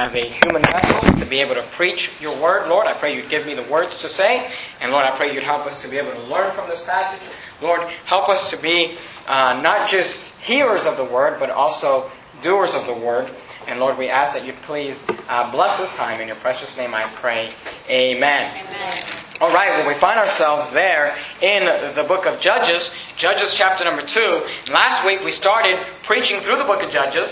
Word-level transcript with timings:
as 0.00 0.16
a 0.16 0.24
human 0.24 0.62
vessel 0.62 1.18
to 1.18 1.26
be 1.26 1.40
able 1.40 1.54
to 1.54 1.62
preach 1.72 2.22
your 2.22 2.34
word. 2.40 2.66
Lord, 2.70 2.86
I 2.86 2.94
pray 2.94 3.14
you'd 3.14 3.28
give 3.28 3.44
me 3.44 3.52
the 3.52 3.64
words 3.64 4.00
to 4.00 4.08
say. 4.08 4.50
And 4.80 4.92
Lord, 4.92 5.04
I 5.04 5.14
pray 5.14 5.34
you'd 5.34 5.42
help 5.42 5.66
us 5.66 5.82
to 5.82 5.88
be 5.88 5.98
able 5.98 6.12
to 6.12 6.22
learn 6.22 6.52
from 6.52 6.70
this 6.70 6.86
passage. 6.86 7.20
Lord, 7.60 7.82
help 8.06 8.30
us 8.30 8.48
to 8.48 8.56
be 8.56 8.96
uh, 9.28 9.60
not 9.62 9.90
just 9.90 10.40
hearers 10.40 10.86
of 10.86 10.96
the 10.96 11.04
word, 11.04 11.38
but 11.38 11.50
also 11.50 12.10
doers 12.40 12.72
of 12.72 12.86
the 12.86 12.94
word. 12.94 13.28
And 13.68 13.78
Lord, 13.78 13.98
we 13.98 14.08
ask 14.08 14.32
that 14.32 14.46
you 14.46 14.54
please 14.62 15.06
uh, 15.28 15.50
bless 15.50 15.78
this 15.78 15.94
time. 15.98 16.18
In 16.22 16.28
your 16.28 16.36
precious 16.36 16.78
name 16.78 16.94
I 16.94 17.02
pray. 17.16 17.52
Amen. 17.90 18.56
Amen. 18.56 19.02
All 19.42 19.52
right, 19.52 19.68
well, 19.68 19.86
we 19.88 19.94
find 19.94 20.18
ourselves 20.18 20.70
there 20.70 21.14
in 21.42 21.66
the 21.94 22.04
book 22.04 22.24
of 22.24 22.40
Judges, 22.40 22.98
Judges 23.18 23.54
chapter 23.54 23.84
number 23.84 24.02
2. 24.02 24.46
Last 24.72 25.04
week 25.04 25.22
we 25.22 25.30
started 25.30 25.78
preaching 26.04 26.40
through 26.40 26.56
the 26.56 26.64
book 26.64 26.82
of 26.82 26.90
Judges. 26.90 27.30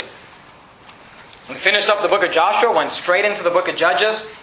We 1.48 1.54
finished 1.54 1.88
up 1.88 2.02
the 2.02 2.08
book 2.08 2.22
of 2.22 2.30
Joshua, 2.30 2.76
went 2.76 2.90
straight 2.90 3.24
into 3.24 3.42
the 3.42 3.48
book 3.48 3.68
of 3.68 3.76
Judges. 3.76 4.36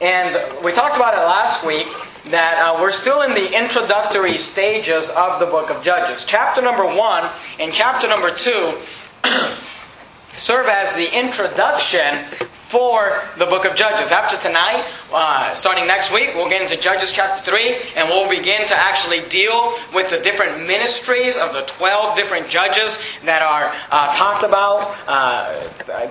And 0.00 0.36
we 0.64 0.70
talked 0.70 0.94
about 0.94 1.14
it 1.14 1.22
last 1.22 1.66
week 1.66 1.88
that 2.26 2.58
uh, 2.58 2.80
we're 2.80 2.92
still 2.92 3.22
in 3.22 3.32
the 3.32 3.58
introductory 3.58 4.38
stages 4.38 5.10
of 5.16 5.40
the 5.40 5.46
book 5.46 5.68
of 5.68 5.82
Judges. 5.82 6.24
Chapter 6.24 6.62
number 6.62 6.86
1 6.86 7.30
and 7.58 7.72
chapter 7.72 8.06
number 8.06 8.32
2 8.32 8.78
serve 10.36 10.68
as 10.68 10.94
the 10.94 11.12
introduction 11.12 12.24
for 12.68 13.22
the 13.38 13.46
book 13.46 13.64
of 13.64 13.74
Judges. 13.74 14.12
After 14.12 14.36
tonight, 14.46 14.84
uh, 15.10 15.54
starting 15.54 15.86
next 15.86 16.12
week, 16.12 16.34
we'll 16.34 16.50
get 16.50 16.60
into 16.60 16.76
Judges 16.76 17.12
chapter 17.12 17.50
3, 17.50 17.76
and 17.96 18.10
we'll 18.10 18.28
begin 18.28 18.66
to 18.66 18.74
actually 18.74 19.20
deal 19.30 19.74
with 19.94 20.10
the 20.10 20.18
different 20.18 20.66
ministries 20.66 21.38
of 21.38 21.54
the 21.54 21.62
12 21.62 22.14
different 22.14 22.48
judges 22.48 23.00
that 23.24 23.40
are 23.40 23.74
uh, 23.90 24.14
talked 24.16 24.44
about. 24.44 24.94
Uh, 25.06 25.60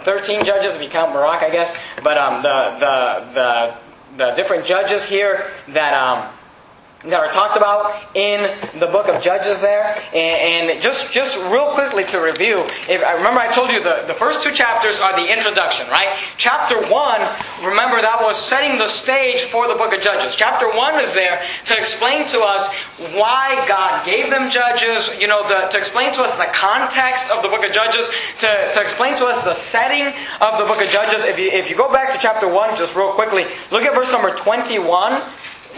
13 0.03 0.45
judges, 0.45 0.75
if 0.75 0.81
you 0.81 0.89
count 0.89 1.13
Barak, 1.13 1.43
I 1.43 1.51
guess. 1.51 1.77
But 2.03 2.17
um, 2.17 2.41
the, 2.41 2.76
the, 2.79 3.34
the, 3.34 3.76
the 4.17 4.35
different 4.35 4.65
judges 4.65 5.07
here 5.07 5.51
that. 5.67 5.93
Um, 5.93 6.34
that 7.10 7.20
are 7.20 7.32
talked 7.32 7.55
about 7.55 7.96
in 8.16 8.52
the 8.80 8.88
book 8.88 9.08
of 9.08 9.22
Judges 9.22 9.62
there. 9.62 9.96
And, 10.13 10.72
and, 10.72 10.82
just, 10.82 11.13
just 11.13 11.38
real 11.52 11.74
quickly 11.74 12.04
to 12.05 12.20
review, 12.20 12.60
if 12.88 13.04
I 13.04 13.13
remember 13.13 13.40
I 13.40 13.54
told 13.54 13.70
you 13.70 13.82
the, 13.82 14.04
the 14.08 14.13
first 14.13 14.44
two 14.44 14.52
chapters 14.52 15.00
are 15.00 15.16
the 15.16 15.32
introduction, 15.32 15.88
right? 15.90 16.16
Chapter 16.38 16.76
1, 16.76 17.66
remember 17.66 18.02
that 18.02 18.20
was 18.22 18.38
setting 18.38 18.78
the 18.78 18.88
stage 18.88 19.41
for 19.41 19.68
the 19.68 19.76
book 19.76 19.94
of 19.94 20.02
Judges. 20.02 20.35
Chapter 20.35 20.70
1 20.70 21.00
is 21.00 21.13
there 21.13 21.41
to 21.66 21.78
explain 21.78 22.28
to 22.28 22.41
us 22.41 22.74
why 23.16 23.66
God 23.68 24.05
gave 24.05 24.30
them 24.30 24.50
judges, 24.52 25.20
you 25.20 25.28
know, 25.28 25.48
the, 25.48 25.68
to 25.70 25.78
explain 25.78 26.13
to 26.13 26.22
us 26.22 26.38
the 26.38 26.50
context 26.54 27.32
of 27.32 27.41
the 27.41 27.50
book 27.50 27.63
of 27.63 27.72
Judges, 27.72 28.10
to, 28.40 28.48
to 28.48 28.82
explain 28.82 29.18
to 29.18 29.26
us 29.26 29.44
the 29.44 29.55
setting 29.55 30.08
of 30.41 30.60
the 30.60 30.66
book 30.66 30.82
of 30.82 30.90
Judges. 30.90 31.24
If 31.26 31.40
you, 31.40 31.50
if 31.50 31.70
you 31.70 31.78
go 31.78 31.91
back 31.91 32.13
to 32.13 32.20
chapter 32.20 32.48
1 32.48 32.78
just 32.78 32.96
real 32.96 33.12
quickly, 33.12 33.46
look 33.72 33.84
at 33.84 33.94
verse 33.94 34.12
number 34.12 34.35
21 34.35 35.22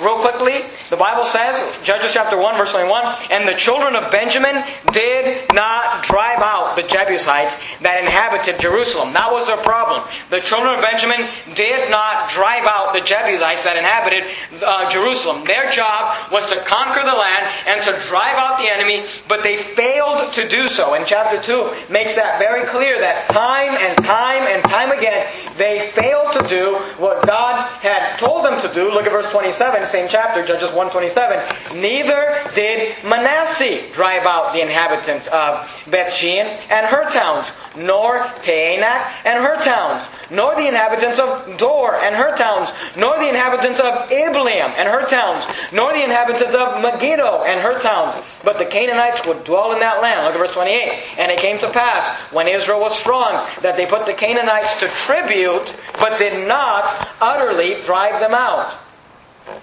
real 0.02 0.20
quickly, 0.22 0.64
the 0.90 0.98
Bible 0.98 1.26
says, 1.26 1.56
Judges 1.84 2.14
chapter 2.14 2.38
1, 2.38 2.58
verse 2.58 2.72
21, 2.72 3.32
and 3.32 3.48
the 3.48 3.54
children 3.54 3.96
of 3.96 4.12
Benjamin 4.12 4.64
did 4.92 5.54
not 5.54 6.04
drive 6.04 6.40
out 6.40 6.76
the 6.76 6.84
Jebusites 6.84 7.60
that 7.82 8.00
inhabited 8.00 8.60
Jerusalem. 8.60 9.14
That 9.14 9.32
was 9.32 9.48
their 9.48 9.62
problem. 9.62 10.08
The 10.30 10.40
children 10.40 10.76
of 10.76 10.82
Benjamin 10.82 11.28
did 11.56 11.92
not 11.92 12.30
drive 12.32 12.66
out 12.66 12.94
the 12.94 13.02
Jebusites 13.02 13.64
that 13.64 13.78
inhabited 13.78 14.24
uh, 14.64 14.90
Jerusalem. 14.90 15.44
Their 15.46 15.70
job 15.72 16.32
was 16.32 16.48
to 16.50 16.58
conquer 16.64 17.04
the 17.04 17.16
land 17.16 17.44
and 17.68 17.84
to 17.84 17.92
drive 18.08 18.36
out 18.40 18.58
the 18.58 18.72
enemy, 18.72 19.06
but 19.28 19.44
they 19.44 19.58
failed 19.58 20.32
to 20.34 20.48
do 20.48 20.68
so. 20.68 20.96
And 20.96 21.06
chapter 21.06 21.42
2 21.42 21.92
makes 21.92 22.16
that 22.16 22.40
very 22.40 22.66
clear 22.66 23.00
that 23.00 23.28
time 23.28 23.76
and 23.76 23.94
time 24.04 24.48
and 24.48 24.64
time 24.64 24.92
again, 24.92 25.28
they 25.58 25.92
failed 25.92 26.34
to 26.34 26.48
do 26.48 26.76
what 26.98 27.26
God 27.26 27.68
had 27.82 28.18
told 28.18 28.46
them 28.46 28.62
to 28.62 28.74
do. 28.74 28.92
Look 28.92 29.06
at 29.06 29.12
verse 29.12 29.32
27 29.32 29.89
same 29.90 30.08
chapter, 30.10 30.46
Judges 30.46 30.72
127. 30.74 31.82
Neither 31.82 32.42
did 32.56 32.96
Manasseh 33.04 33.92
drive 33.94 34.26
out 34.26 34.54
the 34.54 34.62
inhabitants 34.62 35.28
of 35.28 35.66
Bethshean 35.86 36.46
and 36.70 36.86
her 36.88 37.10
towns, 37.12 37.52
nor 37.76 38.20
Taanach 38.46 39.26
and 39.26 39.44
her 39.44 39.58
towns, 39.64 40.06
nor 40.32 40.56
the 40.56 40.68
inhabitants 40.68 41.20
of 41.20 41.58
Dor 41.58 41.96
and 41.96 42.16
her 42.16 42.36
towns, 42.36 42.70
nor 42.96 43.18
the 43.18 43.28
inhabitants 43.30 43.80
of 43.80 44.10
Ibleam 44.12 44.70
and 44.78 44.88
her 44.88 45.08
towns, 45.08 45.46
nor 45.74 45.92
the 45.94 46.04
inhabitants 46.04 46.54
of 46.54 46.82
Megiddo 46.82 47.44
and 47.44 47.62
her 47.62 47.80
towns. 47.80 48.24
But 48.44 48.58
the 48.58 48.66
Canaanites 48.66 49.26
would 49.28 49.44
dwell 49.44 49.74
in 49.74 49.80
that 49.80 50.02
land. 50.02 50.26
Look 50.26 50.36
at 50.36 50.40
verse 50.40 50.54
28. 50.54 51.20
And 51.20 51.32
it 51.32 51.40
came 51.40 51.58
to 51.60 51.70
pass, 51.70 52.16
when 52.32 52.48
Israel 52.48 52.80
was 52.80 52.98
strong, 52.98 53.48
that 53.62 53.76
they 53.76 53.86
put 53.86 54.06
the 54.06 54.14
Canaanites 54.14 54.80
to 54.80 54.88
tribute, 54.88 55.76
but 56.00 56.18
did 56.20 56.48
not 56.48 57.10
utterly 57.22 57.82
drive 57.86 58.20
them 58.20 58.34
out. 58.34 58.74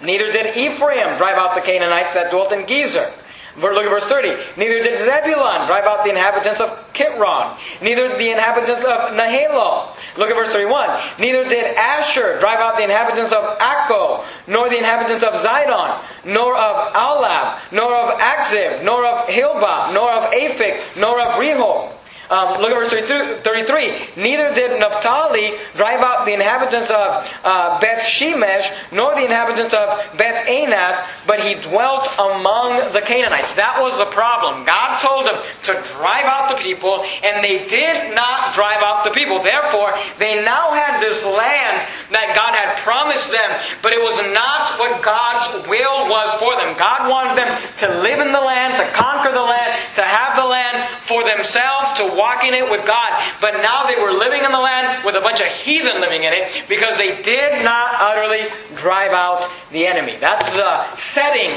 Neither 0.01 0.31
did 0.31 0.57
Ephraim 0.57 1.17
drive 1.17 1.37
out 1.37 1.55
the 1.55 1.61
Canaanites 1.61 2.13
that 2.13 2.31
dwelt 2.31 2.51
in 2.51 2.63
Gezer. 2.65 3.11
Look 3.57 3.85
at 3.85 3.89
verse 3.89 4.05
30. 4.05 4.29
Neither 4.57 4.83
did 4.83 4.99
Zebulun 4.99 5.65
drive 5.65 5.85
out 5.85 6.03
the 6.03 6.11
inhabitants 6.11 6.61
of 6.61 6.69
Kitron. 6.93 7.57
Neither 7.81 8.09
the 8.15 8.29
inhabitants 8.29 8.85
of 8.85 9.17
Nahalol. 9.17 9.95
Look 10.15 10.29
at 10.29 10.35
verse 10.35 10.53
31. 10.53 10.89
Neither 11.19 11.43
did 11.45 11.75
Asher 11.75 12.39
drive 12.39 12.59
out 12.59 12.77
the 12.77 12.83
inhabitants 12.83 13.31
of 13.31 13.57
Akko, 13.57 14.25
nor 14.47 14.69
the 14.69 14.77
inhabitants 14.77 15.23
of 15.23 15.33
Zidon, 15.33 15.97
nor 16.23 16.55
of 16.55 16.93
Ahlab, 16.93 17.59
nor 17.71 17.95
of 17.97 18.19
Achzib, 18.19 18.83
nor 18.83 19.05
of 19.07 19.27
Helba, 19.27 19.91
nor 19.93 20.11
of 20.13 20.31
Aphik, 20.31 20.97
nor 20.97 21.19
of 21.19 21.33
Rehob. 21.33 21.93
Um, 22.29 22.59
look 22.59 22.71
at 22.71 22.91
verse 22.91 23.41
33. 23.41 24.21
Neither 24.21 24.53
did 24.53 24.79
Naphtali 24.79 25.51
drive 25.75 26.01
out 26.01 26.25
the 26.25 26.33
inhabitants 26.33 26.89
of 26.89 27.23
uh, 27.43 27.79
Beth 27.79 28.03
Shemesh, 28.03 28.67
nor 28.91 29.15
the 29.15 29.23
inhabitants 29.23 29.73
of 29.73 29.87
Beth 30.17 30.45
Anath, 30.45 31.07
but 31.25 31.39
he 31.39 31.55
dwelt 31.55 32.11
among 32.19 32.91
the 32.91 32.99
Canaanites. 32.99 33.55
That 33.55 33.79
was 33.79 33.97
the 33.97 34.11
problem. 34.11 34.65
God 34.65 34.99
told 34.99 35.25
them 35.25 35.39
to 35.39 35.71
drive 35.95 36.27
out 36.27 36.51
the 36.51 36.59
people, 36.59 36.99
and 37.23 37.39
they 37.43 37.63
did 37.67 38.13
not 38.13 38.53
drive 38.53 38.83
out 38.83 39.05
the 39.07 39.11
people. 39.11 39.39
Therefore, 39.39 39.95
they 40.19 40.43
now 40.43 40.75
had 40.75 40.99
this 40.99 41.23
land 41.23 41.87
that 42.11 42.35
God 42.35 42.51
had 42.51 42.75
promised 42.83 43.31
them, 43.31 43.55
but 43.79 43.93
it 43.93 44.03
was 44.03 44.19
not 44.35 44.75
what 44.75 44.99
God's 44.99 45.47
will 45.67 46.11
was 46.11 46.27
for 46.35 46.59
them. 46.59 46.75
God 46.75 47.07
wanted 47.07 47.39
them 47.39 47.51
to 47.79 47.87
live 48.03 48.19
in 48.19 48.35
the 48.35 48.43
land, 48.43 48.75
to 48.75 48.85
conquer 48.91 49.31
the 49.31 49.43
land, 49.43 49.71
to 49.95 50.03
have 50.03 50.35
the 50.35 50.43
land 50.43 50.89
for 51.07 51.23
themselves, 51.23 51.93
to 51.95 52.16
walk 52.17 52.43
in 52.43 52.53
it 52.53 52.69
with 52.69 52.85
God. 52.85 53.23
But 53.39 53.61
now 53.61 53.85
they 53.85 54.01
were 54.01 54.11
living 54.11 54.43
in 54.43 54.51
the 54.51 54.59
land 54.59 55.05
with 55.05 55.15
a 55.15 55.21
bunch 55.21 55.39
of 55.39 55.47
heathen 55.47 56.01
living 56.01 56.23
in 56.23 56.33
it 56.33 56.65
because 56.67 56.97
they 56.97 57.21
did 57.21 57.63
not 57.63 57.93
utterly 58.01 58.47
drive 58.75 59.11
out 59.11 59.49
the 59.71 59.85
enemy. 59.85 60.17
That's 60.17 60.49
the 60.53 60.95
setting 60.97 61.51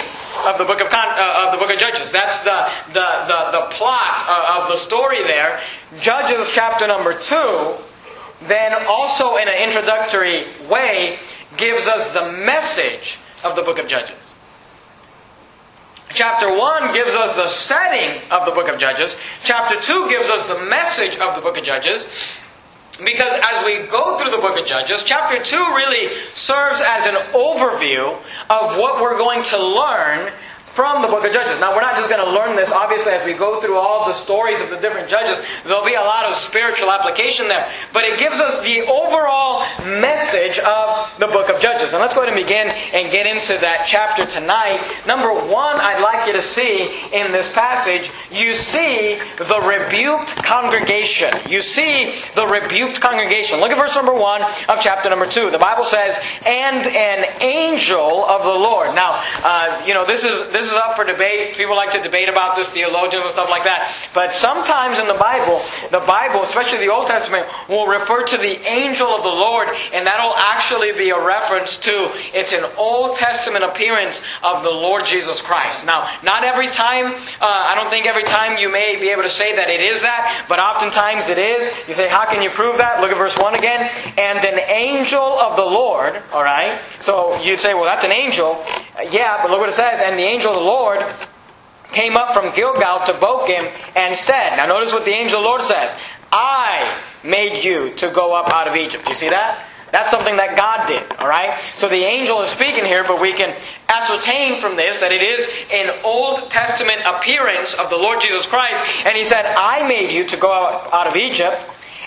of 0.47 0.59
the 0.59 0.65
book 0.65 0.81
of, 0.81 0.89
Con- 0.91 1.19
uh, 1.19 1.47
of 1.47 1.53
the 1.53 1.59
book 1.59 1.73
of 1.73 1.79
Judges. 1.79 2.13
That's 2.13 2.45
the 2.45 2.69
the 2.93 3.09
the, 3.27 3.41
the 3.59 3.67
plot 3.71 4.25
uh, 4.29 4.61
of 4.63 4.69
the 4.69 4.77
story 4.77 5.23
there. 5.23 5.61
Judges 6.01 6.53
chapter 6.55 6.87
number 6.87 7.19
two. 7.19 7.75
Then 8.47 8.73
also 8.87 9.37
in 9.37 9.49
an 9.49 9.63
introductory 9.69 10.45
way 10.69 11.19
gives 11.59 11.87
us 11.87 12.13
the 12.13 12.33
message 12.33 13.19
of 13.45 13.55
the 13.55 13.63
book 13.63 13.79
of 13.79 13.87
Judges. 13.87 14.20
Chapter 16.13 16.59
1 16.59 16.93
gives 16.93 17.15
us 17.15 17.37
the 17.37 17.47
setting 17.47 18.21
of 18.33 18.45
the 18.45 18.51
book 18.51 18.69
of 18.69 18.81
Judges. 18.81 19.21
Chapter 19.45 19.81
2 19.81 20.09
gives 20.09 20.29
us 20.29 20.49
the 20.49 20.59
message 20.67 21.17
of 21.21 21.37
the 21.37 21.41
book 21.41 21.57
of 21.57 21.63
Judges. 21.63 22.35
Because 22.99 23.33
as 23.33 23.65
we 23.65 23.87
go 23.87 24.19
through 24.19 24.33
the 24.33 24.39
book 24.39 24.59
of 24.59 24.67
Judges, 24.67 25.05
chapter 25.05 25.43
2 25.43 25.57
really 25.57 26.09
serves 26.35 26.83
as 26.85 27.07
an 27.07 27.15
overview 27.33 28.17
of 28.51 28.77
what 28.77 29.01
we're 29.01 29.17
going 29.17 29.45
to 29.45 29.59
learn 29.59 30.33
from 30.73 31.03
the 31.03 31.09
book 31.09 31.25
of 31.25 31.33
Judges. 31.33 31.61
Now, 31.61 31.75
we're 31.75 31.83
not 31.83 31.97
just 31.97 32.09
going 32.09 32.25
to 32.25 32.31
learn 32.31 32.57
this, 32.57 32.73
obviously, 32.73 33.13
as 33.13 33.25
we 33.25 33.35
go 33.35 33.61
through 33.61 33.79
all 33.79 34.07
the 34.07 34.13
stories 34.13 34.61
of 34.61 34.71
the 34.71 34.77
different 34.77 35.09
judges. 35.09 35.45
There'll 35.65 35.85
be 35.85 35.95
a 35.95 36.01
lot 36.01 36.27
of 36.27 36.35
spiritual 36.35 36.91
application 36.91 37.49
there. 37.49 37.69
But 37.93 38.05
it 38.05 38.19
gives 38.19 38.41
us 38.41 38.63
the 38.63 38.83
overall 38.83 39.65
message 39.85 40.59
of 40.61 41.11
the 41.19 41.27
book 41.27 41.49
of 41.49 41.61
Judges. 41.61 41.93
And 41.93 42.01
let's 42.01 42.15
go 42.15 42.23
ahead 42.23 42.33
and 42.33 42.43
begin 42.43 42.69
and 42.69 43.11
get 43.11 43.27
into 43.27 43.59
that 43.61 43.85
chapter 43.87 44.27
tonight. 44.27 44.81
Number 45.07 45.33
one, 45.33 45.77
I'd 45.81 46.03
like 46.03 46.27
you 46.27 46.33
to 46.35 46.43
see 46.43 46.89
in 47.13 47.33
this 47.33 47.53
passage, 47.53 48.11
you 48.31 48.55
see 48.55 49.19
the 49.39 49.61
rebuked 49.61 50.37
congregation. 50.45 51.31
You 51.49 51.61
see 51.61 52.21
the 52.35 52.47
rebuked 52.47 53.01
congregation. 53.01 53.61
Look 53.61 53.71
at 53.71 53.77
verse 53.77 53.97
number 53.97 54.15
one 54.15 54.43
of 54.43 54.81
chapter 54.83 55.11
number 55.11 55.27
two. 55.27 55.51
The 55.51 55.59
Bible 55.59 55.85
says, 55.85 56.19
and 56.47 56.87
an 56.87 57.43
angel 57.43 58.25
of 58.25 58.45
the 58.45 58.51
Lord. 58.51 58.95
Now, 58.95 59.23
uh, 59.43 59.83
you 59.87 59.95
know, 59.95 60.07
this 60.07 60.25
is, 60.25 60.51
this 60.53 60.60
this 60.61 60.71
is 60.71 60.77
up 60.77 60.95
for 60.95 61.05
debate. 61.05 61.57
People 61.57 61.75
like 61.75 61.93
to 61.93 62.03
debate 62.03 62.29
about 62.29 62.55
this, 62.55 62.69
theologians 62.69 63.25
and 63.25 63.33
stuff 63.33 63.49
like 63.49 63.65
that. 63.65 63.97
But 64.13 64.35
sometimes 64.35 64.99
in 64.99 65.09
the 65.09 65.17
Bible, 65.17 65.57
the 65.91 66.05
Bible, 66.05 66.43
especially 66.43 66.85
the 66.85 66.93
Old 66.93 67.07
Testament, 67.07 67.47
will 67.67 67.87
refer 67.87 68.27
to 68.27 68.37
the 68.37 68.61
angel 68.69 69.09
of 69.09 69.23
the 69.23 69.33
Lord, 69.33 69.69
and 69.95 70.07
that'll 70.07 70.37
actually 70.37 70.93
be 70.93 71.09
a 71.11 71.19
reference 71.19 71.81
to 71.81 72.13
it's 72.35 72.53
an 72.53 72.65
Old 72.77 73.17
Testament 73.17 73.65
appearance 73.65 74.23
of 74.45 74.63
the 74.63 74.71
Lord 74.71 75.07
Jesus 75.07 75.41
Christ. 75.41 75.87
Now, 75.87 76.13
not 76.23 76.45
every 76.45 76.69
time, 76.69 77.07
uh, 77.07 77.17
I 77.41 77.75
don't 77.75 77.89
think 77.89 78.05
every 78.05 78.25
time 78.25 78.59
you 78.59 78.71
may 78.71 79.01
be 79.01 79.09
able 79.09 79.23
to 79.23 79.31
say 79.31 79.57
that 79.57 79.71
it 79.71 79.81
is 79.81 80.03
that, 80.03 80.45
but 80.47 80.59
oftentimes 80.59 81.31
it 81.31 81.39
is. 81.39 81.73
You 81.89 81.95
say, 81.95 82.09
how 82.11 82.27
can 82.27 82.43
you 82.43 82.51
prove 82.51 82.77
that? 82.79 83.01
Look 83.01 83.11
at 83.11 83.17
verse 83.17 83.39
1 83.39 83.55
again. 83.55 83.89
And 84.19 84.45
an 84.45 84.61
angel 84.69 85.41
of 85.41 85.57
the 85.57 85.65
Lord, 85.65 86.21
alright? 86.35 86.79
So 87.01 87.41
you'd 87.41 87.61
say, 87.61 87.73
well, 87.73 87.85
that's 87.85 88.05
an 88.05 88.13
angel. 88.13 88.63
Uh, 88.97 89.03
yeah, 89.11 89.39
but 89.43 89.51
look 89.51 89.61
what 89.61 89.69
it 89.69 89.73
says. 89.73 90.01
And 90.03 90.19
the 90.19 90.23
angel 90.23 90.51
of 90.51 90.59
the 90.59 90.65
Lord 90.65 91.05
came 91.93 92.17
up 92.17 92.35
from 92.35 92.55
Gilgal 92.55 93.07
to 93.07 93.13
Bochim 93.15 93.71
and 93.97 94.15
said, 94.15 94.57
now 94.57 94.67
notice 94.67 94.93
what 94.93 95.05
the 95.05 95.13
angel 95.13 95.39
of 95.39 95.43
the 95.43 95.49
Lord 95.49 95.63
says. 95.63 95.97
I 96.33 97.01
made 97.25 97.65
you 97.65 97.95
to 97.97 98.11
go 98.11 98.37
up 98.37 98.53
out 98.53 98.69
of 98.69 98.77
Egypt. 98.77 99.09
You 99.09 99.15
see 99.15 99.29
that? 99.29 99.67
That's 99.91 100.11
something 100.11 100.37
that 100.37 100.57
God 100.57 100.87
did, 100.87 101.03
alright? 101.21 101.61
So 101.75 101.89
the 101.89 101.97
angel 101.97 102.43
is 102.43 102.51
speaking 102.51 102.85
here, 102.85 103.03
but 103.03 103.21
we 103.21 103.33
can 103.33 103.53
ascertain 103.89 104.61
from 104.61 104.77
this 104.77 105.01
that 105.01 105.11
it 105.11 105.21
is 105.21 105.51
an 105.73 105.99
Old 106.05 106.49
Testament 106.49 107.03
appearance 107.05 107.75
of 107.75 107.91
the 107.91 107.97
Lord 107.97 108.21
Jesus 108.21 108.47
Christ. 108.47 108.81
And 109.05 109.17
he 109.17 109.25
said, 109.25 109.45
I 109.59 109.87
made 109.89 110.13
you 110.13 110.25
to 110.27 110.37
go 110.37 110.53
out 110.53 111.09
of 111.09 111.17
Egypt 111.17 111.59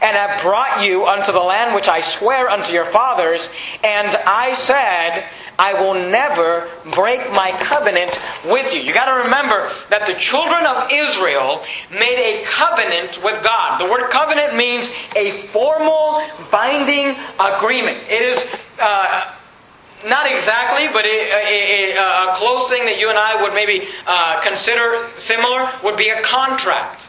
and 0.01 0.15
have 0.15 0.41
brought 0.41 0.85
you 0.85 1.05
unto 1.05 1.33
the 1.33 1.39
land 1.39 1.75
which 1.75 1.89
I 1.89 1.99
swear 1.99 2.49
unto 2.49 2.71
your 2.71 2.85
fathers. 2.85 3.49
And 3.83 4.07
I 4.25 4.53
said, 4.53 5.25
I 5.59 5.73
will 5.73 5.93
never 5.93 6.67
break 6.91 7.31
my 7.31 7.51
covenant 7.59 8.11
with 8.45 8.73
you. 8.73 8.81
You 8.81 8.93
got 8.93 9.05
to 9.05 9.23
remember 9.23 9.71
that 9.89 10.07
the 10.07 10.13
children 10.13 10.65
of 10.65 10.89
Israel 10.91 11.63
made 11.91 12.17
a 12.17 12.43
covenant 12.45 13.23
with 13.23 13.43
God. 13.43 13.79
The 13.79 13.89
word 13.89 14.09
covenant 14.09 14.55
means 14.55 14.91
a 15.15 15.31
formal, 15.31 16.23
binding 16.51 17.15
agreement. 17.39 17.97
It 18.09 18.21
is. 18.21 18.59
Uh, 18.79 19.31
not 20.05 20.29
exactly, 20.29 20.87
but 20.91 21.05
a, 21.05 21.07
a, 21.07 21.95
a, 21.95 22.33
close 22.35 22.67
thing 22.67 22.83
that 22.85 22.99
you 22.99 23.09
and 23.09 23.17
I 23.17 23.41
would 23.41 23.53
maybe 23.53 23.87
uh, 24.05 24.41
consider 24.41 25.07
similar 25.17 25.69
would 25.81 25.95
be 25.95 26.09
a 26.09 26.21
contract. 26.23 27.07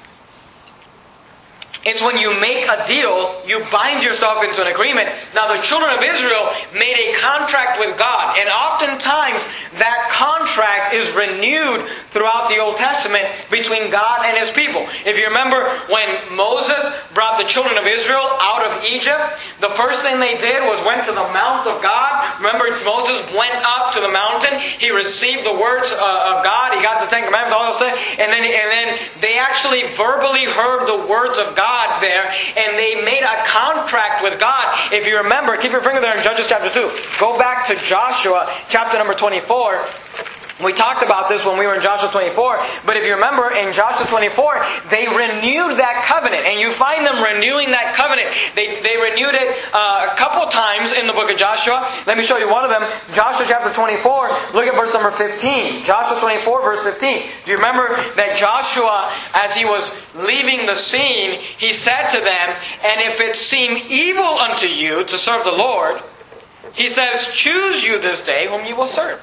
It's 1.85 2.01
when 2.01 2.17
you 2.17 2.33
make 2.41 2.65
a 2.65 2.81
deal, 2.89 3.45
you 3.45 3.61
bind 3.71 4.03
yourself 4.03 4.43
into 4.43 4.65
an 4.65 4.73
agreement. 4.73 5.13
Now, 5.35 5.53
the 5.53 5.61
children 5.61 5.93
of 5.93 6.01
Israel 6.01 6.49
made 6.73 6.97
a 6.97 7.13
contract 7.21 7.79
with 7.79 7.99
God, 7.99 8.39
and 8.41 8.49
oftentimes 8.49 9.45
that 9.77 10.09
contract 10.09 10.95
is 10.95 11.13
renewed 11.13 11.85
throughout 12.09 12.49
the 12.49 12.57
Old 12.57 12.81
Testament 12.81 13.29
between 13.51 13.91
God 13.91 14.25
and 14.25 14.39
His 14.39 14.49
people. 14.49 14.89
If 15.05 15.21
you 15.21 15.29
remember 15.29 15.61
when 15.93 16.09
Moses 16.33 16.81
brought 17.13 17.37
the 17.37 17.45
children 17.45 17.77
of 17.77 17.85
Israel 17.85 18.33
out 18.41 18.65
of 18.65 18.81
Egypt, 18.89 19.21
the 19.61 19.69
first 19.77 20.01
thing 20.01 20.21
they 20.21 20.41
did 20.41 20.65
was 20.65 20.81
went 20.89 21.05
to 21.05 21.13
the 21.13 21.29
Mount 21.37 21.69
of 21.69 21.83
God. 21.85 22.41
Remember, 22.41 22.65
Moses 22.81 23.21
went 23.37 23.61
up 23.61 23.93
to 23.93 24.01
the 24.01 24.09
mountain. 24.09 24.57
He 24.81 24.89
received 24.89 25.45
the 25.45 25.53
words 25.53 25.93
uh, 25.93 26.33
of 26.33 26.45
God. 26.45 26.73
He 26.73 26.81
got 26.81 27.05
the 27.05 27.11
Ten 27.13 27.29
Commandments, 27.29 27.53
all 27.53 27.77
things, 27.77 27.99
and 28.17 28.33
then 28.33 28.41
and 28.41 28.69
then 28.73 28.89
they 29.21 29.37
actually 29.37 29.85
verbally 29.99 30.49
heard 30.49 30.87
the 30.89 31.07
words 31.07 31.37
of 31.37 31.53
God 31.57 31.74
God 31.75 32.01
there, 32.01 32.31
and 32.57 32.79
they 32.79 33.03
made 33.03 33.25
a 33.25 33.45
contract 33.45 34.23
with 34.23 34.39
God. 34.39 34.79
If 34.93 35.07
you 35.09 35.17
remember, 35.17 35.57
keep 35.57 35.73
your 35.73 35.83
finger 35.83 36.01
there 36.01 36.17
in 36.17 36.23
Judges 36.23 36.47
chapter 36.49 36.71
2. 36.71 36.89
Go 37.19 37.37
back 37.37 37.67
to 37.67 37.75
Joshua 37.75 38.47
chapter 38.69 38.97
number 38.97 39.13
24. 39.13 39.85
We 40.63 40.73
talked 40.73 41.03
about 41.03 41.29
this 41.29 41.45
when 41.45 41.59
we 41.59 41.67
were 41.67 41.75
in 41.75 41.83
Joshua 41.83 42.09
24, 42.15 42.87
but 42.87 42.97
if 42.97 43.03
you 43.03 43.15
remember 43.15 43.51
in 43.51 43.75
Joshua 43.75 44.07
24, 44.07 44.63
they 44.87 45.11
renewed 45.11 45.83
that 45.83 46.07
covenant, 46.07 46.47
and 46.47 46.61
you 46.61 46.71
find 46.71 47.03
them 47.03 47.19
renewing 47.19 47.75
that 47.75 47.99
covenant. 47.99 48.31
They, 48.55 48.79
they 48.79 48.95
renewed 48.95 49.35
it 49.35 49.51
uh, 49.75 50.15
a 50.15 50.15
couple 50.15 50.47
times 50.47 50.95
in 50.95 51.09
the 51.11 51.13
book 51.13 51.27
of 51.27 51.37
Joshua. 51.37 51.83
Let 52.07 52.17
me 52.17 52.23
show 52.23 52.39
you 52.39 52.47
one 52.47 52.63
of 52.63 52.71
them. 52.71 52.87
Joshua 53.19 53.47
chapter 53.49 53.75
24, 53.75 54.55
look 54.55 54.71
at 54.71 54.79
verse 54.79 54.95
number 54.95 55.11
15. 55.11 55.83
Joshua 55.83 56.23
24, 56.23 56.63
verse 56.63 56.85
15. 56.87 57.27
Do 57.45 57.51
you 57.51 57.57
remember 57.59 57.91
that 58.15 58.39
Joshua, 58.39 59.11
as 59.35 59.59
he 59.59 59.65
was 59.65 60.15
leaving 60.15 60.67
the 60.67 60.79
scene, 60.79 61.35
he 61.35 61.73
said 61.73 62.15
to 62.15 62.23
them, 62.23 62.55
And 62.87 63.03
if 63.03 63.19
it 63.19 63.35
seem 63.35 63.83
evil 63.91 64.39
unto 64.39 64.71
you 64.71 65.03
to 65.03 65.19
serve 65.19 65.43
the 65.43 65.51
Lord, 65.51 65.99
he 66.75 66.89
says, 66.89 67.35
Choose 67.35 67.83
you 67.83 67.99
this 67.99 68.25
day 68.25 68.47
whom 68.47 68.65
you 68.67 68.77
will 68.77 68.87
serve. 68.87 69.19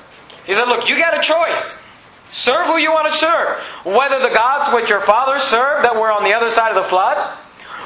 He 0.45 0.53
said, 0.53 0.65
Look, 0.65 0.87
you 0.87 0.97
got 0.97 1.17
a 1.17 1.21
choice. 1.21 1.81
Serve 2.29 2.65
who 2.65 2.77
you 2.77 2.91
want 2.91 3.11
to 3.11 3.17
serve. 3.17 3.57
Whether 3.85 4.19
the 4.19 4.33
gods 4.33 4.73
which 4.73 4.89
your 4.89 5.01
fathers 5.01 5.41
served 5.41 5.83
that 5.85 5.95
were 5.95 6.11
on 6.11 6.23
the 6.23 6.33
other 6.33 6.49
side 6.49 6.69
of 6.69 6.75
the 6.75 6.87
flood, 6.87 7.17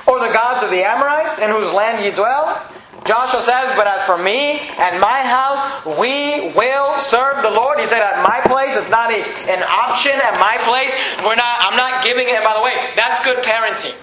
or 0.07 0.19
the 0.19 0.31
gods 0.31 0.63
of 0.63 0.69
the 0.69 0.83
Amorites 0.85 1.39
in 1.39 1.49
whose 1.49 1.73
land 1.73 2.03
ye 2.03 2.11
dwell. 2.11 2.61
Joshua 3.05 3.41
says, 3.41 3.75
But 3.75 3.87
as 3.87 4.03
for 4.05 4.17
me 4.17 4.59
and 4.77 4.99
my 4.99 5.21
house, 5.21 5.61
we 5.97 6.53
will 6.53 6.97
serve 6.97 7.41
the 7.41 7.51
Lord. 7.51 7.79
He 7.79 7.85
said, 7.85 8.01
At 8.01 8.21
my 8.21 8.41
place, 8.45 8.75
it's 8.77 8.89
not 8.89 9.11
a, 9.11 9.21
an 9.49 9.61
option 9.63 10.13
at 10.13 10.37
my 10.39 10.57
place. 10.65 10.93
We're 11.25 11.35
not, 11.35 11.57
I'm 11.61 11.77
not 11.77 12.03
giving 12.03 12.27
it. 12.29 12.35
And 12.35 12.43
by 12.43 12.57
the 12.57 12.63
way, 12.63 12.73
that's 12.95 13.23
good 13.23 13.43
parenting. 13.43 13.93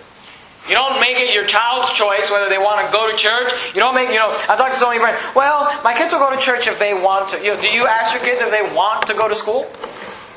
You 0.68 0.76
don't 0.76 1.00
make 1.00 1.18
it 1.18 1.34
your 1.34 1.46
child's 1.46 1.92
choice 1.92 2.30
whether 2.30 2.48
they 2.48 2.58
want 2.58 2.86
to 2.86 2.92
go 2.92 3.10
to 3.10 3.16
church. 3.16 3.50
You 3.74 3.80
don't 3.80 3.94
make, 3.94 4.10
you 4.10 4.22
know, 4.22 4.30
I 4.48 4.54
talk 4.54 4.70
to 4.70 4.78
so 4.78 4.88
many 4.88 5.00
friends, 5.00 5.18
well, 5.34 5.66
my 5.82 5.92
kids 5.92 6.12
will 6.12 6.20
go 6.20 6.30
to 6.30 6.40
church 6.40 6.68
if 6.68 6.78
they 6.78 6.94
want 6.94 7.30
to. 7.30 7.42
You 7.42 7.54
know, 7.54 7.60
do 7.60 7.66
you 7.66 7.86
ask 7.86 8.14
your 8.14 8.22
kids 8.22 8.40
if 8.40 8.50
they 8.50 8.62
want 8.74 9.06
to 9.08 9.14
go 9.14 9.28
to 9.28 9.34
school? 9.34 9.66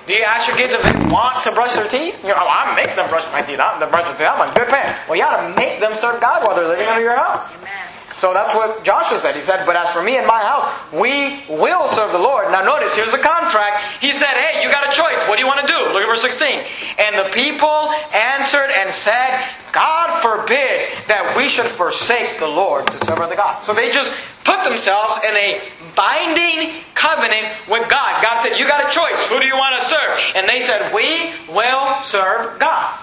Do 0.07 0.13
you 0.13 0.24
ask 0.24 0.48
your 0.48 0.57
kids 0.57 0.74
if 0.74 0.81
they 0.81 1.13
want 1.13 1.44
to 1.44 1.51
brush 1.51 1.74
their 1.74 1.88
teeth? 1.88 2.22
You 2.22 2.30
know, 2.30 2.38
oh, 2.38 2.50
I 2.50 2.75
make 2.75 2.95
them 2.95 3.10
brush 3.10 3.25
my 3.31 3.42
teeth. 3.42 3.60
I'm 3.60 3.80
the 3.80 3.88
brush 3.88 4.06
their 4.06 4.18
teeth. 4.18 4.30
I'm 4.30 4.50
a 4.50 4.54
good 4.54 4.68
parent. 4.68 4.94
Well, 5.10 5.18
you 5.18 5.24
ought 5.24 5.50
to 5.50 5.56
make 5.56 5.80
them 5.80 5.94
serve 5.98 6.22
God 6.22 6.45
while 6.45 6.56
they're 6.56 6.68
living 6.68 6.88
under 6.88 7.01
your 7.01 7.18
house. 7.18 7.54
Amen. 7.54 7.94
So 8.16 8.34
that's 8.34 8.56
what 8.56 8.84
Joshua 8.84 9.20
said. 9.20 9.36
He 9.36 9.42
said, 9.42 9.66
But 9.66 9.76
as 9.76 9.92
for 9.92 10.02
me 10.02 10.16
and 10.18 10.26
my 10.26 10.40
house, 10.40 10.64
we 10.94 11.44
will 11.52 11.88
serve 11.88 12.14
the 12.14 12.20
Lord. 12.20 12.50
Now 12.50 12.64
notice, 12.64 12.96
here's 12.96 13.12
the 13.12 13.20
contract. 13.20 13.84
He 14.00 14.14
said, 14.14 14.32
Hey, 14.32 14.64
you 14.64 14.72
got 14.72 14.88
a 14.88 14.96
choice. 14.96 15.28
What 15.28 15.36
do 15.36 15.42
you 15.42 15.48
want 15.48 15.60
to 15.60 15.68
do? 15.68 15.78
Look 15.92 16.02
at 16.02 16.08
verse 16.08 16.22
16. 16.22 16.64
And 16.98 17.20
the 17.20 17.30
people 17.36 17.92
answered 18.16 18.72
and 18.72 18.90
said, 18.90 19.44
God 19.74 20.22
forbid 20.24 20.88
that 21.12 21.36
we 21.36 21.50
should 21.50 21.68
forsake 21.68 22.40
the 22.40 22.48
Lord 22.48 22.88
to 22.88 22.98
serve 23.06 23.20
other 23.20 23.36
gods. 23.36 23.68
So 23.68 23.74
they 23.74 23.92
just 23.92 24.16
put 24.46 24.64
themselves 24.64 25.20
in 25.28 25.36
a 25.36 25.60
binding 25.96 26.72
covenant 26.96 27.52
with 27.68 27.84
God. 27.92 28.24
God 28.24 28.40
said, 28.42 28.56
You 28.58 28.66
got 28.66 28.88
a 28.88 28.92
choice. 28.96 29.28
Who 29.28 29.44
do 29.44 29.46
you 29.46 29.58
want 29.58 29.76
to 29.76 29.84
serve? 29.84 30.16
And 30.40 30.48
they 30.48 30.62
said, 30.62 30.96
We 30.96 31.36
will 31.52 32.00
serve 32.04 32.60
God. 32.60 32.96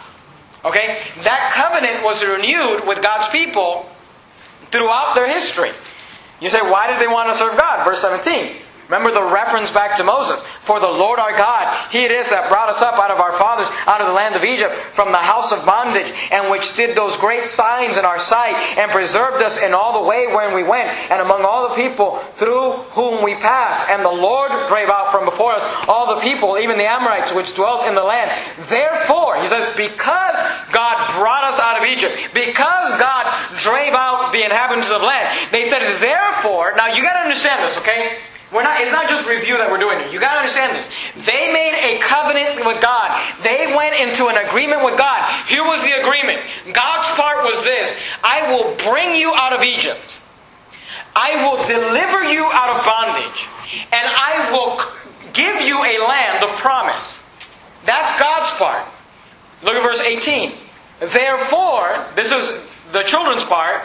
Okay? 0.65 1.05
That 1.29 1.53
covenant 1.53 2.03
was 2.03 2.25
renewed 2.25 2.89
with 2.89 3.03
God's 3.03 3.29
people 3.29 3.93
throughout 4.73 5.15
their 5.15 5.29
history. 5.29 5.71
You 6.41 6.49
say, 6.49 6.61
why 6.61 6.91
did 6.91 7.01
they 7.01 7.07
want 7.07 7.31
to 7.31 7.39
serve 7.39 7.57
God? 7.57 7.85
Verse 7.85 8.01
17. 8.01 8.57
Remember 8.93 9.11
the 9.11 9.33
reference 9.33 9.73
back 9.73 9.97
to 9.97 10.05
Moses. 10.05 10.37
For 10.69 10.79
the 10.79 10.87
Lord 10.87 11.19
our 11.19 11.35
God, 11.35 11.65
He 11.89 12.05
it 12.05 12.11
is 12.13 12.29
that 12.29 12.53
brought 12.53 12.69
us 12.69 12.83
up 12.83 13.01
out 13.01 13.11
of 13.11 13.25
our 13.25 13.33
fathers, 13.33 13.73
out 13.89 14.05
of 14.05 14.09
the 14.09 14.13
land 14.13 14.37
of 14.37 14.45
Egypt, 14.45 14.77
from 14.93 15.11
the 15.17 15.25
house 15.25 15.51
of 15.51 15.65
bondage, 15.65 16.13
and 16.29 16.53
which 16.53 16.77
did 16.77 16.95
those 16.95 17.17
great 17.17 17.49
signs 17.49 17.97
in 17.97 18.05
our 18.05 18.19
sight, 18.19 18.53
and 18.77 18.93
preserved 18.93 19.41
us 19.41 19.57
in 19.57 19.73
all 19.73 19.97
the 19.97 20.07
way 20.07 20.29
wherein 20.29 20.55
we 20.55 20.63
went, 20.63 20.93
and 21.09 21.25
among 21.25 21.41
all 21.41 21.73
the 21.73 21.75
people 21.75 22.19
through 22.37 22.85
whom 22.93 23.25
we 23.25 23.33
passed. 23.35 23.89
And 23.89 24.05
the 24.05 24.13
Lord 24.13 24.53
drave 24.69 24.93
out 24.93 25.11
from 25.11 25.25
before 25.25 25.57
us 25.57 25.65
all 25.89 26.15
the 26.15 26.21
people, 26.21 26.59
even 26.59 26.77
the 26.77 26.85
Amorites, 26.85 27.33
which 27.33 27.57
dwelt 27.57 27.89
in 27.89 27.95
the 27.95 28.05
land. 28.05 28.29
Therefore, 28.69 29.41
He 29.41 29.49
says, 29.49 29.73
because 29.75 30.37
God 30.69 31.17
brought 31.17 31.49
us 31.49 31.59
out 31.59 31.81
of 31.81 31.89
Egypt, 31.89 32.13
because 32.35 33.01
God 33.01 33.25
drave 33.57 33.97
out 33.97 34.37
the 34.37 34.45
inhabitants 34.45 34.93
of 34.93 35.01
the 35.01 35.07
land, 35.09 35.33
they 35.49 35.65
said, 35.65 35.81
therefore, 35.97 36.77
now 36.77 36.93
you 36.93 37.01
gotta 37.01 37.25
understand 37.25 37.65
this, 37.65 37.79
okay? 37.79 38.21
We're 38.53 38.63
not, 38.63 38.83
it's 38.83 38.93
not 38.93 39.09
just 39.09 39.27
review 39.27 39.57
that 39.57 39.73
we're 39.73 39.81
doing 39.81 39.99
here. 40.01 40.13
You 40.13 40.21
got 40.21 40.37
to 40.37 40.45
understand 40.45 40.77
this. 40.77 40.93
They 41.25 41.49
made 41.49 41.73
a 41.73 42.05
covenant 42.05 42.69
with 42.69 42.85
God. 42.85 43.17
They 43.41 43.73
went 43.73 43.97
into 43.97 44.29
an 44.29 44.37
agreement 44.37 44.85
with 44.85 45.01
God. 45.01 45.25
Here 45.49 45.65
was 45.65 45.81
the 45.81 45.97
agreement. 45.97 46.37
God's 46.77 47.09
part 47.17 47.49
was 47.49 47.65
this 47.65 47.97
I 48.23 48.53
will 48.53 48.77
bring 48.77 49.17
you 49.17 49.33
out 49.41 49.57
of 49.57 49.65
Egypt, 49.65 50.21
I 51.17 51.41
will 51.41 51.65
deliver 51.65 52.29
you 52.29 52.45
out 52.53 52.77
of 52.77 52.85
bondage, 52.85 53.49
and 53.89 54.05
I 54.05 54.53
will 54.53 54.77
give 55.33 55.65
you 55.65 55.81
a 55.81 55.97
land 56.05 56.45
of 56.45 56.51
promise. 56.61 57.25
That's 57.87 58.21
God's 58.21 58.53
part. 58.61 58.85
Look 59.65 59.75
at 59.75 59.83
verse 59.83 60.01
18. 60.01 60.53
Therefore, 61.01 62.05
this 62.15 62.31
is 62.31 62.69
the 62.93 63.03
children's 63.03 63.43
part 63.45 63.83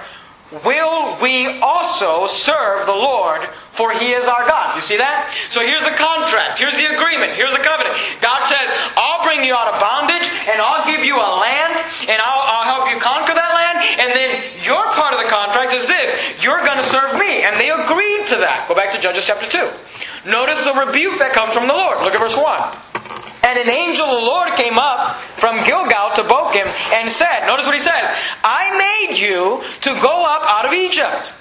will 0.63 1.19
we 1.21 1.59
also 1.59 2.27
serve 2.27 2.85
the 2.85 2.95
Lord, 2.95 3.43
for 3.75 3.91
he 3.91 4.13
is 4.13 4.25
our 4.27 4.47
God. 4.47 4.75
You 4.75 4.81
see 4.81 4.97
that? 4.97 5.29
So 5.49 5.61
here's 5.61 5.83
the 5.83 5.95
contract, 5.95 6.59
here's 6.59 6.77
the 6.77 6.89
agreement, 6.89 7.33
here's 7.33 7.53
the 7.53 7.63
covenant. 7.63 7.95
God 8.21 8.47
says, 8.47 8.67
I'll 8.97 9.21
bring 9.23 9.43
you 9.43 9.53
out 9.53 9.73
of 9.73 9.77
bondage, 9.79 10.25
and 10.49 10.57
I'll 10.61 10.87
give 10.87 11.03
you 11.03 11.19
a 11.19 11.31
land, 11.37 11.73
and 12.09 12.17
I'll, 12.23 12.43
I'll 12.47 12.67
help 12.67 12.89
you 12.89 12.97
conquer 12.97 13.35
that 13.35 13.51
land, 13.53 13.77
and 13.99 14.09
then 14.15 14.41
your 14.63 14.87
part 14.95 15.13
of 15.13 15.19
the 15.19 15.29
contract 15.29 15.73
is 15.73 15.85
this 15.85 16.09
you're 16.41 16.63
going 16.65 16.77
to 16.77 16.87
serve 16.87 17.19
me. 17.19 17.43
And 17.43 17.55
they 17.57 17.69
agreed 17.69 18.27
to 18.29 18.37
that. 18.39 18.65
Go 18.67 18.75
back 18.75 18.93
to 18.95 19.01
Judges 19.01 19.25
chapter 19.25 19.45
2. 19.45 20.29
Notice 20.29 20.63
the 20.65 20.73
rebuke 20.73 21.19
that 21.19 21.33
comes 21.33 21.53
from 21.53 21.67
the 21.67 21.73
Lord. 21.73 21.99
Look 22.03 22.13
at 22.13 22.19
verse 22.19 22.35
1. 22.35 22.86
And 23.43 23.59
an 23.59 23.69
angel 23.69 24.05
of 24.05 24.21
the 24.21 24.25
Lord 24.25 24.55
came 24.55 24.77
up 24.77 25.15
from 25.15 25.63
Gilgal 25.65 26.13
to 26.15 26.23
Bochim 26.23 26.67
and 26.93 27.11
said, 27.11 27.45
Notice 27.45 27.65
what 27.65 27.75
he 27.75 27.81
says 27.81 28.09
I 28.43 28.77
made 28.77 29.19
you 29.19 29.61
to 29.81 29.89
go 30.01 30.25
up 30.25 30.43
out 30.45 30.65
of 30.65 30.73
Egypt, 30.73 31.33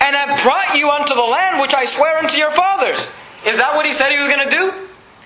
and 0.00 0.14
have 0.14 0.42
brought 0.42 0.76
you 0.76 0.90
unto 0.90 1.14
the 1.14 1.22
land 1.22 1.60
which 1.60 1.74
I 1.74 1.84
swear 1.84 2.18
unto 2.18 2.36
your 2.36 2.50
fathers. 2.50 3.12
Is 3.46 3.58
that 3.58 3.74
what 3.74 3.86
he 3.86 3.92
said 3.92 4.10
he 4.10 4.18
was 4.18 4.28
going 4.28 4.48
to 4.48 4.50
do? 4.50 4.83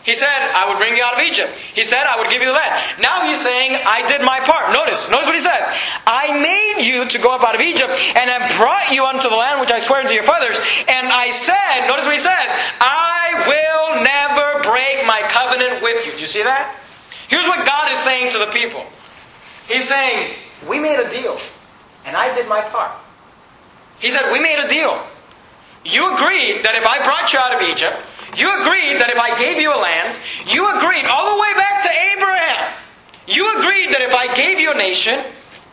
He 0.09 0.17
said, 0.17 0.41
I 0.57 0.65
would 0.65 0.81
bring 0.81 0.97
you 0.97 1.05
out 1.05 1.13
of 1.13 1.21
Egypt. 1.21 1.53
He 1.77 1.85
said, 1.85 2.09
I 2.09 2.17
would 2.17 2.33
give 2.33 2.41
you 2.41 2.49
the 2.49 2.57
land. 2.57 2.73
Now 2.97 3.29
he's 3.29 3.45
saying, 3.45 3.77
I 3.85 4.09
did 4.09 4.25
my 4.25 4.41
part. 4.41 4.73
Notice, 4.73 5.13
notice 5.13 5.29
what 5.29 5.37
he 5.37 5.45
says. 5.45 5.69
I 6.09 6.33
made 6.33 6.89
you 6.89 7.05
to 7.05 7.19
go 7.21 7.37
up 7.37 7.45
out 7.45 7.53
of 7.53 7.61
Egypt 7.61 7.93
and 8.17 8.25
I 8.25 8.41
brought 8.57 8.89
you 8.89 9.05
unto 9.05 9.29
the 9.29 9.37
land 9.37 9.61
which 9.61 9.69
I 9.69 9.85
swear 9.85 10.01
unto 10.01 10.17
your 10.17 10.25
fathers. 10.25 10.57
And 10.89 11.13
I 11.13 11.29
said, 11.29 11.93
notice 11.93 12.09
what 12.09 12.17
he 12.17 12.25
says, 12.25 12.49
I 12.81 13.37
will 13.53 14.01
never 14.01 14.65
break 14.65 15.05
my 15.05 15.21
covenant 15.29 15.85
with 15.85 16.01
you. 16.09 16.17
Do 16.17 16.25
you 16.25 16.27
see 16.27 16.43
that? 16.43 16.73
Here's 17.29 17.45
what 17.45 17.69
God 17.69 17.93
is 17.93 18.01
saying 18.01 18.33
to 18.33 18.39
the 18.41 18.49
people. 18.49 18.89
He's 19.69 19.87
saying, 19.87 20.33
we 20.65 20.81
made 20.81 21.05
a 21.05 21.13
deal 21.13 21.37
and 22.09 22.17
I 22.17 22.33
did 22.33 22.49
my 22.49 22.63
part. 22.63 22.97
He 24.01 24.09
said, 24.09 24.33
we 24.33 24.41
made 24.41 24.57
a 24.57 24.73
deal. 24.73 25.05
You 25.85 26.17
agreed 26.17 26.65
that 26.65 26.81
if 26.81 26.87
I 26.89 27.05
brought 27.05 27.29
you 27.35 27.39
out 27.39 27.53
of 27.53 27.61
Egypt, 27.61 27.93
you 28.37 28.47
agreed 28.61 29.01
that 29.01 29.11
if 29.11 29.19
I 29.19 29.39
gave 29.39 29.59
you 29.59 29.73
a 29.73 29.81
land, 29.81 30.17
you 30.47 30.63
agreed 30.77 31.07
all 31.09 31.35
the 31.35 31.41
way 31.41 31.53
back 31.55 31.83
to 31.83 31.91
Abraham. 32.15 32.75
You 33.27 33.59
agreed 33.59 33.93
that 33.93 34.03
if 34.03 34.15
I 34.15 34.33
gave 34.35 34.61
you 34.61 34.68
a 34.68 34.68
nation, 34.79 35.19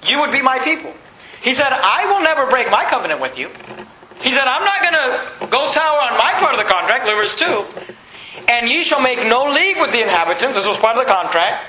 you 0.07 0.19
would 0.19 0.31
be 0.31 0.41
my 0.41 0.59
people. 0.59 0.93
He 1.41 1.53
said, 1.53 1.71
I 1.71 2.11
will 2.11 2.21
never 2.21 2.49
break 2.49 2.69
my 2.71 2.85
covenant 2.85 3.21
with 3.21 3.37
you. 3.37 3.49
He 4.21 4.31
said, 4.31 4.47
I'm 4.47 4.63
not 4.63 4.81
going 4.81 4.93
to 4.93 5.47
go 5.47 5.65
sour 5.67 6.01
on 6.01 6.17
my 6.17 6.33
part 6.39 6.55
of 6.55 6.59
the 6.59 6.69
contract, 6.69 7.05
look 7.05 7.15
verse 7.15 7.35
2. 7.35 7.65
And 8.49 8.67
ye 8.67 8.83
shall 8.83 9.01
make 9.01 9.19
no 9.19 9.49
league 9.49 9.77
with 9.77 9.91
the 9.91 10.01
inhabitants. 10.01 10.55
This 10.55 10.67
was 10.67 10.77
part 10.77 10.97
of 10.97 11.05
the 11.05 11.13
contract 11.13 11.63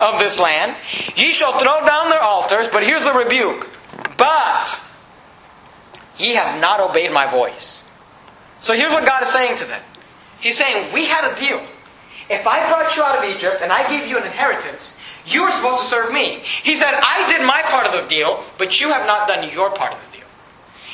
of 0.00 0.18
this 0.18 0.38
land. 0.38 0.76
Ye 1.16 1.32
shall 1.32 1.52
throw 1.58 1.84
down 1.84 2.10
their 2.10 2.22
altars, 2.22 2.68
but 2.70 2.82
here's 2.82 3.04
the 3.04 3.12
rebuke. 3.12 3.68
But 4.16 4.78
ye 6.18 6.34
have 6.34 6.60
not 6.60 6.80
obeyed 6.80 7.12
my 7.12 7.26
voice. 7.26 7.84
So 8.60 8.74
here's 8.74 8.92
what 8.92 9.06
God 9.06 9.22
is 9.22 9.28
saying 9.28 9.56
to 9.58 9.64
them. 9.64 9.80
He's 10.40 10.56
saying, 10.56 10.92
We 10.92 11.06
had 11.06 11.30
a 11.30 11.34
deal. 11.36 11.60
If 12.30 12.46
I 12.46 12.68
brought 12.68 12.94
you 12.96 13.02
out 13.02 13.18
of 13.18 13.24
Egypt 13.24 13.60
and 13.62 13.72
I 13.72 13.88
gave 13.88 14.08
you 14.08 14.18
an 14.18 14.24
inheritance, 14.24 14.97
you 15.28 15.44
were 15.44 15.50
supposed 15.50 15.82
to 15.82 15.86
serve 15.86 16.12
me. 16.12 16.40
He 16.62 16.76
said, 16.76 16.92
I 16.92 17.26
did 17.28 17.46
my 17.46 17.62
part 17.66 17.86
of 17.86 17.92
the 17.92 18.08
deal, 18.08 18.42
but 18.58 18.80
you 18.80 18.88
have 18.92 19.06
not 19.06 19.28
done 19.28 19.48
your 19.52 19.70
part 19.70 19.92
of 19.92 19.98
the 20.06 20.18
deal. 20.18 20.26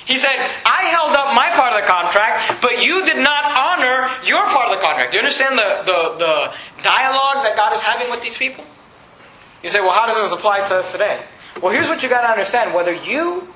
He 0.07 0.19
said, 0.19 0.37
I 0.67 0.85
held 0.93 1.17
up 1.17 1.35
my 1.35 1.49
part 1.50 1.73
of 1.73 1.81
the 1.81 1.88
contract, 1.88 2.61
but 2.61 2.85
you 2.85 3.05
did 3.07 3.17
not 3.17 3.45
honor 3.57 4.11
your 4.25 4.45
part 4.47 4.69
of 4.69 4.76
the 4.76 4.83
contract. 4.83 5.12
Do 5.12 5.17
you 5.17 5.23
understand 5.23 5.57
the, 5.57 5.83
the, 5.85 6.19
the 6.19 6.83
dialogue 6.83 7.45
that 7.45 7.55
God 7.57 7.73
is 7.73 7.81
having 7.81 8.11
with 8.11 8.23
these 8.23 8.37
people? 8.37 8.64
You 9.62 9.71
say, 9.71 9.81
well, 9.81 9.93
how 9.93 10.07
does 10.07 10.21
this 10.21 10.38
apply 10.38 10.59
to 10.69 10.75
us 10.75 10.93
today? 10.93 11.23
Well, 11.62 11.73
here's 11.73 11.88
what 11.88 12.03
you 12.03 12.11
got 12.11 12.21
to 12.21 12.29
understand. 12.29 12.75
Whether 12.75 12.93
you 12.93 13.49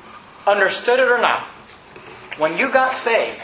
understood 0.47 1.01
it 1.01 1.09
or 1.09 1.19
not, 1.19 1.43
when 2.39 2.57
you 2.57 2.73
got 2.73 2.97
saved, 2.97 3.37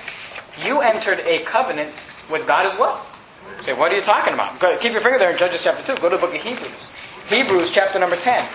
you 0.64 0.80
entered 0.80 1.20
a 1.20 1.40
covenant 1.40 1.90
with 2.30 2.46
God 2.46 2.64
as 2.64 2.78
well. 2.78 3.04
Say, 3.64 3.74
what 3.74 3.92
are 3.92 3.96
you 3.96 4.02
talking 4.02 4.32
about? 4.32 4.58
Keep 4.80 4.92
your 4.92 5.02
finger 5.02 5.18
there 5.18 5.30
in 5.30 5.36
Judges 5.38 5.62
chapter 5.62 5.94
2. 5.94 6.00
Go 6.00 6.08
to 6.08 6.16
the 6.16 6.20
book 6.20 6.34
of 6.34 6.40
Hebrews. 6.40 6.72
Hebrews 7.28 7.72
chapter 7.72 7.98
number 7.98 8.16
10. 8.16 8.46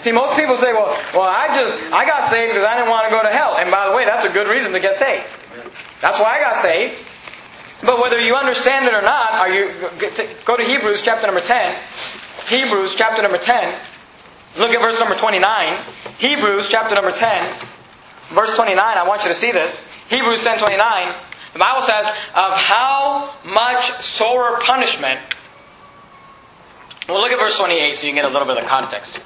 See, 0.00 0.12
most 0.12 0.36
people 0.36 0.56
say, 0.56 0.72
well, 0.72 0.90
well, 1.14 1.22
I 1.22 1.48
just, 1.48 1.92
I 1.92 2.04
got 2.04 2.28
saved 2.28 2.52
because 2.52 2.64
I 2.64 2.76
didn't 2.76 2.90
want 2.90 3.06
to 3.06 3.10
go 3.10 3.22
to 3.22 3.28
hell. 3.28 3.56
And 3.56 3.70
by 3.70 3.88
the 3.88 3.94
way, 3.94 4.04
that's 4.04 4.26
a 4.26 4.32
good 4.32 4.48
reason 4.48 4.72
to 4.72 4.80
get 4.80 4.96
saved. 4.96 5.26
That's 6.00 6.18
why 6.18 6.38
I 6.38 6.40
got 6.40 6.62
saved. 6.62 6.98
But 7.84 8.00
whether 8.00 8.18
you 8.18 8.34
understand 8.34 8.86
it 8.86 8.94
or 8.94 9.02
not, 9.02 9.32
are 9.34 9.52
you, 9.52 9.70
go 10.44 10.56
to 10.56 10.64
Hebrews 10.64 11.02
chapter 11.04 11.26
number 11.26 11.40
10. 11.40 11.76
Hebrews 12.48 12.96
chapter 12.96 13.22
number 13.22 13.38
10. 13.38 13.74
Look 14.58 14.70
at 14.70 14.80
verse 14.80 14.98
number 15.00 15.14
29. 15.14 15.76
Hebrews 16.18 16.68
chapter 16.68 16.94
number 16.94 17.12
10. 17.12 17.54
Verse 18.34 18.56
29, 18.56 18.78
I 18.78 19.06
want 19.06 19.22
you 19.22 19.28
to 19.28 19.34
see 19.34 19.52
this. 19.52 19.88
Hebrews 20.08 20.42
10 20.44 20.58
29. 20.58 21.12
The 21.52 21.58
Bible 21.58 21.82
says, 21.82 22.06
of 22.34 22.52
how 22.52 23.34
much 23.44 23.90
sorer 23.92 24.58
punishment. 24.60 25.20
Well, 27.08 27.20
look 27.20 27.32
at 27.32 27.38
verse 27.38 27.58
28 27.58 27.94
so 27.96 28.06
you 28.06 28.12
can 28.12 28.22
get 28.22 28.30
a 28.30 28.32
little 28.32 28.46
bit 28.46 28.62
of 28.62 28.68
context. 28.68 29.18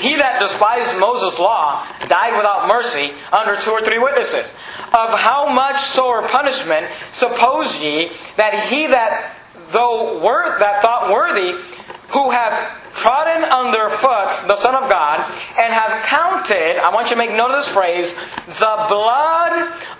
He 0.00 0.16
that 0.16 0.40
despised 0.40 0.98
Moses' 0.98 1.38
law 1.38 1.84
died 2.08 2.36
without 2.36 2.68
mercy 2.68 3.10
under 3.32 3.60
two 3.60 3.70
or 3.70 3.82
three 3.82 3.98
witnesses. 3.98 4.54
Of 4.94 5.18
how 5.18 5.52
much 5.52 5.80
sorer 5.80 6.26
punishment 6.26 6.86
suppose 7.12 7.82
ye 7.82 8.10
that 8.36 8.68
he 8.68 8.86
that 8.86 9.36
though 9.72 10.18
worth 10.22 10.58
that 10.58 10.82
thought 10.82 11.12
worthy, 11.12 11.52
who 12.10 12.30
have 12.30 12.52
trodden 12.94 13.44
underfoot 13.44 14.48
the 14.48 14.56
Son 14.56 14.74
of 14.74 14.88
God, 14.90 15.20
and 15.58 15.72
have 15.72 16.04
counted, 16.04 16.82
I 16.82 16.90
want 16.92 17.10
you 17.10 17.16
to 17.16 17.18
make 17.18 17.30
note 17.30 17.50
of 17.50 17.56
this 17.56 17.68
phrase, 17.68 18.14
the 18.46 18.86
blood 18.88 19.52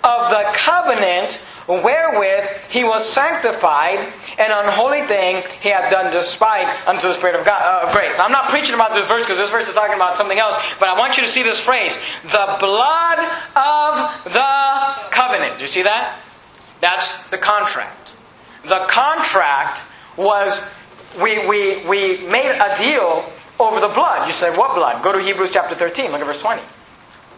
of 0.02 0.31
the 0.31 0.50
covenant 0.55 1.40
wherewith 1.71 2.45
he 2.69 2.85
was 2.85 3.07
sanctified, 3.07 3.99
an 4.39 4.50
unholy 4.50 5.03
thing 5.03 5.43
he 5.61 5.69
had 5.69 5.91
done 5.91 6.12
despite 6.12 6.67
unto 6.87 7.09
the 7.09 7.15
Spirit 7.15 7.37
of 7.37 7.45
God 7.45 7.61
uh, 7.62 7.93
grace. 7.93 8.19
I'm 8.19 8.33
not 8.33 8.49
preaching 8.50 8.75
about 8.75 8.95
this 8.95 9.07
verse 9.07 9.23
because 9.23 9.39
this 9.39 9.50
verse 9.50 9.69
is 9.69 9.75
talking 9.75 9.95
about 9.95 10.17
something 10.17 10.39
else, 10.39 10.57
but 10.79 10.89
I 10.89 10.99
want 10.99 11.17
you 11.17 11.23
to 11.23 11.29
see 11.29 11.43
this 11.43 11.61
phrase: 11.61 11.99
the 12.23 12.57
blood 12.59 13.19
of 13.57 14.25
the 14.25 15.11
covenant. 15.11 15.57
Do 15.57 15.62
you 15.62 15.69
see 15.69 15.83
that? 15.83 16.19
That's 16.81 17.31
the 17.31 17.39
contract. 17.39 18.12
The 18.62 18.87
contract 18.89 19.83
was 20.17 20.75
we 21.23 21.47
we 21.47 21.87
we 21.87 22.27
made 22.29 22.59
a 22.59 22.77
deal 22.79 23.31
over 23.61 23.79
the 23.79 23.89
blood. 23.89 24.27
You 24.27 24.33
say, 24.33 24.50
what 24.57 24.75
blood? 24.75 25.03
Go 25.03 25.12
to 25.12 25.23
Hebrews 25.23 25.50
chapter 25.53 25.75
13. 25.75 26.11
Look 26.11 26.21
at 26.21 26.27
verse 26.27 26.41
20. 26.41 26.62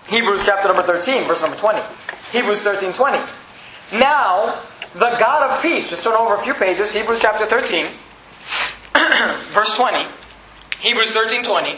Hebrews 0.08 0.44
chapter 0.44 0.68
number 0.68 0.82
13, 0.82 1.24
verse 1.24 1.40
number 1.42 1.56
20. 1.56 1.80
Hebrews 2.32 2.62
13, 2.62 2.92
20. 2.92 3.18
Now, 3.92 4.62
the 4.94 5.16
God 5.18 5.50
of 5.50 5.62
peace, 5.62 5.90
just 5.90 6.02
turn 6.04 6.14
over 6.14 6.34
a 6.34 6.42
few 6.42 6.54
pages, 6.54 6.94
Hebrews 6.94 7.20
chapter 7.20 7.44
13, 7.44 7.86
verse 9.52 9.76
20. 9.76 10.04
Hebrews 10.80 11.12
13, 11.12 11.44
20. 11.44 11.76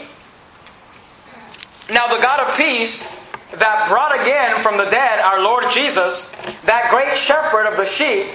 Now, 1.91 2.07
the 2.07 2.21
God 2.21 2.39
of 2.39 2.57
peace 2.57 3.03
that 3.51 3.87
brought 3.89 4.19
again 4.19 4.61
from 4.61 4.77
the 4.77 4.85
dead 4.85 5.19
our 5.19 5.41
Lord 5.41 5.65
Jesus, 5.71 6.29
that 6.63 6.89
great 6.89 7.15
shepherd 7.17 7.67
of 7.67 7.77
the 7.77 7.85
sheep, 7.85 8.27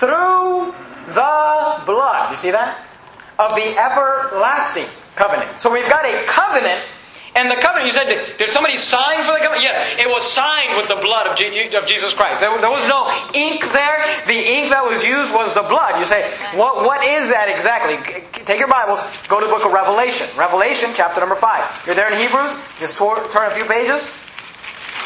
through 0.00 0.72
the 1.12 1.82
blood, 1.84 2.30
you 2.30 2.36
see 2.36 2.50
that? 2.50 2.78
Of 3.38 3.54
the 3.54 3.76
everlasting 3.76 4.86
covenant. 5.14 5.58
So 5.58 5.72
we've 5.72 5.88
got 5.88 6.04
a 6.04 6.24
covenant 6.26 6.80
and 7.36 7.48
the 7.48 7.54
covenant, 7.54 7.86
you 7.86 7.94
said, 7.94 8.10
did 8.38 8.50
somebody 8.50 8.76
sign 8.76 9.22
for 9.22 9.38
the 9.38 9.38
covenant? 9.38 9.62
Yes, 9.62 9.78
it 10.02 10.10
was 10.10 10.26
signed 10.26 10.74
with 10.74 10.88
the 10.90 10.98
blood 10.98 11.30
of, 11.30 11.38
Jesus 11.38 12.12
Christ. 12.12 12.40
There, 12.40 12.50
was 12.50 12.86
no 12.90 13.06
ink 13.34 13.62
there. 13.70 14.02
The 14.26 14.34
ink 14.34 14.70
that 14.74 14.82
was 14.82 15.04
used 15.06 15.30
was 15.32 15.54
the 15.54 15.62
blood. 15.62 15.98
You 15.98 16.06
say, 16.06 16.26
what, 16.58 16.82
what 16.82 17.06
is 17.06 17.30
that 17.30 17.46
exactly? 17.46 18.02
Take 18.44 18.58
your 18.58 18.68
Bibles, 18.68 18.98
go 19.28 19.38
to 19.38 19.46
the 19.46 19.52
book 19.52 19.64
of 19.64 19.70
Revelation. 19.72 20.26
Revelation, 20.34 20.90
chapter 20.94 21.20
number 21.20 21.36
5. 21.36 21.86
You're 21.86 21.94
there 21.94 22.10
in 22.10 22.18
Hebrews? 22.18 22.50
Just 22.82 22.98
turn 22.98 23.46
a 23.46 23.54
few 23.54 23.64
pages. 23.64 24.10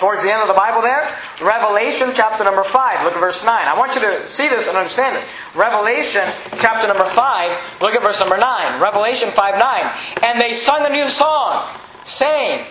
Towards 0.00 0.24
the 0.24 0.32
end 0.32 0.42
of 0.42 0.48
the 0.48 0.58
Bible 0.58 0.80
there. 0.80 1.06
Revelation, 1.44 2.08
chapter 2.16 2.42
number 2.42 2.64
5. 2.64 3.04
Look 3.04 3.14
at 3.14 3.20
verse 3.20 3.44
9. 3.44 3.52
I 3.52 3.76
want 3.78 3.94
you 3.94 4.00
to 4.00 4.26
see 4.26 4.48
this 4.48 4.66
and 4.66 4.76
understand 4.76 5.14
it. 5.14 5.22
Revelation, 5.54 6.24
chapter 6.58 6.88
number 6.88 7.04
5. 7.04 7.80
Look 7.80 7.94
at 7.94 8.02
verse 8.02 8.18
number 8.18 8.36
9. 8.36 8.80
Revelation 8.80 9.28
5 9.28 9.58
9. 9.60 9.92
And 10.24 10.40
they 10.40 10.52
sung 10.52 10.84
a 10.84 10.90
new 10.90 11.06
song 11.06 11.62
saying, 12.04 12.64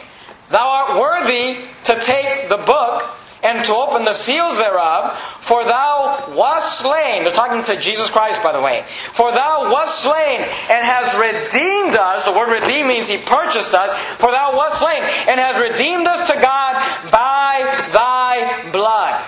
Thou 0.50 0.68
art 0.68 1.00
worthy 1.00 1.58
to 1.86 2.00
take 2.00 2.50
the 2.50 2.58
book 2.58 3.04
and 3.44 3.66
to 3.66 3.74
open 3.74 4.06
the 4.06 4.14
seals 4.14 4.58
thereof, 4.58 5.20
for 5.42 5.66
thou 5.66 6.32
wast 6.36 6.80
slain. 6.80 7.24
They're 7.24 7.34
talking 7.34 7.62
to 7.64 7.80
Jesus 7.80 8.10
Christ, 8.10 8.42
by 8.42 8.54
the 8.54 8.62
way. 8.62 8.84
For 8.88 9.32
thou 9.32 9.70
wast 9.72 10.02
slain 10.02 10.40
and 10.40 10.86
has 10.86 11.14
redeemed 11.16 11.96
us. 11.96 12.26
The 12.26 12.32
word 12.32 12.54
redeem 12.54 12.88
means 12.88 13.10
he 13.10 13.18
purchased 13.18 13.74
us. 13.74 13.94
For 14.16 14.32
thou 14.32 14.56
wast 14.56 14.80
slain 14.80 15.04
and 15.28 15.40
has 15.40 15.60
redeemed 15.60 16.08
us 16.08 16.28
to 16.28 16.36
God 16.36 16.74
by 17.12 17.60
thy 17.92 18.72
blood. 18.72 19.22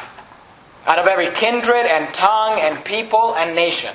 Out 0.86 1.00
of 1.00 1.08
every 1.08 1.32
kindred 1.32 1.86
and 1.86 2.14
tongue 2.14 2.60
and 2.60 2.84
people 2.86 3.36
and 3.36 3.54
nation. 3.54 3.94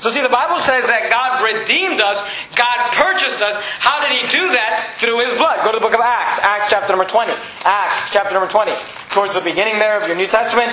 So, 0.00 0.08
see, 0.08 0.22
the 0.22 0.32
Bible 0.32 0.60
says 0.64 0.88
that 0.88 1.12
God 1.12 1.44
redeemed 1.44 2.00
us, 2.00 2.24
God 2.56 2.78
purchased 2.96 3.44
us. 3.44 3.60
How 3.84 4.00
did 4.00 4.16
He 4.16 4.24
do 4.32 4.48
that? 4.56 4.96
Through 4.96 5.20
His 5.20 5.36
blood. 5.36 5.60
Go 5.62 5.72
to 5.72 5.78
the 5.78 5.84
book 5.84 5.92
of 5.92 6.00
Acts, 6.00 6.40
Acts 6.40 6.72
chapter 6.72 6.92
number 6.92 7.04
20. 7.04 7.32
Acts 7.64 8.10
chapter 8.10 8.32
number 8.32 8.48
20. 8.48 8.72
Towards 9.12 9.34
the 9.34 9.44
beginning 9.44 9.78
there 9.78 10.00
of 10.00 10.08
your 10.08 10.16
New 10.16 10.26
Testament. 10.26 10.72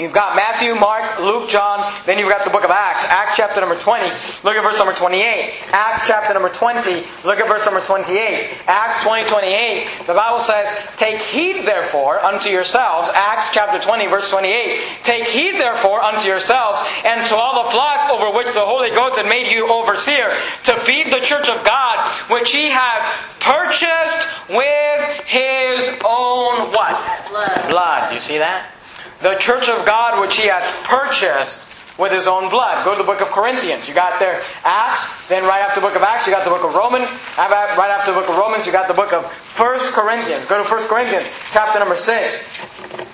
You've 0.00 0.14
got 0.14 0.34
Matthew, 0.34 0.74
Mark, 0.76 1.20
Luke, 1.20 1.50
John, 1.50 1.92
then 2.06 2.18
you've 2.18 2.30
got 2.30 2.42
the 2.42 2.50
book 2.50 2.64
of 2.64 2.70
Acts. 2.70 3.04
Acts 3.04 3.36
chapter 3.36 3.60
number 3.60 3.76
20, 3.76 4.08
look 4.42 4.56
at 4.56 4.62
verse 4.62 4.78
number 4.78 4.94
28. 4.94 5.52
Acts 5.72 6.08
chapter 6.08 6.32
number 6.32 6.48
20, 6.48 7.04
look 7.22 7.38
at 7.38 7.46
verse 7.46 7.66
number 7.66 7.82
28. 7.82 8.48
Acts 8.66 9.04
20, 9.04 9.28
28, 9.28 10.06
the 10.06 10.14
Bible 10.14 10.38
says, 10.38 10.72
Take 10.96 11.20
heed 11.20 11.66
therefore 11.66 12.18
unto 12.24 12.48
yourselves, 12.48 13.10
Acts 13.14 13.52
chapter 13.52 13.78
20, 13.78 14.06
verse 14.06 14.30
28, 14.30 14.80
Take 15.04 15.28
heed 15.28 15.60
therefore 15.60 16.00
unto 16.00 16.26
yourselves 16.26 16.80
and 17.04 17.28
to 17.28 17.36
all 17.36 17.64
the 17.64 17.70
flock 17.70 18.08
over 18.08 18.34
which 18.34 18.48
the 18.54 18.64
Holy 18.64 18.88
Ghost 18.88 19.18
had 19.18 19.28
made 19.28 19.52
you 19.52 19.68
overseer, 19.70 20.32
to 20.64 20.80
feed 20.80 21.12
the 21.12 21.20
church 21.20 21.46
of 21.46 21.62
God, 21.62 22.08
which 22.30 22.52
he 22.52 22.70
hath 22.70 23.04
purchased 23.38 24.48
with 24.48 25.20
his 25.26 25.92
own 26.06 26.72
what? 26.72 26.96
Blood. 27.28 27.68
Blood. 27.68 28.14
You 28.14 28.18
see 28.18 28.38
that? 28.38 28.79
The 29.22 29.36
church 29.36 29.68
of 29.68 29.84
God 29.86 30.20
which 30.20 30.36
he 30.36 30.48
has 30.48 30.64
purchased 30.84 31.68
with 31.98 32.12
his 32.12 32.26
own 32.26 32.48
blood. 32.48 32.84
Go 32.84 32.92
to 32.92 32.98
the 32.98 33.06
book 33.06 33.20
of 33.20 33.28
Corinthians. 33.28 33.86
You 33.86 33.94
got 33.94 34.18
there 34.18 34.40
Acts, 34.64 35.28
then 35.28 35.44
right 35.44 35.60
after 35.60 35.80
the 35.80 35.86
book 35.86 35.96
of 35.96 36.02
Acts, 36.02 36.26
you 36.26 36.32
got 36.32 36.44
the 36.44 36.50
book 36.50 36.64
of 36.64 36.74
Romans. 36.74 37.10
Right 37.36 37.92
after 37.92 38.12
the 38.12 38.18
book 38.18 38.28
of 38.28 38.38
Romans, 38.38 38.64
you 38.64 38.72
got 38.72 38.88
the 38.88 38.94
book 38.94 39.12
of 39.12 39.24
1 39.60 39.78
Corinthians. 39.92 40.46
Go 40.46 40.62
to 40.62 40.68
1 40.68 40.88
Corinthians, 40.88 41.28
chapter 41.52 41.78
number 41.78 41.94
6. 41.94 42.46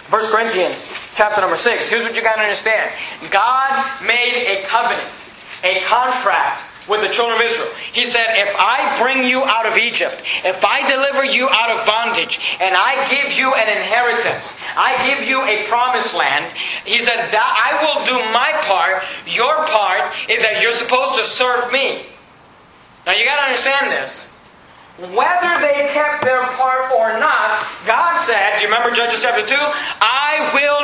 1 0.07 0.31
Corinthians, 0.31 0.87
chapter 1.17 1.41
number 1.41 1.57
6. 1.57 1.91
Here's 1.91 2.05
what 2.05 2.15
you 2.15 2.23
got 2.23 2.37
to 2.37 2.43
understand 2.43 2.93
God 3.31 3.75
made 4.07 4.47
a 4.47 4.63
covenant, 4.67 5.11
a 5.65 5.81
contract 5.83 6.63
with 6.89 7.01
the 7.01 7.09
children 7.09 7.41
of 7.41 7.47
Israel. 7.47 7.69
He 7.93 8.05
said, 8.05 8.27
If 8.37 8.55
I 8.59 8.99
bring 9.03 9.27
you 9.27 9.45
out 9.45 9.67
of 9.67 9.77
Egypt, 9.77 10.23
if 10.45 10.65
I 10.65 10.89
deliver 10.89 11.25
you 11.25 11.49
out 11.51 11.71
of 11.71 11.87
bondage, 11.87 12.39
and 12.61 12.75
I 12.77 13.09
give 13.11 13.37
you 13.37 13.55
an 13.55 13.69
inheritance, 13.69 14.59
I 14.77 14.95
give 15.07 15.29
you 15.29 15.43
a 15.45 15.67
promised 15.69 16.17
land, 16.17 16.45
he 16.85 17.01
said, 17.01 17.35
I 17.35 17.83
will 17.83 18.05
do 18.07 18.19
my 18.33 18.53
part. 18.65 19.03
Your 19.27 19.67
part 19.67 20.13
is 20.31 20.43
that 20.43 20.63
you're 20.63 20.73
supposed 20.73 21.19
to 21.19 21.25
serve 21.25 21.73
me. 21.73 22.07
Now 23.07 23.15
you 23.15 23.25
gotta 23.25 23.47
understand 23.47 23.91
this. 23.91 24.27
Whether 24.99 25.61
they 25.61 25.93
kept 25.93 26.25
their 26.25 26.47
part 26.57 26.91
or 26.91 27.21
not, 27.21 27.61
God 27.85 28.19
said, 28.25 28.57
do 28.57 28.63
you 28.65 28.73
remember 28.73 28.97
Judges 28.97 29.21
chapter 29.21 29.45
2? 29.45 29.55
I 29.55 30.51
will 30.55 30.76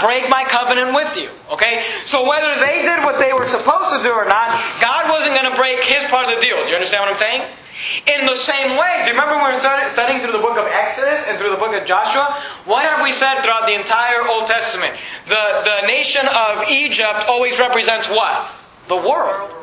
break 0.00 0.28
my 0.28 0.44
covenant 0.44 0.94
with 0.94 1.16
you. 1.16 1.30
Okay? 1.52 1.82
So 2.04 2.28
whether 2.28 2.54
they 2.60 2.82
did 2.82 3.04
what 3.04 3.18
they 3.18 3.32
were 3.32 3.46
supposed 3.46 3.90
to 3.96 4.02
do 4.02 4.12
or 4.12 4.24
not, 4.24 4.52
God 4.80 5.10
wasn't 5.10 5.34
going 5.34 5.50
to 5.50 5.56
break 5.56 5.82
his 5.82 6.04
part 6.10 6.26
of 6.26 6.34
the 6.34 6.40
deal. 6.40 6.56
Do 6.64 6.70
you 6.70 6.76
understand 6.76 7.02
what 7.02 7.10
I'm 7.12 7.20
saying? 7.20 7.42
In 8.06 8.26
the 8.26 8.34
same 8.34 8.76
way, 8.76 9.02
do 9.04 9.10
you 9.10 9.14
remember 9.14 9.36
when 9.36 9.54
we 9.54 9.58
started 9.58 9.88
studying 9.88 10.20
through 10.20 10.32
the 10.32 10.42
book 10.42 10.58
of 10.58 10.66
Exodus 10.66 11.28
and 11.28 11.38
through 11.38 11.50
the 11.50 11.62
book 11.62 11.74
of 11.74 11.86
Joshua? 11.86 12.34
What 12.64 12.82
have 12.82 13.02
we 13.02 13.12
said 13.12 13.40
throughout 13.40 13.66
the 13.66 13.74
entire 13.74 14.26
Old 14.26 14.48
Testament? 14.48 14.94
The, 15.28 15.62
the 15.62 15.86
nation 15.86 16.26
of 16.26 16.68
Egypt 16.68 17.28
always 17.28 17.58
represents 17.58 18.08
what? 18.10 18.50
The 18.88 18.96
world. 18.96 19.57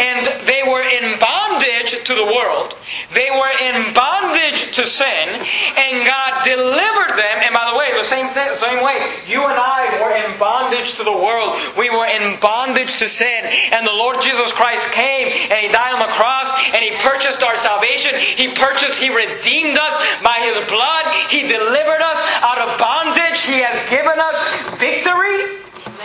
And 0.00 0.48
they 0.48 0.64
were 0.64 0.82
in 0.82 1.18
bondage 1.20 2.02
to 2.04 2.14
the 2.14 2.24
world. 2.24 2.74
They 3.12 3.28
were 3.30 3.52
in 3.60 3.92
bondage 3.92 4.72
to 4.76 4.86
sin. 4.86 5.28
And 5.76 6.06
God 6.06 6.42
delivered 6.42 7.20
them. 7.20 7.36
And 7.44 7.52
by 7.52 7.68
the 7.70 7.76
way, 7.76 7.92
the 7.92 8.04
same 8.04 8.32
thing, 8.32 8.54
same 8.56 8.82
way, 8.82 8.96
you 9.28 9.44
and 9.44 9.60
I 9.60 10.00
were 10.00 10.16
in 10.16 10.38
bondage 10.38 10.96
to 10.96 11.04
the 11.04 11.12
world. 11.12 11.60
We 11.76 11.90
were 11.90 12.06
in 12.06 12.40
bondage 12.40 12.98
to 12.98 13.08
sin. 13.08 13.44
And 13.72 13.86
the 13.86 13.92
Lord 13.92 14.22
Jesus 14.22 14.52
Christ 14.52 14.90
came 14.92 15.28
and 15.52 15.58
He 15.60 15.68
died 15.68 15.92
on 15.92 16.00
the 16.00 16.14
cross 16.16 16.48
and 16.72 16.80
He 16.80 16.96
purchased 16.98 17.42
our 17.42 17.56
salvation. 17.56 18.16
He 18.16 18.48
purchased, 18.56 19.00
He 19.00 19.12
redeemed 19.12 19.76
us 19.76 19.94
by 20.24 20.40
His 20.48 20.56
blood. 20.68 21.04
He 21.28 21.44
delivered 21.44 22.00
us 22.00 22.20
out 22.40 22.58
of 22.58 22.78
bondage. 22.78 23.44
He 23.44 23.60
has 23.60 23.76
given 23.90 24.16
us 24.16 24.36
victory. 24.80 25.60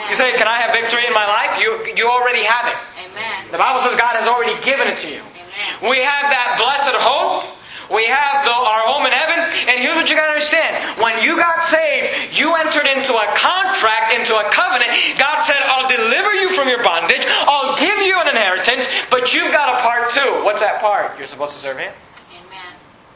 You 0.09 0.15
say, 0.19 0.35
Can 0.35 0.47
I 0.47 0.59
have 0.61 0.75
victory 0.75 1.07
in 1.07 1.13
my 1.13 1.25
life? 1.25 1.57
You, 1.59 1.79
you 1.95 2.09
already 2.09 2.43
have 2.43 2.67
it. 2.67 2.94
Amen. 3.15 3.47
The 3.51 3.57
Bible 3.57 3.79
says 3.79 3.95
God 3.95 4.19
has 4.19 4.27
already 4.27 4.59
given 4.59 4.91
it 4.91 4.99
to 4.99 5.07
you. 5.07 5.23
Amen. 5.23 5.87
We 5.87 6.03
have 6.03 6.27
that 6.27 6.59
blessed 6.59 6.99
hope. 6.99 7.47
We 7.87 8.03
have 8.09 8.43
the, 8.43 8.51
our 8.51 8.83
home 8.91 9.05
in 9.07 9.13
heaven. 9.13 9.39
And 9.71 9.77
here's 9.79 9.95
what 9.95 10.09
you 10.09 10.17
got 10.17 10.27
to 10.27 10.35
understand. 10.35 10.73
When 10.99 11.21
you 11.21 11.37
got 11.37 11.63
saved, 11.63 12.33
you 12.35 12.51
entered 12.57 12.89
into 12.89 13.13
a 13.13 13.27
contract, 13.37 14.11
into 14.17 14.35
a 14.35 14.49
covenant. 14.49 14.89
God 15.21 15.45
said, 15.45 15.61
I'll 15.69 15.87
deliver 15.87 16.33
you 16.33 16.49
from 16.57 16.67
your 16.67 16.81
bondage. 16.83 17.23
I'll 17.47 17.77
give 17.77 17.95
you 18.03 18.19
an 18.19 18.27
inheritance. 18.35 18.89
But 19.13 19.31
you've 19.31 19.53
got 19.53 19.77
a 19.77 19.85
part 19.85 20.11
too. 20.11 20.43
What's 20.43 20.59
that 20.59 20.81
part? 20.81 21.15
You're 21.15 21.29
supposed 21.29 21.53
to 21.53 21.61
serve 21.61 21.77
Him. 21.77 21.93
Amen. 22.33 22.71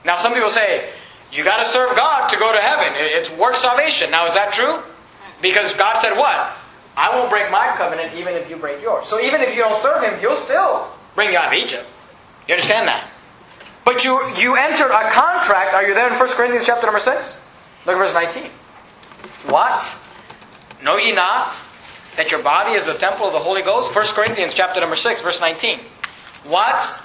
Now, 0.06 0.16
some 0.16 0.38
people 0.38 0.54
say, 0.54 0.88
you 1.34 1.44
got 1.44 1.60
to 1.60 1.68
serve 1.68 1.96
God 1.98 2.30
to 2.30 2.38
go 2.38 2.54
to 2.54 2.62
heaven. 2.62 2.94
It's 2.96 3.36
work 3.36 3.56
salvation. 3.56 4.12
Now, 4.12 4.26
is 4.30 4.34
that 4.34 4.54
true? 4.54 4.78
Hmm. 4.78 5.42
Because 5.42 5.74
God 5.74 5.98
said 5.98 6.14
what? 6.14 6.56
I 6.98 7.16
won't 7.16 7.30
break 7.30 7.52
my 7.52 7.74
covenant 7.78 8.14
even 8.16 8.36
if 8.36 8.50
you 8.50 8.58
break 8.58 8.82
yours. 8.82 9.08
So 9.08 9.20
even 9.20 9.42
if 9.42 9.56
you 9.56 9.62
don't 9.62 9.80
serve 9.82 10.04
him, 10.04 10.20
he'll 10.20 10.36
still 10.36 10.88
bring 11.16 11.32
you 11.32 11.38
out 11.38 11.48
of 11.48 11.54
Egypt. 11.54 11.86
You 12.48 12.56
understand 12.56 12.88
that? 12.88 13.08
But 13.86 14.04
you 14.04 14.20
you 14.38 14.56
enter 14.56 14.86
a 14.86 15.10
contract. 15.12 15.74
Are 15.74 15.88
you 15.88 15.94
there 15.94 16.12
in 16.12 16.18
1 16.18 16.30
Corinthians 16.30 16.66
chapter 16.66 16.86
number 16.86 17.00
6? 17.00 17.48
Look 17.86 17.96
at 17.96 18.00
verse 18.00 18.14
19. 18.14 18.52
What? 19.50 19.80
Know 20.84 20.98
ye 20.98 21.14
not 21.14 21.54
that 22.16 22.32
your 22.32 22.44
body 22.44 22.72
is 22.72 22.88
a 22.88 22.98
temple 22.98 23.28
of 23.28 23.34
the 23.34 23.40
Holy 23.40 23.62
Ghost? 23.62 23.96
1 23.96 24.06
Corinthians 24.08 24.54
chapter 24.54 24.80
number 24.80 24.96
6, 24.96 25.22
verse 25.22 25.40
19. 25.40 25.80
What? 26.46 27.02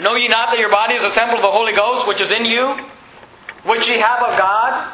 Know 0.00 0.14
ye 0.14 0.28
not 0.28 0.48
that 0.48 0.58
your 0.58 0.70
body 0.70 0.94
is 0.94 1.04
a 1.04 1.10
temple 1.10 1.36
of 1.36 1.42
the 1.42 1.50
Holy 1.50 1.72
Ghost, 1.72 2.06
which 2.06 2.20
is 2.20 2.30
in 2.30 2.44
you, 2.44 2.74
which 3.64 3.88
ye 3.88 3.98
have 3.98 4.22
of 4.22 4.38
God, 4.38 4.92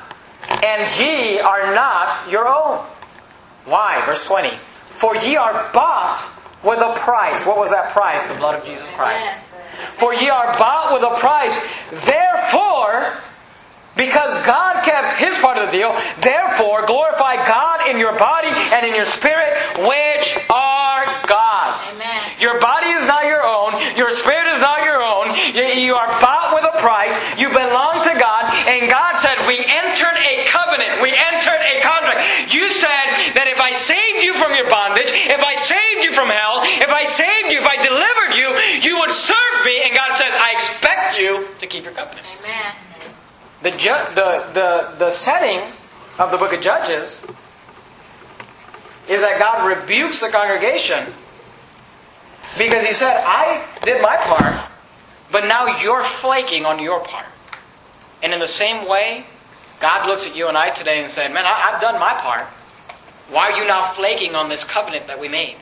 and 0.65 0.99
ye 0.99 1.39
are 1.41 1.75
not 1.75 2.31
your 2.31 2.49
own. 2.49 2.85
Why? 3.67 4.03
Verse 4.07 4.25
20. 4.27 4.51
For 4.87 5.15
ye 5.17 5.37
are 5.37 5.71
bought 5.73 6.25
with 6.65 6.81
a 6.81 6.95
price. 6.97 7.45
What 7.47 7.59
was 7.59 7.71
that 7.71 7.93
price? 7.93 8.27
The 8.29 8.35
blood 8.35 8.61
of 8.61 8.65
Jesus 8.65 8.87
Christ. 8.97 9.45
For 9.99 10.15
ye 10.15 10.31
are 10.31 10.57
bought 10.57 10.95
with 10.95 11.03
a 11.03 11.21
price. 11.21 11.61
Therefore, 11.91 13.13
because 13.97 14.35
God 14.47 14.83
kept 14.85 15.19
his 15.19 15.39
part 15.39 15.59
of 15.59 15.67
the 15.67 15.73
deal, 15.73 15.93
therefore 16.21 16.87
glorify 16.87 17.37
God 17.37 17.87
in 17.89 17.99
your 17.99 18.17
body 18.19 18.49
and 18.73 18.87
in 18.87 18.95
your 18.95 19.07
spirit, 19.07 19.55
which 19.79 20.39
are 20.51 21.05
God's. 21.27 21.95
Amen. 21.95 22.23
Your 22.41 22.61
body 22.61 22.89
is 22.89 23.07
not 23.07 23.25
your 23.25 23.45
own. 23.45 23.75
Your 23.97 24.11
spirit 24.11 24.49
is 24.49 24.61
not 24.61 24.83
your 24.85 25.03
own. 25.03 25.37
You, 25.55 25.63
you 25.89 25.95
are 25.95 26.09
bought 26.21 26.55
with 26.55 26.65
a 26.65 26.79
price. 26.81 27.15
You 27.39 27.49
belong 27.49 28.03
We 31.05 31.13
entered 31.13 31.61
a 31.61 31.85
contract. 31.85 32.49
You 32.49 32.65
said 32.73 33.37
that 33.37 33.45
if 33.45 33.61
I 33.61 33.77
saved 33.77 34.25
you 34.25 34.33
from 34.33 34.57
your 34.57 34.65
bondage, 34.73 35.13
if 35.13 35.45
I 35.45 35.53
saved 35.53 36.01
you 36.01 36.17
from 36.17 36.33
hell, 36.33 36.65
if 36.81 36.89
I 36.89 37.05
saved 37.05 37.53
you, 37.53 37.61
if 37.61 37.69
I 37.69 37.77
delivered 37.77 38.33
you, 38.41 38.49
you 38.81 38.99
would 39.05 39.13
serve 39.13 39.57
me. 39.69 39.85
And 39.85 39.93
God 39.93 40.17
says, 40.17 40.33
I 40.33 40.57
expect 40.57 41.21
you 41.21 41.45
to 41.61 41.67
keep 41.67 41.85
your 41.85 41.93
covenant. 41.93 42.25
Amen. 42.41 42.73
The, 43.61 43.71
ju- 43.73 44.09
the, 44.17 44.49
the, 44.57 44.95
the 44.97 45.11
setting 45.11 45.61
of 46.19 46.31
the 46.31 46.39
book 46.39 46.55
of 46.55 46.63
Judges 46.63 47.21
is 49.07 49.21
that 49.21 49.39
God 49.39 49.69
rebukes 49.69 50.21
the 50.21 50.31
congregation 50.31 51.05
because 52.57 52.87
he 52.87 52.95
said, 52.95 53.23
I 53.27 53.67
did 53.83 54.01
my 54.01 54.17
part, 54.17 54.71
but 55.31 55.45
now 55.47 55.67
you're 55.83 56.05
flaking 56.05 56.65
on 56.65 56.79
your 56.79 57.01
part. 57.01 57.27
And 58.23 58.33
in 58.33 58.41
the 58.41 58.47
same 58.47 58.89
way, 58.89 59.27
God 59.85 60.07
looks 60.07 60.27
at 60.27 60.35
you 60.35 60.49
and 60.49 60.57
I 60.57 60.71
today 60.71 61.03
and 61.03 61.11
said, 61.11 61.35
Man, 61.35 61.45
I, 61.45 61.69
I've 61.69 61.79
done 61.79 62.01
my 62.01 62.15
part. 62.15 62.47
Why 63.29 63.51
are 63.51 63.59
you 63.59 63.67
now 63.67 63.83
flaking 63.93 64.35
on 64.35 64.49
this 64.49 64.65
covenant 64.65 65.09
that 65.09 65.21
we 65.21 65.29
made? 65.29 65.57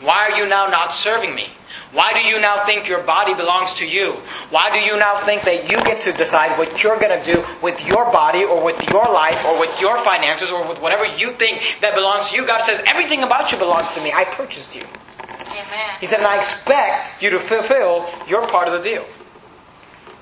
Why 0.00 0.30
are 0.30 0.38
you 0.38 0.48
now 0.48 0.68
not 0.68 0.94
serving 0.94 1.34
me? 1.34 1.44
Why 1.92 2.14
do 2.14 2.20
you 2.20 2.40
now 2.40 2.64
think 2.64 2.88
your 2.88 3.02
body 3.02 3.34
belongs 3.34 3.74
to 3.74 3.86
you? 3.86 4.12
Why 4.48 4.70
do 4.72 4.82
you 4.82 4.98
now 4.98 5.18
think 5.18 5.42
that 5.42 5.70
you 5.70 5.76
get 5.84 6.00
to 6.04 6.12
decide 6.12 6.56
what 6.56 6.82
you're 6.82 6.98
going 6.98 7.12
to 7.12 7.34
do 7.34 7.44
with 7.60 7.86
your 7.86 8.10
body 8.10 8.44
or 8.44 8.64
with 8.64 8.80
your 8.90 9.04
life 9.04 9.44
or 9.44 9.60
with 9.60 9.78
your 9.78 10.02
finances 10.04 10.50
or 10.50 10.66
with 10.66 10.80
whatever 10.80 11.04
you 11.04 11.32
think 11.32 11.60
that 11.82 11.94
belongs 11.94 12.30
to 12.30 12.36
you? 12.36 12.46
God 12.46 12.62
says, 12.62 12.82
everything 12.86 13.22
about 13.22 13.52
you 13.52 13.58
belongs 13.58 13.92
to 13.92 14.02
me. 14.02 14.10
I 14.10 14.24
purchased 14.24 14.74
you. 14.74 14.84
Amen. 15.20 15.96
He 16.00 16.06
said, 16.06 16.20
and 16.20 16.26
I 16.26 16.38
expect 16.38 17.22
you 17.22 17.28
to 17.28 17.38
fulfill 17.38 18.08
your 18.26 18.48
part 18.48 18.68
of 18.68 18.82
the 18.82 18.88
deal. 18.88 19.04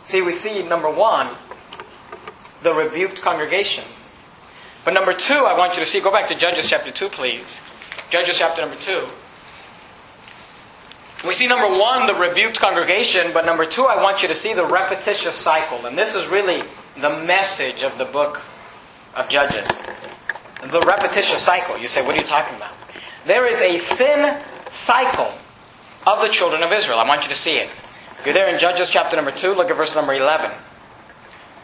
See, 0.03 0.23
we 0.23 0.33
see 0.33 0.67
number 0.67 0.91
one, 0.91 1.29
the 2.63 2.73
rebuked 2.73 3.23
congregation. 3.23 3.85
But 4.85 4.95
number 4.95 5.13
two, 5.13 5.35
I 5.35 5.57
want 5.57 5.75
you 5.75 5.81
to 5.81 5.87
see, 5.87 6.01
go 6.01 6.11
back 6.11 6.29
to 6.29 6.35
Judges 6.35 6.69
chapter 6.69 6.91
2, 6.91 7.09
please. 7.09 7.61
Judges 8.11 8.39
chapter 8.39 8.63
number 8.63 8.77
2. 8.77 9.07
We 11.27 11.35
see 11.35 11.49
number 11.49 11.67
one, 11.67 12.07
the 12.07 12.15
rebuked 12.15 12.61
congregation, 12.61 13.33
but 13.33 13.45
number 13.45 13.67
two, 13.67 13.85
I 13.85 14.01
want 14.01 14.23
you 14.23 14.29
to 14.29 14.37
see 14.37 14.55
the 14.55 14.65
repetitious 14.65 15.35
cycle. 15.35 15.85
And 15.85 15.99
this 15.99 16.15
is 16.15 16.29
really 16.29 16.63
the 16.97 17.25
message 17.25 17.83
of 17.83 17.99
the 17.99 18.05
book 18.05 18.41
of 19.17 19.29
Judges. 19.29 19.67
The 20.71 20.81
repetitious 20.87 21.43
cycle. 21.43 21.77
You 21.77 21.89
say, 21.89 22.07
what 22.07 22.15
are 22.15 22.21
you 22.21 22.27
talking 22.27 22.57
about? 22.57 22.73
There 23.27 23.49
is 23.49 23.61
a 23.61 23.79
sin 23.79 24.41
cycle 24.71 25.33
of 26.07 26.21
the 26.23 26.29
children 26.29 26.63
of 26.63 26.71
Israel. 26.73 27.01
I 27.01 27.09
want 27.09 27.25
you 27.25 27.31
to 27.31 27.35
see 27.35 27.57
it. 27.57 27.69
You're 28.25 28.35
there 28.35 28.53
in 28.53 28.61
Judges 28.61 28.89
chapter 28.89 29.17
number 29.17 29.33
2, 29.33 29.55
look 29.55 29.71
at 29.71 29.77
verse 29.77 29.97
number 29.97 30.15
11. 30.15 30.53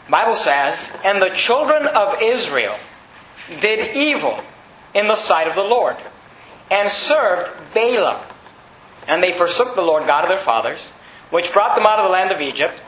Bible 0.09 0.35
says, 0.35 0.95
And 1.03 1.21
the 1.21 1.29
children 1.29 1.87
of 1.87 2.21
Israel 2.21 2.75
did 3.59 3.95
evil 3.95 4.39
in 4.93 5.07
the 5.07 5.15
sight 5.15 5.47
of 5.47 5.55
the 5.55 5.63
Lord, 5.63 5.97
and 6.71 6.89
served 6.89 7.51
Baalim. 7.73 8.19
And 9.07 9.21
they 9.21 9.33
forsook 9.33 9.75
the 9.75 9.81
Lord 9.81 10.07
God 10.07 10.23
of 10.23 10.29
their 10.29 10.37
fathers, 10.37 10.91
which 11.29 11.51
brought 11.51 11.75
them 11.75 11.85
out 11.85 11.99
of 11.99 12.05
the 12.05 12.11
land 12.11 12.31
of 12.31 12.41
Egypt, 12.41 12.81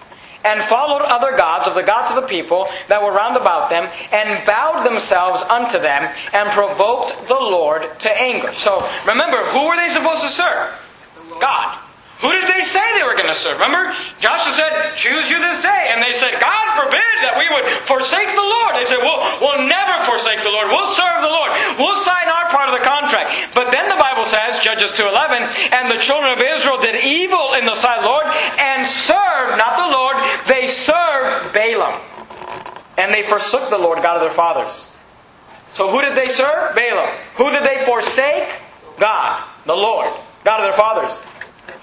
and 0.45 0.61
followed 0.63 1.01
other 1.01 1.35
gods 1.35 1.67
of 1.67 1.75
the 1.75 1.83
gods 1.83 2.15
of 2.15 2.21
the 2.21 2.27
people 2.27 2.67
that 2.87 3.01
were 3.03 3.11
round 3.11 3.35
about 3.35 3.69
them, 3.69 3.89
and 4.11 4.45
bowed 4.45 4.83
themselves 4.85 5.41
unto 5.43 5.79
them, 5.79 6.13
and 6.33 6.49
provoked 6.51 7.27
the 7.27 7.33
Lord 7.33 7.81
to 7.99 8.21
anger. 8.21 8.53
So 8.53 8.87
remember, 9.05 9.43
who 9.45 9.67
were 9.67 9.75
they 9.75 9.89
supposed 9.89 10.21
to 10.21 10.29
serve? 10.29 11.39
God. 11.41 11.79
Who 12.21 12.33
did 12.33 12.49
they 12.49 12.65
say 12.65 12.81
they 12.97 13.05
were 13.05 13.13
going 13.13 13.29
to 13.29 13.37
serve? 13.37 13.61
Remember, 13.61 13.93
Joshua 14.17 14.49
said, 14.49 14.73
Choose 14.97 15.29
you 15.29 15.37
this 15.37 15.61
day. 15.61 15.93
And 15.93 16.01
they 16.01 16.17
said, 16.17 16.33
God 16.41 16.65
forbid 16.73 17.13
that 17.21 17.37
we 17.37 17.45
would 17.53 17.61
forsake 17.85 18.33
the 18.33 18.41
Lord. 18.41 18.73
They 18.73 18.89
said, 18.89 18.97
We'll, 19.05 19.21
we'll 19.37 19.69
never 19.69 20.01
forsake 20.01 20.41
the 20.41 20.49
Lord. 20.49 20.73
We'll 20.73 20.89
serve 20.89 21.21
the 21.21 21.29
Lord. 21.29 21.53
We'll 21.77 22.01
sign 22.01 22.25
our 22.25 22.49
part 22.49 22.73
of 22.73 22.75
the 22.77 22.81
contract. 22.81 23.53
But 23.53 23.69
then 23.69 23.85
the 23.85 24.01
Bible 24.01 24.25
says, 24.25 24.65
Judges 24.65 24.97
2.11, 24.97 25.77
And 25.77 25.93
the 25.93 26.01
children 26.01 26.33
of 26.33 26.41
Israel 26.41 26.81
did 26.81 26.97
evil 27.05 27.53
in 27.53 27.69
the 27.69 27.77
sight 27.77 28.01
of 28.01 28.09
the 28.09 28.09
Lord 28.09 28.25
and 28.57 28.81
served, 28.89 29.61
not 29.61 29.77
the 29.77 29.89
Lord, 29.93 30.17
they 30.49 30.65
served 30.65 31.53
Baalim. 31.53 31.93
And 32.97 33.13
they 33.13 33.29
forsook 33.29 33.69
the 33.69 33.77
Lord, 33.77 34.01
God 34.01 34.17
of 34.17 34.25
their 34.25 34.33
fathers. 34.33 34.89
So 35.69 35.93
who 35.93 36.01
did 36.01 36.17
they 36.17 36.33
serve? 36.33 36.73
Baalim. 36.73 37.05
Who 37.37 37.53
did 37.53 37.61
they 37.61 37.85
forsake? 37.85 38.49
God, 38.97 39.45
the 39.69 39.77
Lord, 39.77 40.09
God 40.41 40.65
of 40.65 40.65
their 40.65 40.73
fathers 40.73 41.13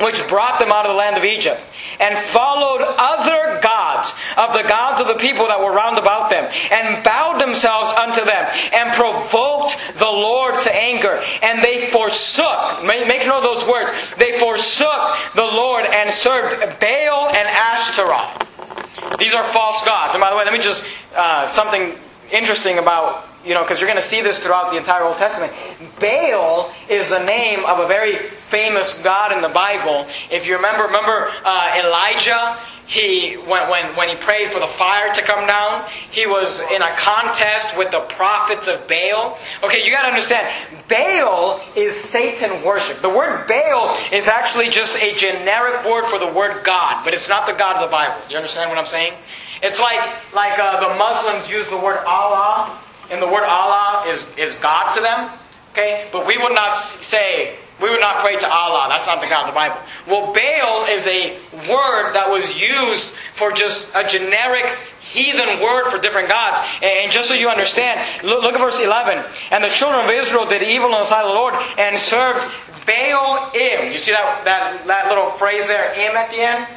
which 0.05 0.21
brought 0.29 0.61
them 0.61 0.71
out 0.71 0.87
of 0.87 0.93
the 0.93 0.99
land 0.99 1.17
of 1.17 1.25
Egypt, 1.25 1.61
and 1.99 2.19
followed 2.19 2.85
other 2.99 3.61
gods 3.61 4.15
of 4.37 4.53
the 4.53 4.63
gods 4.69 5.01
of 5.01 5.07
the 5.07 5.15
people 5.15 5.47
that 5.49 5.59
were 5.59 5.73
round 5.73 5.99
about 5.99 6.31
them, 6.31 6.45
and 6.71 7.03
bowed 7.03 7.41
themselves 7.41 7.91
unto 7.97 8.25
them, 8.25 8.45
and 8.75 8.93
provoked 8.93 9.77
the 9.99 10.05
Lord 10.05 10.63
to 10.63 10.75
anger. 10.75 11.23
And 11.43 11.63
they 11.63 11.89
forsook, 11.89 12.85
make 12.85 13.27
note 13.27 13.39
of 13.39 13.43
those 13.43 13.67
words, 13.67 13.91
they 14.19 14.39
forsook 14.39 15.17
the 15.35 15.45
Lord 15.45 15.85
and 15.87 16.13
served 16.13 16.61
Baal 16.79 17.29
and 17.29 17.49
Ashtaroth. 17.49 19.19
These 19.19 19.35
are 19.35 19.45
false 19.53 19.85
gods. 19.85 20.15
And 20.15 20.21
by 20.21 20.31
the 20.31 20.37
way, 20.37 20.45
let 20.45 20.53
me 20.53 20.63
just, 20.63 20.87
uh, 21.17 21.49
something 21.49 21.97
interesting 22.31 22.79
about 22.79 23.29
you 23.45 23.55
know, 23.55 23.63
because 23.63 23.79
you're 23.79 23.89
going 23.89 24.01
to 24.01 24.07
see 24.07 24.23
this 24.23 24.43
throughout 24.43 24.71
the 24.71 24.79
entire 24.79 25.05
Old 25.05 25.19
Testament. 25.19 25.53
Baal 26.01 26.73
is 26.89 27.11
the 27.11 27.25
name 27.25 27.65
of 27.65 27.79
a 27.79 27.87
very 27.87 28.17
famous 28.17 29.03
god 29.03 29.33
in 29.33 29.43
the 29.43 29.49
Bible. 29.49 30.07
If 30.31 30.47
you 30.47 30.57
remember, 30.57 30.85
remember 30.85 31.31
uh, 31.45 31.83
Elijah? 31.85 32.59
He 32.87 33.37
when, 33.37 33.71
when 33.71 33.97
when 33.97 34.11
he 34.11 34.17
prayed 34.17 34.51
for 34.51 34.61
the 34.61 34.67
fire 34.67 35.11
to 35.15 35.23
come 35.23 35.47
down, 35.47 35.87
he 36.11 36.27
was 36.27 36.61
in 36.71 36.83
a 36.83 36.95
contest 36.97 37.79
with 37.79 37.91
the 37.91 38.01
prophets 38.01 38.69
of 38.69 38.87
Baal. 38.87 39.39
Okay, 39.63 39.83
you 39.83 39.91
got 39.91 40.03
to 40.03 40.09
understand, 40.09 40.47
Baal 40.87 41.63
is 41.77 41.99
Satan 41.99 42.63
worship. 42.63 42.99
The 42.99 43.09
word 43.09 43.49
Baal 43.49 43.97
is 44.13 44.29
actually 44.29 44.69
just 44.69 45.01
a 45.01 45.15
generic 45.15 45.87
word 45.87 46.05
for 46.05 46.19
the 46.19 46.31
word 46.31 46.63
God, 46.63 47.03
but 47.05 47.15
it's 47.15 47.27
not 47.27 47.47
the 47.47 47.55
God 47.55 47.77
of 47.77 47.89
the 47.89 47.91
Bible. 47.91 48.17
You 48.29 48.37
understand 48.37 48.69
what 48.69 48.79
I'm 48.79 48.85
saying? 48.85 49.15
It's 49.63 49.81
like 49.81 50.05
like 50.35 50.59
uh, 50.59 50.87
the 50.87 50.95
Muslims 50.99 51.49
use 51.49 51.71
the 51.71 51.79
word 51.79 52.05
Allah 52.05 52.79
and 53.11 53.21
the 53.21 53.27
word 53.27 53.45
Allah 53.45 54.09
is, 54.09 54.37
is 54.39 54.55
God 54.57 54.93
to 54.95 55.01
them. 55.01 55.31
Okay? 55.73 56.09
But 56.13 56.27
we 56.27 56.39
would 56.39 56.55
not 56.55 56.77
say, 56.77 57.57
we 57.81 57.91
would 57.91 58.01
not 58.01 58.19
pray 58.19 58.37
to 58.39 58.49
Allah. 58.49 58.87
That's 58.89 59.07
not 59.07 59.21
the 59.21 59.27
God 59.27 59.43
of 59.43 59.47
the 59.49 59.55
Bible. 59.55 59.77
Well, 60.07 60.33
Baal 60.33 60.87
is 60.87 61.07
a 61.07 61.37
word 61.69 62.13
that 62.15 62.29
was 62.31 62.61
used 62.61 63.15
for 63.35 63.53
just 63.53 63.95
a 63.95 64.07
generic 64.07 64.65
heathen 65.01 65.61
word 65.61 65.91
for 65.91 65.99
different 65.99 66.29
gods. 66.29 66.61
And 66.83 67.11
just 67.11 67.29
so 67.29 67.35
you 67.35 67.49
understand, 67.49 68.01
look, 68.23 68.43
look 68.43 68.55
at 68.55 68.61
verse 68.61 68.81
11. 68.81 69.25
And 69.51 69.65
the 69.65 69.69
children 69.69 70.05
of 70.05 70.11
Israel 70.11 70.47
did 70.47 70.63
evil 70.63 70.87
in 70.93 70.99
the 70.99 71.05
sight 71.05 71.23
of 71.23 71.29
the 71.29 71.35
Lord 71.35 71.55
and 71.79 71.99
served 71.99 72.47
Baal-im. 72.87 73.93
You 73.93 73.99
see 73.99 74.13
that, 74.13 74.43
that, 74.45 74.87
that 74.87 75.09
little 75.09 75.31
phrase 75.31 75.67
there, 75.67 75.93
im 75.95 76.17
at 76.17 76.31
the 76.31 76.41
end? 76.41 76.69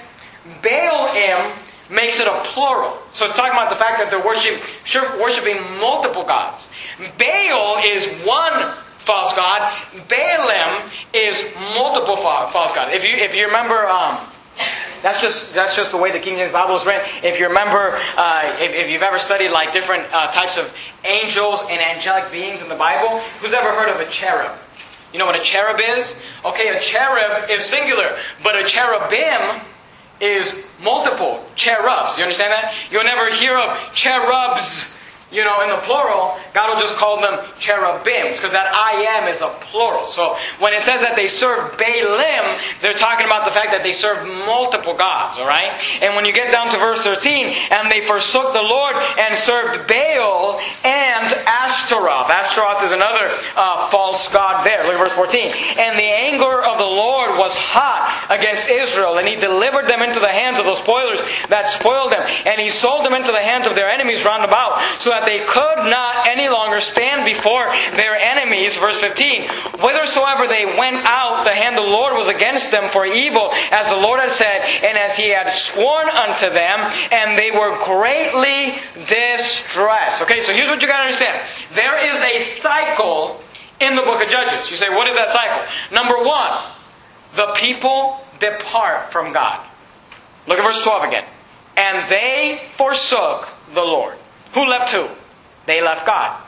Baal-im 0.63 1.66
makes 1.89 2.19
it 2.19 2.28
a 2.28 2.41
plural. 2.45 2.97
So 3.13 3.26
it's 3.26 3.36
talking 3.36 3.54
about 3.54 3.69
the 3.69 3.76
fact 3.76 4.00
that 4.00 4.10
they're 4.10 4.26
worship, 4.26 4.60
worshiping 5.19 5.58
multiple 5.80 6.23
gods. 6.23 6.69
Baal 7.17 7.78
is 7.84 8.12
one 8.26 8.73
false 9.00 9.36
god. 9.36 9.62
Baalim 10.10 10.91
is 11.13 11.54
multiple 11.76 12.17
false 12.17 12.73
gods. 12.73 12.93
If 12.93 13.04
you 13.04 13.12
if 13.12 13.36
you 13.36 13.45
remember. 13.45 13.88
Um, 13.88 14.17
that's 15.04 15.21
just 15.21 15.54
that's 15.54 15.76
just 15.76 15.91
the 15.91 15.97
way 15.97 16.12
the 16.12 16.19
King 16.19 16.38
James 16.38 16.52
Bible 16.52 16.76
is 16.76 16.86
written. 16.86 17.08
If 17.23 17.39
you 17.39 17.47
remember, 17.47 18.00
uh, 18.17 18.50
if, 18.60 18.73
if, 18.73 18.89
you've 18.89 19.04
ever 19.04 19.19
studied 19.19 19.52
like 19.52 19.71
different 19.71 20.12
uh, 20.12 20.32
types 20.32 20.58
of 20.58 20.76
angels 21.08 21.67
and 21.69 21.80
angelic 21.80 22.32
beings 22.32 22.63
in 22.63 22.69
the 22.69 22.76
Bible, 22.76 23.19
who's 23.39 23.54
ever 23.54 23.71
heard 23.71 23.89
of 23.89 24.00
a 24.02 24.10
cherub? 24.10 24.58
You 25.13 25.19
know 25.19 25.28
what 25.28 25.39
a 25.39 25.43
cherub 25.43 25.80
is? 25.80 26.19
Okay, 26.43 26.76
a 26.76 26.80
cherub 26.80 27.50
is 27.50 27.63
singular, 27.63 28.17
but 28.43 28.56
a 28.56 28.67
cherubim 28.67 29.62
is 30.19 30.73
multiple 30.82 31.43
cherubs. 31.56 32.17
You 32.17 32.23
understand 32.23 32.51
that? 32.51 32.73
You'll 32.91 33.03
never 33.03 33.32
hear 33.32 33.58
of 33.58 33.77
cherubs 33.93 34.97
you 35.32 35.44
know, 35.44 35.62
in 35.62 35.70
the 35.70 35.82
plural, 35.84 36.38
God 36.54 36.74
will 36.74 36.82
just 36.82 36.96
call 36.96 37.20
them 37.20 37.44
cherubims 37.60 38.38
because 38.38 38.54
that 38.54 38.72
I 38.72 39.20
am 39.20 39.28
is 39.28 39.42
a 39.42 39.52
plural. 39.68 40.08
So 40.08 40.38
when 40.60 40.74
it 40.74 40.82
says 40.82 41.02
that 41.02 41.18
they 41.18 41.28
serve 41.28 41.76
Baalim, 41.76 42.80
they're 42.80 42.96
talking 42.96 43.26
about 43.26 43.44
the 43.44 43.52
fact 43.52 43.72
that 43.76 43.84
they 43.84 43.92
serve 43.92 44.24
multiple 44.48 44.96
gods, 44.96 45.38
all 45.38 45.48
right? 45.48 45.76
And 46.02 46.16
when 46.16 46.24
you 46.24 46.32
get 46.32 46.52
down 46.52 46.72
to 46.72 46.78
verse 46.80 47.04
13, 47.04 47.52
and 47.72 47.92
they 47.92 48.08
forsook 48.08 48.54
the 48.54 48.63
Lord 48.63 48.96
and 49.20 49.36
served 49.36 49.88
Baal 49.92 50.63
and 50.88 51.28
Ashtaroth. 51.44 52.32
Ashtaroth 52.32 52.88
is 52.88 52.96
another 52.96 53.36
uh, 53.60 53.90
false 53.92 54.32
god 54.32 54.63
there. 54.63 54.88
Look 54.88 54.96
at 54.96 55.12
verse 55.12 55.18
14. 55.20 55.52
And 55.76 56.00
the 56.00 56.08
anger 56.08 56.63
of 56.63 56.78
the 56.80 56.88
Lord 56.88 57.38
was 57.38 57.52
hot 57.56 58.32
against 58.32 58.70
Israel, 58.70 59.18
and 59.18 59.28
he 59.28 59.36
delivered 59.36 59.92
them 59.92 60.02
into 60.02 60.20
the 60.20 60.32
hands 60.32 60.58
of 60.58 60.63
those 60.63 60.80
spoilers 60.80 61.20
that 61.52 61.68
spoiled 61.72 62.16
them, 62.16 62.24
and 62.46 62.62
he 62.62 62.70
sold 62.70 63.04
them 63.04 63.13
into 63.13 63.32
the 63.32 63.44
hands 63.44 63.68
of 63.68 63.76
their 63.76 63.90
enemies 63.90 64.24
round 64.24 64.46
about, 64.48 64.80
so 65.00 65.16
that 65.17 65.25
they 65.25 65.41
could 65.41 65.89
not 65.89 66.27
any 66.27 66.47
longer 66.47 66.80
stand 66.82 67.25
before 67.25 67.65
their 67.97 68.13
enemies. 68.13 68.77
Verse 68.77 69.01
15. 69.01 69.49
Whithersoever 69.82 70.47
they 70.47 70.77
went 70.77 71.01
out, 71.06 71.43
the 71.43 71.58
hand 71.58 71.77
of 71.77 71.86
the 71.86 71.89
Lord 71.89 72.13
was 72.13 72.30
against 72.30 72.69
them 72.69 72.89
for 72.91 73.06
evil, 73.06 73.49
as 73.71 73.89
the 73.89 73.97
Lord 73.97 74.19
had 74.19 74.30
said, 74.30 74.62
and 74.86 74.97
as 74.97 75.17
he 75.17 75.30
had 75.30 75.49
sworn 75.53 76.10
unto 76.10 76.49
them, 76.53 76.86
and 77.12 77.38
they 77.38 77.49
were 77.49 77.82
greatly 77.84 78.77
distressed. 79.10 80.21
Okay, 80.21 80.41
so 80.41 80.53
here's 80.53 80.69
what 80.69 80.82
you 80.82 80.88
gotta 80.88 81.10
understand. 81.10 81.41
There 81.73 81.97
is 81.97 82.21
a 82.21 82.62
cycle 82.62 83.41
in 83.80 83.95
the 83.95 84.01
book 84.01 84.21
of 84.21 84.30
Judges. 84.30 84.69
You 84.69 84.77
say, 84.77 84.89
what 84.89 85.08
is 85.08 85.15
that 85.15 85.30
cycle? 85.30 85.65
Number 85.91 86.21
one, 86.23 86.62
the 87.36 87.53
people 87.58 88.21
depart 88.39 89.12
from 89.12 89.34
God. 89.34 89.65
Look 90.47 90.60
at 90.60 90.63
verse 90.65 90.84
12 90.84 91.03
again. 91.08 91.25
And 91.75 92.10
they 92.10 92.62
forsook 92.75 93.49
the 93.73 93.82
Lord. 93.82 94.17
Who 94.54 94.66
left 94.66 94.90
who? 94.90 95.08
They 95.66 95.82
left 95.82 96.06
God. 96.06 96.42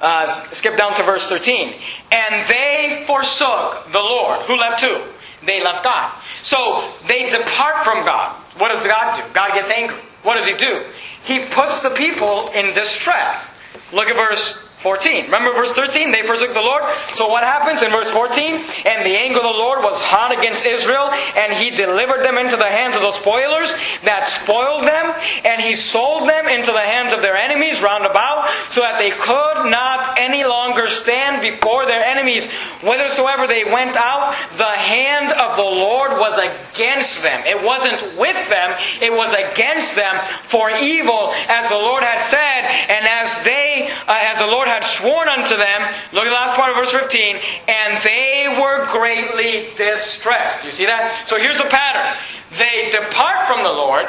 Uh, 0.00 0.26
skip 0.52 0.76
down 0.76 0.94
to 0.96 1.02
verse 1.02 1.28
13. 1.28 1.72
And 2.12 2.46
they 2.48 3.04
forsook 3.06 3.90
the 3.92 4.00
Lord. 4.00 4.40
Who 4.42 4.56
left 4.56 4.80
who? 4.80 5.00
They 5.46 5.62
left 5.62 5.84
God. 5.84 6.12
So 6.42 6.92
they 7.08 7.30
depart 7.30 7.84
from 7.84 8.04
God. 8.04 8.34
What 8.58 8.68
does 8.68 8.86
God 8.86 9.16
do? 9.16 9.22
God 9.32 9.54
gets 9.54 9.70
angry. 9.70 9.96
What 10.22 10.36
does 10.36 10.46
He 10.46 10.56
do? 10.56 10.84
He 11.24 11.44
puts 11.46 11.80
the 11.80 11.90
people 11.90 12.48
in 12.54 12.74
distress. 12.74 13.56
Look 13.92 14.08
at 14.08 14.16
verse 14.16 14.63
14. 14.84 15.24
Remember 15.32 15.56
verse 15.56 15.72
13? 15.72 16.12
They 16.12 16.22
forsook 16.28 16.52
the 16.52 16.60
Lord. 16.60 16.84
So 17.16 17.26
what 17.26 17.42
happens 17.42 17.80
in 17.80 17.90
verse 17.90 18.10
14? 18.10 18.60
And 18.84 19.00
the 19.00 19.16
anger 19.16 19.40
of 19.40 19.48
the 19.48 19.56
Lord 19.56 19.80
was 19.80 19.96
hot 20.04 20.28
against 20.28 20.66
Israel, 20.66 21.08
and 21.40 21.56
he 21.56 21.72
delivered 21.72 22.20
them 22.20 22.36
into 22.36 22.60
the 22.60 22.68
hands 22.68 22.94
of 22.94 23.00
the 23.00 23.16
spoilers 23.16 23.72
that 24.04 24.28
spoiled 24.28 24.84
them, 24.84 25.08
and 25.48 25.56
he 25.64 25.74
sold 25.74 26.28
them 26.28 26.52
into 26.52 26.68
the 26.68 26.84
hands 26.84 27.16
of 27.16 27.22
their 27.22 27.32
enemies 27.32 27.80
round 27.80 28.04
about, 28.04 28.44
so 28.68 28.84
that 28.84 29.00
they 29.00 29.08
could 29.08 29.72
not 29.72 30.20
any 30.20 30.44
longer 30.44 30.86
stand 30.92 31.40
before 31.40 31.86
their 31.86 32.04
enemies. 32.04 32.52
Whithersoever 32.84 33.48
they 33.48 33.64
went 33.64 33.96
out, 33.96 34.36
the 34.60 34.76
hand 34.76 35.32
of 35.32 35.56
the 35.56 35.64
Lord 35.64 36.12
was 36.20 36.36
against 36.36 37.24
them. 37.24 37.40
It 37.48 37.64
wasn't 37.64 38.20
with 38.20 38.36
them, 38.52 38.76
it 39.00 39.16
was 39.16 39.32
against 39.32 39.96
them 39.96 40.20
for 40.44 40.68
evil, 40.76 41.32
as 41.48 41.72
the 41.72 41.80
Lord 41.80 42.04
had 42.04 42.20
said, 42.20 42.68
and 42.92 43.08
as 43.08 43.32
they, 43.48 43.88
uh, 44.04 44.28
as 44.28 44.36
the 44.38 44.46
Lord 44.46 44.68
had 44.68 44.73
sworn 44.82 45.28
unto 45.28 45.56
them, 45.56 45.80
look 46.12 46.24
at 46.24 46.30
the 46.30 46.34
last 46.34 46.56
part 46.56 46.70
of 46.70 46.76
verse 46.76 46.90
15, 46.90 47.36
and 47.68 48.02
they 48.02 48.58
were 48.60 48.90
greatly 48.90 49.68
distressed. 49.76 50.64
You 50.64 50.70
see 50.70 50.86
that? 50.86 51.24
So 51.26 51.38
here's 51.38 51.58
the 51.58 51.68
pattern. 51.68 52.18
They 52.58 52.90
depart 52.90 53.46
from 53.46 53.62
the 53.62 53.72
Lord, 53.72 54.06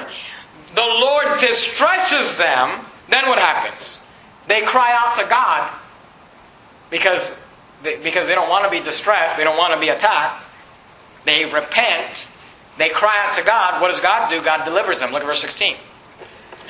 the 0.74 0.82
Lord 0.82 1.40
distresses 1.40 2.38
them, 2.38 2.84
then 3.10 3.28
what 3.30 3.40
happens? 3.40 4.06
They 4.48 4.62
cry 4.62 4.92
out 4.94 5.18
to 5.22 5.30
God 5.30 5.72
because 6.90 7.42
they, 7.84 7.98
because 8.02 8.28
they 8.28 8.36
don't 8.36 8.50
want 8.50 8.66
to 8.66 8.72
be 8.72 8.84
distressed, 8.84 9.38
they 9.38 9.44
don't 9.44 9.58
want 9.58 9.74
to 9.74 9.80
be 9.80 9.90
attacked. 9.90 10.44
They 11.26 11.46
repent, 11.46 12.28
they 12.78 12.90
cry 12.90 13.26
out 13.26 13.36
to 13.38 13.44
God. 13.44 13.82
What 13.82 13.90
does 13.90 14.00
God 14.00 14.30
do? 14.30 14.44
God 14.44 14.66
delivers 14.66 15.00
them. 15.00 15.12
Look 15.12 15.22
at 15.22 15.28
verse 15.28 15.42
16. 15.42 15.76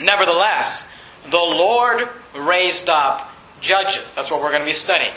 Nevertheless, 0.01 0.88
the 1.29 1.38
Lord 1.38 2.08
raised 2.36 2.89
up 2.89 3.31
judges. 3.65 4.13
That's 4.13 4.30
what 4.30 4.41
we're 4.41 4.51
going 4.51 4.62
to 4.62 4.69
be 4.69 4.73
studying. 4.73 5.12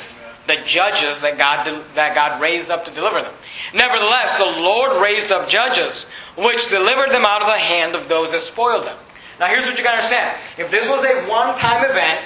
The 0.47 0.57
judges 0.65 1.21
that 1.21 1.37
God, 1.37 1.67
that 1.95 2.15
God 2.15 2.41
raised 2.41 2.71
up 2.71 2.87
to 2.87 2.91
deliver 2.91 3.21
them. 3.21 3.35
Nevertheless, 3.75 4.39
the 4.39 4.63
Lord 4.63 5.03
raised 5.03 5.31
up 5.31 5.49
judges, 5.49 6.07
which 6.37 6.71
delivered 6.71 7.11
them 7.11 7.27
out 7.27 7.43
of 7.43 7.49
the 7.49 7.59
hand 7.59 7.95
of 7.95 8.09
those 8.09 8.33
that 8.33 8.41
spoiled 8.41 8.85
them. 8.85 8.97
Now 9.39 9.47
here's 9.47 9.67
what 9.67 9.77
you 9.77 9.85
gotta 9.85 9.99
understand. 9.99 10.37
If 10.57 10.71
this 10.71 10.89
was 10.89 11.05
a 11.05 11.29
one-time 11.29 11.85
event, 11.85 12.25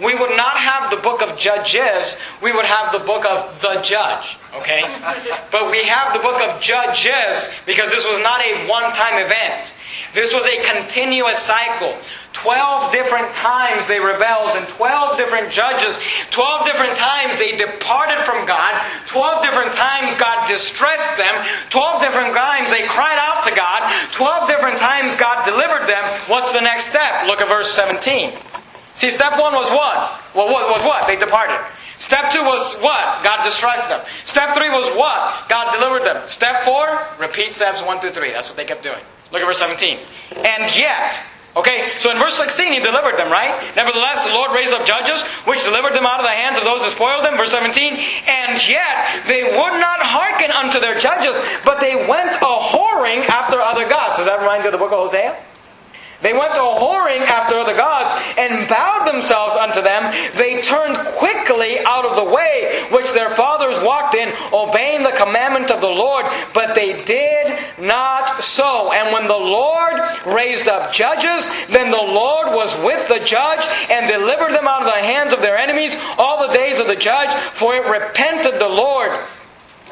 we 0.00 0.14
would 0.14 0.36
not 0.36 0.56
have 0.56 0.90
the 0.90 0.96
book 0.96 1.22
of 1.22 1.38
Judges, 1.38 2.18
we 2.42 2.52
would 2.52 2.64
have 2.64 2.92
the 2.92 2.98
book 2.98 3.24
of 3.24 3.60
the 3.62 3.80
Judge, 3.82 4.36
okay? 4.56 4.82
but 5.52 5.70
we 5.70 5.84
have 5.84 6.12
the 6.12 6.20
book 6.20 6.40
of 6.40 6.60
Judges 6.60 7.50
because 7.66 7.90
this 7.90 8.04
was 8.06 8.20
not 8.22 8.40
a 8.40 8.66
one-time 8.66 9.22
event. 9.22 9.74
This 10.14 10.34
was 10.34 10.44
a 10.46 10.62
continuous 10.74 11.38
cycle. 11.38 11.96
12 12.34 12.92
different 12.92 13.32
times 13.34 13.86
they 13.86 14.00
rebelled, 14.00 14.56
and 14.56 14.68
12 14.68 15.16
different 15.16 15.50
judges, 15.52 15.98
12 16.30 16.66
different 16.66 16.96
times 16.96 17.38
they 17.38 17.56
departed 17.56 18.18
from 18.26 18.44
God, 18.44 18.84
12 19.06 19.42
different 19.42 19.72
times 19.72 20.16
God 20.18 20.46
distressed 20.46 21.16
them, 21.16 21.46
12 21.70 22.02
different 22.02 22.34
times 22.34 22.70
they 22.70 22.82
cried 22.86 23.18
out 23.18 23.46
to 23.46 23.54
God, 23.54 23.90
12 24.12 24.48
different 24.48 24.78
times 24.78 25.16
God 25.16 25.46
delivered 25.46 25.86
them. 25.86 26.04
What's 26.26 26.52
the 26.52 26.60
next 26.60 26.88
step? 26.88 27.26
Look 27.26 27.40
at 27.40 27.48
verse 27.48 27.70
17. 27.70 28.32
See, 28.94 29.10
step 29.10 29.32
one 29.32 29.54
was 29.54 29.68
what? 29.70 30.20
Well, 30.34 30.52
what 30.52 30.70
was 30.70 30.82
what? 30.84 31.06
They 31.06 31.16
departed. 31.16 31.58
Step 31.96 32.30
two 32.32 32.44
was 32.44 32.74
what? 32.80 33.24
God 33.24 33.44
distressed 33.44 33.88
them. 33.88 34.00
Step 34.24 34.56
three 34.56 34.70
was 34.70 34.86
what? 34.96 35.48
God 35.48 35.72
delivered 35.72 36.04
them. 36.04 36.22
Step 36.26 36.62
four, 36.64 37.06
repeat 37.18 37.52
steps 37.52 37.82
one 37.82 38.00
through 38.00 38.12
three. 38.12 38.30
That's 38.30 38.48
what 38.48 38.56
they 38.56 38.64
kept 38.64 38.82
doing. 38.82 39.02
Look 39.32 39.42
at 39.42 39.46
verse 39.46 39.58
17. 39.58 39.98
And 40.46 40.76
yet, 40.76 41.14
Okay, 41.56 41.92
so 41.98 42.10
in 42.10 42.18
verse 42.18 42.34
16, 42.34 42.72
he 42.72 42.80
delivered 42.80 43.16
them, 43.16 43.30
right? 43.30 43.54
Nevertheless, 43.76 44.26
the 44.26 44.34
Lord 44.34 44.50
raised 44.50 44.72
up 44.72 44.84
judges, 44.86 45.22
which 45.46 45.62
delivered 45.62 45.92
them 45.92 46.04
out 46.04 46.18
of 46.18 46.26
the 46.26 46.34
hands 46.34 46.58
of 46.58 46.64
those 46.64 46.82
who 46.82 46.90
spoiled 46.90 47.24
them. 47.24 47.36
Verse 47.36 47.52
17, 47.52 47.94
and 48.26 48.58
yet 48.68 49.22
they 49.28 49.44
would 49.44 49.78
not 49.78 50.02
hearken 50.02 50.50
unto 50.50 50.80
their 50.80 50.98
judges, 50.98 51.38
but 51.64 51.78
they 51.78 51.94
went 51.94 52.34
a 52.42 52.54
whoring 52.74 53.22
after 53.30 53.60
other 53.60 53.88
gods. 53.88 54.16
Does 54.16 54.26
that 54.26 54.40
remind 54.40 54.64
you 54.64 54.70
of 54.70 54.72
the 54.72 54.82
book 54.82 54.90
of 54.90 54.98
Hosea? 54.98 55.38
They 56.22 56.32
went 56.32 56.52
a 56.54 56.58
whoring 56.58 57.20
after 57.20 57.58
other 57.58 57.76
gods 57.76 58.10
and 58.38 58.68
bowed 58.68 59.06
themselves 59.06 59.54
unto 59.56 59.82
them. 59.82 60.12
They 60.36 60.62
turned 60.62 60.96
quickly 60.96 61.78
out 61.80 62.04
of 62.04 62.16
the 62.16 62.24
way 62.24 62.86
which 62.90 63.12
their 63.12 63.30
fathers 63.30 63.82
walked 63.82 64.14
in, 64.14 64.32
obeying 64.52 65.02
the 65.02 65.12
commandment 65.12 65.70
of 65.70 65.80
the 65.80 65.86
Lord, 65.86 66.26
but 66.52 66.74
they 66.74 67.04
did 67.04 67.58
not 67.78 68.42
so. 68.42 68.92
And 68.92 69.12
when 69.12 69.26
the 69.26 69.36
Lord 69.36 70.00
raised 70.26 70.68
up 70.68 70.92
judges, 70.92 71.48
then 71.68 71.90
the 71.90 71.96
Lord 71.96 72.48
was 72.48 72.74
with 72.82 73.08
the 73.08 73.24
judge 73.24 73.64
and 73.90 74.08
delivered 74.08 74.52
them 74.52 74.68
out 74.68 74.82
of 74.82 74.92
the 74.92 75.02
hands 75.02 75.32
of 75.32 75.40
their 75.40 75.56
enemies 75.56 75.96
all 76.18 76.46
the 76.46 76.54
days 76.54 76.80
of 76.80 76.86
the 76.86 76.96
judge, 76.96 77.30
for 77.52 77.74
it 77.74 77.86
repented 77.86 78.58
the 78.58 78.68
Lord 78.68 79.10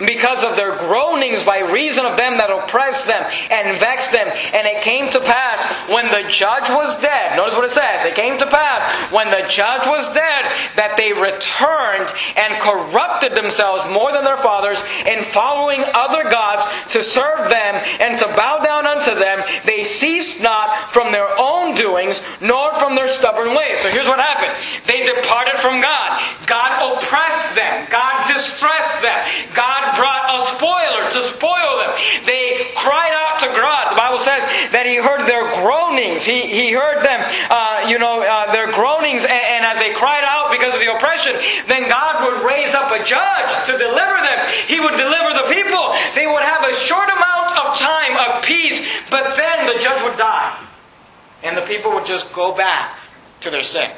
because 0.07 0.45
of 0.45 0.57
their 0.57 0.77
groanings 0.77 1.43
by 1.45 1.61
reason 1.61 2.07
of 2.07 2.17
them 2.17 2.39
that 2.39 2.51
oppressed 2.51 3.07
them 3.07 3.23
and 3.51 3.79
vexed 3.79 4.13
them. 4.13 4.27
And 4.55 4.67
it 4.67 4.83
came 4.83 5.11
to 5.11 5.21
pass 5.21 5.63
when 5.89 6.07
the 6.11 6.29
judge 6.31 6.69
was 6.71 7.01
dead. 7.01 7.37
Notice 7.37 7.55
what 7.55 7.65
it 7.65 7.77
says. 7.77 8.05
It 8.05 8.15
came 8.15 8.39
to 8.39 8.47
pass 8.47 8.83
when 9.13 9.31
the 9.31 9.47
judge 9.49 9.87
was 9.87 10.07
dead 10.15 10.43
that 10.77 10.97
they 10.97 11.13
returned 11.13 12.09
and 12.37 12.61
corrupted 12.61 13.35
themselves 13.35 13.89
more 13.91 14.13
than 14.13 14.25
their 14.25 14.41
fathers 14.41 14.81
in 15.07 15.25
following 15.31 15.85
other 15.95 16.29
gods 16.29 16.67
to 16.93 17.03
serve 17.03 17.49
them 17.51 17.75
and 18.01 18.19
to 18.19 18.27
bow 18.35 18.61
down 18.63 18.87
unto 18.87 19.15
them. 19.15 19.43
They 19.65 19.85
ceased 19.85 20.43
not 20.43 20.91
from 20.91 21.13
their 21.13 21.29
own 21.39 21.75
doings 21.75 22.25
nor 22.41 22.73
from 22.75 22.95
their 22.95 23.09
stubborn 23.09 23.55
ways. 23.55 23.79
So 23.81 23.89
here's 23.89 24.09
what 24.09 24.19
happened. 24.19 24.53
They 24.87 25.05
departed 25.05 25.59
from 25.61 25.81
God. 25.81 26.23
God 26.47 26.97
oppressed 26.97 27.55
them. 27.55 27.87
God 27.91 28.29
distressed 28.29 29.03
them. 29.03 29.19
God 29.55 29.97
brought 29.97 30.25
a 30.33 30.41
spoiler 30.57 31.03
to 31.13 31.21
spoil 31.23 31.73
them. 31.85 31.93
They 32.27 32.73
cried 32.77 33.15
out 33.15 33.39
to 33.41 33.49
God. 33.53 33.93
The 33.93 34.01
Bible 34.01 34.19
says 34.19 34.43
that 34.73 34.87
He 34.87 34.97
heard 34.97 35.27
their 35.29 35.49
groanings. 35.63 36.27
He, 36.27 36.43
he 36.43 36.73
heard 36.75 37.07
them, 37.07 37.23
uh, 37.49 37.87
you 37.87 37.99
know, 37.99 38.21
uh, 38.21 38.53
their 38.53 38.71
groanings, 38.75 39.23
and, 39.23 39.31
and 39.31 39.65
as 39.65 39.79
they 39.79 39.95
cried 39.95 40.27
out 40.27 40.51
because 40.51 40.75
of 40.75 40.81
the 40.83 40.91
oppression, 40.91 41.33
then 41.69 41.89
God 41.89 42.27
would 42.27 42.45
raise 42.45 42.75
up 42.75 42.91
a 42.91 43.01
judge 43.07 43.51
to 43.71 43.73
deliver 43.79 44.19
them. 44.19 44.39
He 44.67 44.83
would 44.83 44.99
deliver 44.99 45.31
the 45.39 45.47
people. 45.55 45.95
They 46.15 46.27
would 46.27 46.43
have 46.43 46.67
a 46.67 46.75
short 46.75 47.09
amount 47.09 47.57
of 47.57 47.79
time 47.79 48.15
of 48.19 48.43
peace, 48.43 48.83
but 49.09 49.37
then 49.37 49.67
the 49.71 49.81
judge 49.81 50.03
would 50.03 50.19
die. 50.19 50.59
And 51.43 51.57
the 51.57 51.63
people 51.63 51.93
would 51.95 52.07
just 52.07 52.33
go 52.33 52.55
back 52.55 52.99
to 53.41 53.51
their 53.51 53.63
sin. 53.63 53.91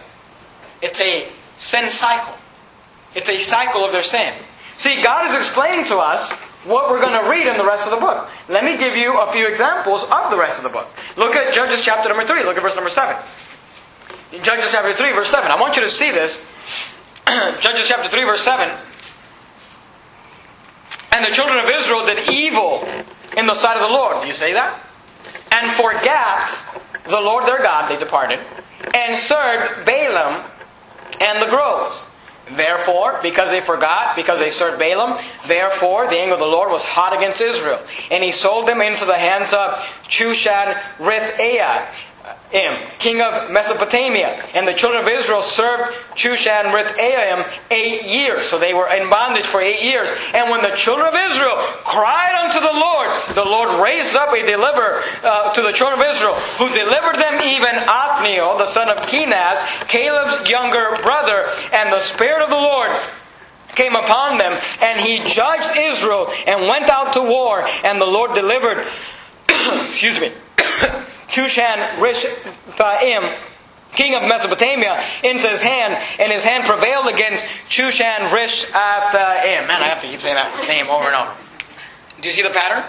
It's 0.81 1.00
a 1.00 1.29
sin 1.57 1.88
cycle. 1.88 2.35
It's 3.14 3.29
a 3.29 3.38
cycle 3.38 3.85
of 3.85 3.92
their 3.92 4.03
sin. 4.03 4.33
See, 4.74 5.03
God 5.03 5.31
is 5.31 5.37
explaining 5.38 5.87
to 5.87 5.98
us 5.98 6.33
what 6.64 6.90
we're 6.90 7.00
going 7.00 7.22
to 7.22 7.29
read 7.29 7.46
in 7.46 7.57
the 7.57 7.64
rest 7.64 7.90
of 7.90 7.98
the 7.98 8.05
book. 8.05 8.29
Let 8.48 8.64
me 8.64 8.77
give 8.77 8.96
you 8.96 9.20
a 9.20 9.31
few 9.33 9.46
examples 9.46 10.05
of 10.11 10.31
the 10.31 10.38
rest 10.38 10.59
of 10.59 10.64
the 10.64 10.70
book. 10.70 10.88
Look 11.16 11.37
at 11.37 11.55
Judges 11.55 11.83
chapter 11.83 12.09
number 12.09 12.27
3. 12.27 12.44
Look 12.44 12.57
at 12.57 12.62
verse 12.62 12.74
number 12.74 12.90
7. 12.90 13.16
In 14.33 14.42
Judges 14.42 14.70
chapter 14.72 14.94
3, 14.94 15.12
verse 15.12 15.29
7. 15.29 15.50
I 15.50 15.61
want 15.61 15.77
you 15.77 15.83
to 15.83 15.90
see 15.90 16.11
this. 16.11 16.50
Judges 17.27 17.87
chapter 17.87 18.09
3, 18.09 18.24
verse 18.24 18.40
7. 18.40 18.68
And 21.12 21.24
the 21.24 21.31
children 21.31 21.59
of 21.59 21.70
Israel 21.70 22.05
did 22.05 22.31
evil 22.31 22.85
in 23.37 23.46
the 23.46 23.55
sight 23.55 23.77
of 23.77 23.83
the 23.83 23.94
Lord. 23.94 24.22
Do 24.22 24.27
you 24.27 24.33
say 24.33 24.53
that? 24.55 24.81
And 25.53 25.72
forgot 25.77 26.50
the 27.05 27.20
Lord 27.20 27.46
their 27.46 27.62
God, 27.62 27.88
they 27.88 27.98
departed, 27.98 28.40
and 28.94 29.16
served 29.16 29.87
Baalim 29.87 30.42
and 31.20 31.42
the 31.42 31.50
groves. 31.50 32.05
Therefore, 32.50 33.20
because 33.22 33.50
they 33.50 33.61
forgot, 33.61 34.16
because 34.16 34.38
they 34.38 34.50
served 34.50 34.80
Baalim, 34.80 35.18
therefore 35.46 36.07
the 36.09 36.18
anger 36.18 36.35
of 36.35 36.40
the 36.40 36.46
Lord 36.46 36.70
was 36.70 36.85
hot 36.85 37.16
against 37.16 37.40
Israel. 37.40 37.80
And 38.11 38.22
he 38.22 38.33
sold 38.33 38.68
them 38.68 38.83
into 38.83 39.07
the 39.07 39.16
hands 39.16 39.52
of 39.54 39.70
Chushan 40.09 40.74
Rithaiah, 40.98 41.87
king 42.99 43.21
of 43.21 43.51
Mesopotamia. 43.51 44.29
And 44.55 44.67
the 44.67 44.73
children 44.73 45.03
of 45.03 45.09
Israel 45.09 45.43
served 45.43 45.93
Chushan 46.15 46.73
Rithaiah 46.73 47.47
eight 47.71 48.05
years. 48.07 48.47
So 48.47 48.59
they 48.59 48.75
were 48.75 48.89
in 48.89 49.11
bondage 49.11 49.47
for 49.47 49.61
eight 49.61 49.83
years. 49.83 50.09
And 50.35 50.51
when 50.51 50.63
the 50.63 50.75
children 50.77 51.07
of 51.09 51.15
Israel 51.15 51.57
cried 51.85 52.45
unto 52.45 52.61
the 52.61 52.73
Lord, 52.73 53.11
the 53.35 53.45
Lord 53.45 53.83
raised 53.83 54.15
up 54.15 54.33
a 54.33 54.47
deliverer 54.47 55.03
uh, 55.23 55.53
to 55.53 55.63
the 55.63 55.73
children 55.73 56.01
of 56.01 56.07
Israel, 56.07 56.35
who 56.59 56.69
delivered 56.69 57.17
them 57.17 57.43
even 57.43 57.75
Othniel, 57.89 58.59
the 58.59 58.67
son 58.67 58.89
of 58.89 58.99
Kenaz, 58.99 59.59
Caleb's 59.89 60.49
younger 60.49 60.97
brother, 61.03 61.51
and 61.73 61.93
the 61.93 62.01
Spirit 62.01 62.43
of 62.43 62.51
the 62.51 62.57
Lord 62.57 62.91
came 63.75 63.97
upon 63.97 64.39
them, 64.39 64.57
and 64.81 65.01
he 65.01 65.19
judged 65.29 65.77
Israel 65.77 66.31
and 66.47 66.69
went 66.69 66.89
out 66.89 67.13
to 67.15 67.23
war, 67.23 67.67
and 67.85 68.01
the 68.01 68.07
Lord 68.07 68.35
delivered, 68.35 68.79
excuse 69.49 70.21
me, 70.21 70.31
Chushan 71.35 71.79
Rishathaim, 71.99 73.37
king 73.92 74.14
of 74.14 74.23
Mesopotamia, 74.23 75.03
into 75.25 75.49
his 75.49 75.62
hand, 75.62 75.94
and 76.20 76.31
his 76.31 76.44
hand 76.44 76.62
prevailed 76.62 77.09
against 77.12 77.44
Chushan 77.68 78.31
Rishathaim. 78.31 79.66
Man, 79.66 79.83
I 79.83 79.88
have 79.88 80.01
to 80.03 80.07
keep 80.07 80.20
saying 80.20 80.37
that 80.37 80.68
name 80.68 80.87
over 80.87 81.09
and 81.09 81.16
over. 81.16 81.35
Do 82.20 82.29
you 82.29 82.33
see 82.33 82.42
the 82.42 82.51
pattern? 82.51 82.85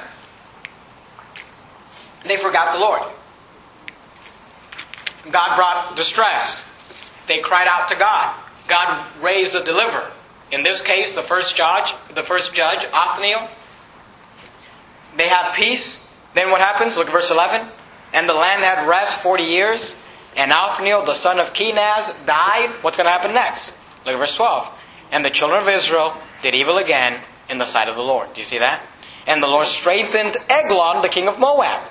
They 2.27 2.37
forgot 2.37 2.73
the 2.73 2.79
Lord. 2.79 3.01
God 5.31 5.55
brought 5.55 5.95
distress. 5.95 6.71
They 7.27 7.39
cried 7.39 7.67
out 7.67 7.89
to 7.89 7.95
God. 7.95 8.35
God 8.67 9.05
raised 9.23 9.55
a 9.55 9.63
deliverer. 9.63 10.11
In 10.51 10.61
this 10.61 10.83
case, 10.83 11.15
the 11.15 11.23
first 11.23 11.55
judge, 11.55 11.95
the 12.13 12.21
first 12.21 12.53
judge, 12.53 12.85
Othniel. 12.93 13.49
They 15.17 15.29
have 15.29 15.55
peace. 15.55 16.15
Then 16.35 16.51
what 16.51 16.61
happens? 16.61 16.95
Look 16.95 17.07
at 17.07 17.13
verse 17.13 17.31
11. 17.31 17.67
And 18.15 18.27
the 18.27 18.33
land 18.33 18.63
had 18.63 18.87
rest 18.87 19.21
40 19.21 19.43
years. 19.43 19.95
And 20.37 20.51
Othniel, 20.51 21.05
the 21.05 21.13
son 21.13 21.39
of 21.39 21.53
Kenaz, 21.53 22.25
died. 22.25 22.69
What's 22.81 22.97
going 22.97 23.05
to 23.05 23.11
happen 23.11 23.33
next? 23.33 23.77
Look 24.05 24.15
at 24.15 24.19
verse 24.19 24.35
12. 24.35 24.67
And 25.11 25.23
the 25.23 25.29
children 25.29 25.61
of 25.61 25.67
Israel 25.67 26.15
did 26.41 26.55
evil 26.55 26.77
again 26.77 27.19
in 27.49 27.57
the 27.57 27.65
sight 27.65 27.87
of 27.87 27.95
the 27.95 28.01
Lord. 28.01 28.33
Do 28.33 28.41
you 28.41 28.45
see 28.45 28.59
that? 28.59 28.81
And 29.27 29.43
the 29.43 29.47
Lord 29.47 29.67
strengthened 29.67 30.37
Eglon, 30.49 31.01
the 31.01 31.09
king 31.09 31.27
of 31.27 31.39
Moab. 31.39 31.81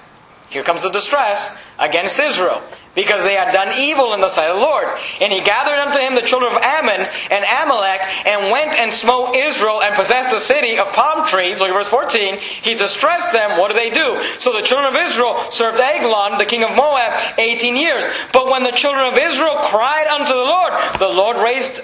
Here 0.51 0.63
comes 0.63 0.83
the 0.83 0.91
distress 0.91 1.57
against 1.79 2.19
Israel 2.19 2.63
because 2.95 3.25
they 3.25 3.35
had 3.35 3.53
done 3.53 3.77
evil 3.79 4.15
in 4.15 4.21
the 4.21 4.29
sight 4.29 4.51
of 4.51 4.57
the 4.57 4.63
Lord. 4.63 4.87
And 5.21 5.33
he 5.33 5.41
gathered 5.41 5.79
unto 5.79 5.99
him 5.99 6.15
the 6.15 6.23
children 6.23 6.55
of 6.55 6.63
Ammon 6.63 7.09
and 7.31 7.45
Amalek 7.45 8.01
and 8.27 8.51
went 8.51 8.77
and 8.79 8.93
smote 8.93 9.37
Israel 9.37 9.83
and 9.83 9.95
possessed 9.95 10.31
the 10.31 10.39
city 10.39 10.79
of 10.79 10.93
palm 10.93 11.27
trees. 11.27 11.61
Look 11.61 11.69
at 11.69 11.75
verse 11.75 11.89
14. 11.89 12.37
He 12.39 12.75
distressed 12.75 13.33
them. 13.33 13.59
What 13.59 13.69
do 13.69 13.75
they 13.75 13.91
do? 13.91 14.23
So 14.39 14.53
the 14.53 14.63
children 14.63 14.95
of 14.95 15.01
Israel 15.01 15.39
served 15.51 15.81
Eglon, 15.81 16.39
the 16.39 16.45
king 16.45 16.65
of 16.65 16.75
Moab, 16.77 17.13
18 17.39 17.77
years. 17.77 18.05
But 18.33 18.51
when 18.51 18.63
the 18.63 18.71
children 18.71 19.07
of 19.07 19.19
Israel 19.19 19.57
cried 19.63 20.07
unto 20.07 20.33
the 20.33 20.45
Lord, 20.45 20.73
the 20.99 21.09
Lord 21.09 21.37
raised 21.39 21.83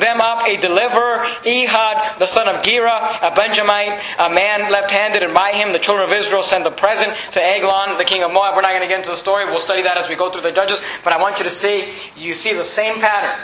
them 0.00 0.20
up 0.20 0.46
a 0.46 0.56
deliverer, 0.56 1.26
Ehud, 1.44 2.18
the 2.18 2.26
son 2.26 2.48
of 2.48 2.62
Gera, 2.62 2.96
a 3.22 3.34
Benjamite, 3.34 4.00
a 4.18 4.30
man 4.30 4.70
left 4.70 4.90
handed, 4.90 5.22
and 5.22 5.34
by 5.34 5.52
him 5.52 5.72
the 5.72 5.78
children 5.78 6.08
of 6.08 6.16
Israel 6.16 6.42
sent 6.42 6.66
a 6.66 6.70
present 6.70 7.12
to 7.32 7.40
Eglon, 7.40 7.98
the 7.98 8.04
king 8.04 8.22
of 8.22 8.32
Moab. 8.32 8.54
We're 8.54 8.62
not 8.62 8.70
going 8.70 8.82
to 8.82 8.88
get 8.88 8.98
into 8.98 9.10
the 9.10 9.16
story, 9.16 9.44
we'll 9.44 9.58
study 9.58 9.82
that 9.82 9.96
as 9.96 10.08
we 10.08 10.16
go 10.16 10.30
through 10.30 10.42
the 10.42 10.52
judges, 10.52 10.80
but 11.04 11.12
I 11.12 11.20
want 11.20 11.38
you 11.38 11.44
to 11.44 11.50
see, 11.50 11.88
you 12.16 12.34
see 12.34 12.52
the 12.52 12.64
same 12.64 13.00
pattern. 13.00 13.38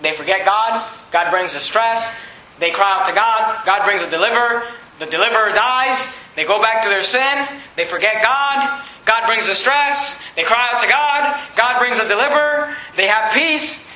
They 0.00 0.12
forget 0.12 0.44
God. 0.44 0.88
God 1.10 1.30
brings 1.30 1.52
distress. 1.52 2.14
They 2.58 2.70
cry 2.70 3.00
out 3.00 3.08
to 3.08 3.14
God. 3.14 3.64
God 3.66 3.84
brings 3.84 4.02
a 4.02 4.10
deliverer. 4.10 4.64
The 4.98 5.06
deliverer 5.06 5.50
dies. 5.50 6.12
They 6.36 6.44
go 6.44 6.60
back 6.60 6.82
to 6.82 6.88
their 6.88 7.02
sin. 7.02 7.46
They 7.76 7.84
forget 7.84 8.22
God. 8.22 8.84
God 9.04 9.26
brings 9.26 9.46
distress. 9.46 10.20
They 10.36 10.44
cry 10.44 10.68
out 10.72 10.82
to 10.82 10.88
God. 10.88 11.40
God 11.56 11.78
brings 11.78 11.98
a 11.98 12.06
deliverer. 12.06 12.76
They 12.96 13.06
have 13.06 13.32
peace. 13.32 13.87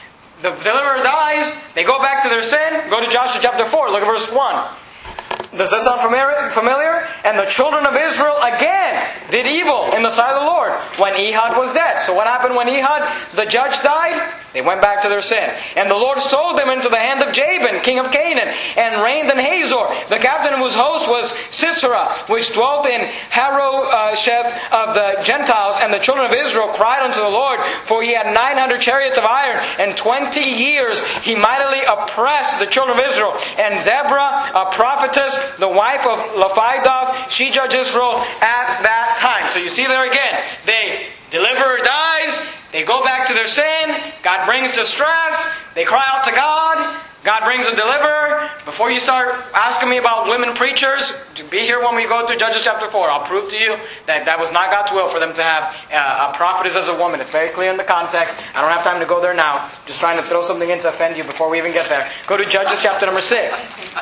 The 0.43 0.51
deliverer 0.51 1.03
dies. 1.05 1.73
They 1.75 1.85
go 1.85 2.03
back 2.03 2.25
to 2.25 2.29
their 2.29 2.43
sin. 2.43 2.91
Go 2.91 3.05
to 3.05 3.11
Joshua 3.11 3.41
chapter 3.41 3.65
4. 3.65 3.91
Look 3.91 4.03
at 4.03 4.07
verse 4.07 4.31
1. 4.33 5.57
Does 5.57 5.71
that 5.71 5.83
sound 5.83 6.01
familiar? 6.01 7.07
And 7.25 7.39
the 7.39 7.47
children 7.47 7.87
of 7.87 7.95
Israel 7.95 8.37
again 8.43 9.09
did 9.33 9.47
evil 9.47 9.91
in 9.97 10.03
the 10.03 10.11
sight 10.11 10.33
of 10.33 10.43
the 10.43 10.47
Lord 10.47 10.73
when 11.01 11.15
Ehud 11.15 11.57
was 11.57 11.73
dead. 11.75 11.99
So 12.01 12.15
what 12.15 12.29
happened 12.29 12.55
when 12.55 12.69
Ehud, 12.69 13.03
the 13.35 13.47
judge, 13.47 13.83
died? 13.83 14.21
They 14.53 14.61
went 14.61 14.83
back 14.83 15.03
to 15.03 15.09
their 15.09 15.23
sin. 15.23 15.49
And 15.77 15.91
the 15.91 15.97
Lord 15.97 16.19
sold 16.19 16.59
them 16.59 16.69
into 16.69 16.91
the 16.91 16.99
hand 16.99 17.23
of 17.23 17.33
Jabin, 17.33 17.81
king 17.81 17.99
of 17.99 18.13
Canaan, 18.13 18.53
and 18.77 19.03
reigned 19.03 19.31
in 19.31 19.39
Hazor. 19.39 19.89
The 20.13 20.21
captain 20.21 20.53
of 20.53 20.61
whose 20.61 20.77
host 20.77 21.09
was 21.09 21.33
Sisera, 21.49 22.13
which 22.29 22.53
dwelt 22.53 22.87
in 22.87 23.01
Harosheth 23.31 24.53
of 24.71 24.95
the 24.95 25.23
Gentiles. 25.25 25.77
And 25.81 25.93
the 25.93 25.99
children 25.99 26.27
of 26.27 26.37
Israel 26.37 26.69
cried 26.69 27.03
unto 27.03 27.21
the 27.21 27.33
Lord, 27.33 27.61
for 27.89 28.03
he 28.03 28.13
had 28.13 28.35
900 28.35 28.81
chariots 28.81 29.17
of 29.17 29.25
iron, 29.25 29.65
and 29.79 29.97
20 29.97 30.41
years 30.41 31.01
he 31.25 31.35
mightily 31.35 31.81
oppressed 31.89 32.61
the 32.61 32.67
children 32.67 32.99
of 32.99 33.05
Israel. 33.09 33.33
And 33.59 33.83
Deborah, 33.85 34.53
a 34.53 34.71
prophetess, 34.73 35.57
the 35.57 35.69
wife 35.69 36.05
of 36.05 36.19
Lapidoth, 36.37 37.31
she 37.31 37.51
judged 37.51 37.75
Israel 37.75 38.21
at 38.43 38.83
that 38.85 39.17
time. 39.23 39.49
So 39.53 39.61
you 39.61 39.69
see 39.69 39.87
there 39.87 40.05
again, 40.05 40.43
they 40.67 41.07
deliverer 41.31 41.79
dies, 41.79 42.43
they 42.73 42.83
go 42.83 43.05
back 43.05 43.29
to 43.29 43.35
their 43.35 43.47
sin, 43.47 43.95
God 44.23 44.45
brings 44.47 44.75
distress, 44.75 45.49
they 45.75 45.85
cry 45.85 46.03
out 46.09 46.25
to 46.27 46.33
God, 46.33 47.01
God 47.25 47.45
brings 47.45 47.67
a 47.67 47.77
deliverer. 47.77 48.51
Before 48.65 48.91
you 48.91 48.99
start 48.99 49.35
asking 49.55 49.91
me 49.91 49.99
about 49.99 50.27
women 50.27 50.55
preachers, 50.55 51.13
be 51.53 51.61
here 51.61 51.81
when 51.81 51.95
we 51.95 52.09
go 52.09 52.27
through 52.27 52.39
Judges 52.39 52.63
chapter 52.65 52.89
4. 52.89 53.11
I'll 53.11 53.27
prove 53.27 53.49
to 53.51 53.57
you 53.57 53.77
that 54.07 54.25
that 54.25 54.41
was 54.41 54.51
not 54.51 54.71
God's 54.71 54.91
will 54.91 55.09
for 55.09 55.21
them 55.21 55.33
to 55.35 55.43
have 55.43 55.77
uh, 55.93 56.33
a 56.33 56.37
prophetess 56.37 56.75
as 56.75 56.89
a 56.89 56.97
woman. 56.99 57.21
It's 57.21 57.31
very 57.31 57.49
clear 57.49 57.71
in 57.71 57.77
the 57.77 57.85
context. 57.85 58.41
I 58.57 58.63
don't 58.63 58.73
have 58.73 58.83
time 58.83 58.99
to 59.01 59.07
go 59.07 59.21
there 59.21 59.35
now. 59.35 59.71
Just 59.87 60.01
trying 60.01 60.17
to 60.17 60.27
throw 60.27 60.43
something 60.43 60.69
in 60.69 60.81
to 60.81 60.89
offend 60.89 61.17
you 61.17 61.25
before 61.25 61.51
we 61.51 61.59
even 61.59 61.73
get 61.73 61.89
there. 61.89 62.11
Go 62.27 62.37
to 62.37 62.47
Judges 62.47 62.81
chapter 62.83 63.07
number 63.07 63.21
6. 63.21 63.93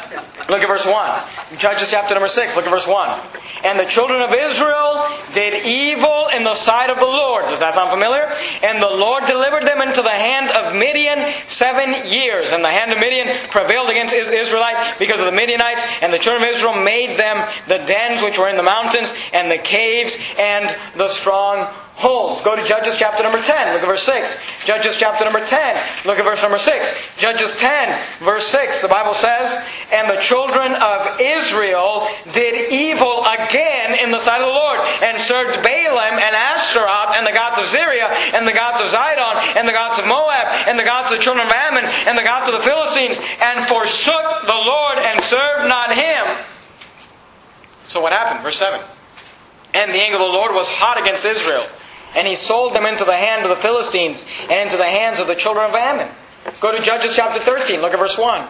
Look 0.49 0.63
at 0.63 0.69
verse 0.69 0.87
1. 0.87 1.59
Judges 1.59 1.91
chapter 1.91 2.15
number 2.15 2.29
6. 2.29 2.57
Look 2.57 2.65
at 2.65 2.71
verse 2.71 2.87
1. 2.87 3.21
And 3.65 3.79
the 3.79 3.85
children 3.85 4.23
of 4.23 4.33
Israel 4.33 5.05
did 5.35 5.67
evil 5.67 6.31
in 6.33 6.45
the 6.45 6.55
sight 6.55 6.89
of 6.89 6.99
the 6.99 7.11
Lord. 7.11 7.45
Does 7.51 7.61
that 7.61 7.75
sound 7.75 7.91
familiar? 7.91 8.31
And 8.63 8.81
the 8.81 8.89
Lord 8.89 9.27
delivered 9.27 9.67
them 9.67 9.83
into 9.83 10.03
the 10.03 10.09
hand 10.09 10.51
of 10.55 10.75
Midian 10.75 11.19
seven 11.51 11.93
years. 12.09 12.53
And 12.53 12.65
the 12.65 12.71
hand 12.71 12.93
of 12.93 12.99
Midian 12.99 13.10
Midian 13.11 13.37
prevailed 13.49 13.91
against 13.91 14.15
Israelite 14.15 14.99
because 14.99 15.19
of 15.19 15.27
the 15.27 15.33
Midianites, 15.33 15.85
and 16.01 16.13
the 16.13 16.19
children 16.19 16.49
of 16.49 16.55
Israel 16.55 16.75
made 16.75 17.19
them 17.19 17.47
the 17.67 17.79
dens 17.79 18.23
which 18.23 18.39
were 18.39 18.49
in 18.49 18.57
the 18.57 18.63
mountains, 18.63 19.13
and 19.33 19.51
the 19.51 19.59
caves, 19.59 20.17
and 20.39 20.75
the 20.97 21.09
strong 21.09 21.67
holds. 22.01 22.41
Go 22.41 22.57
to 22.57 22.65
Judges 22.65 22.97
chapter 22.97 23.23
number 23.23 23.41
10. 23.41 23.75
Look 23.75 23.83
at 23.83 23.89
verse 23.89 24.03
6. 24.05 24.65
Judges 24.65 24.97
chapter 24.97 25.25
number 25.25 25.45
10. 25.45 26.07
Look 26.07 26.19
at 26.19 26.25
verse 26.25 26.43
number 26.43 26.59
6. 26.59 27.17
Judges 27.21 27.57
10, 27.59 27.93
verse 28.25 28.49
6. 28.49 28.81
The 28.81 28.89
Bible 28.89 29.13
says, 29.13 29.53
And 29.93 30.09
the 30.09 30.21
children 30.21 30.73
of 30.75 31.21
Israel 31.21 32.09
did 32.33 32.73
evil 32.73 33.21
again 33.29 34.01
in 34.01 34.11
the 34.11 34.19
sight 34.19 34.41
of 34.41 34.49
the 34.49 34.57
Lord, 34.57 34.81
and 35.05 35.21
served 35.21 35.61
Baalim 35.61 36.17
and 36.17 36.35
Ashtaroth, 36.35 37.17
and 37.17 37.27
the 37.27 37.37
gods 37.37 37.61
of 37.61 37.67
Syria, 37.67 38.09
and 38.33 38.49
the 38.49 38.57
gods 38.57 38.81
of 38.81 38.89
Zidon, 38.89 39.57
and 39.57 39.69
the 39.69 39.77
gods 39.77 40.01
of 40.01 40.07
Moab, 40.07 40.49
and 40.67 40.79
the 40.79 40.85
gods 40.85 41.13
of 41.13 41.19
the 41.19 41.23
children 41.23 41.47
of 41.47 41.53
Ammon, 41.53 41.85
and 42.09 42.17
the 42.17 42.25
gods 42.25 42.49
of 42.49 42.57
the 42.57 42.65
Philistines, 42.65 43.21
and 43.41 43.69
forsook 43.69 44.47
the 44.49 44.61
Lord, 44.65 44.97
and 44.99 45.21
served 45.21 45.69
not 45.69 45.95
him. 45.95 46.25
So 47.89 48.01
what 48.01 48.13
happened? 48.13 48.43
Verse 48.43 48.57
7. 48.57 48.81
And 49.75 49.93
the 49.93 50.03
anger 50.03 50.17
of 50.17 50.27
the 50.27 50.33
Lord 50.33 50.55
was 50.55 50.69
hot 50.69 50.99
against 50.99 51.25
Israel 51.25 51.63
and 52.17 52.27
he 52.27 52.35
sold 52.35 52.75
them 52.75 52.87
into 52.87 53.05
the 53.05 53.17
hand 53.17 53.43
of 53.43 53.51
the 53.51 53.57
Philistines 53.57 54.25
and 54.51 54.61
into 54.61 54.77
the 54.77 54.85
hands 54.85 55.21
of 55.21 55.27
the 55.27 55.35
children 55.35 55.67
of 55.67 55.75
Ammon. 55.75 56.09
Go 56.61 56.77
to 56.77 56.83
Judges 56.83 57.15
chapter 57.15 57.41
13. 57.41 57.81
Look 57.81 57.93
at 57.93 57.99
verse 57.99 58.19
1. 58.19 58.47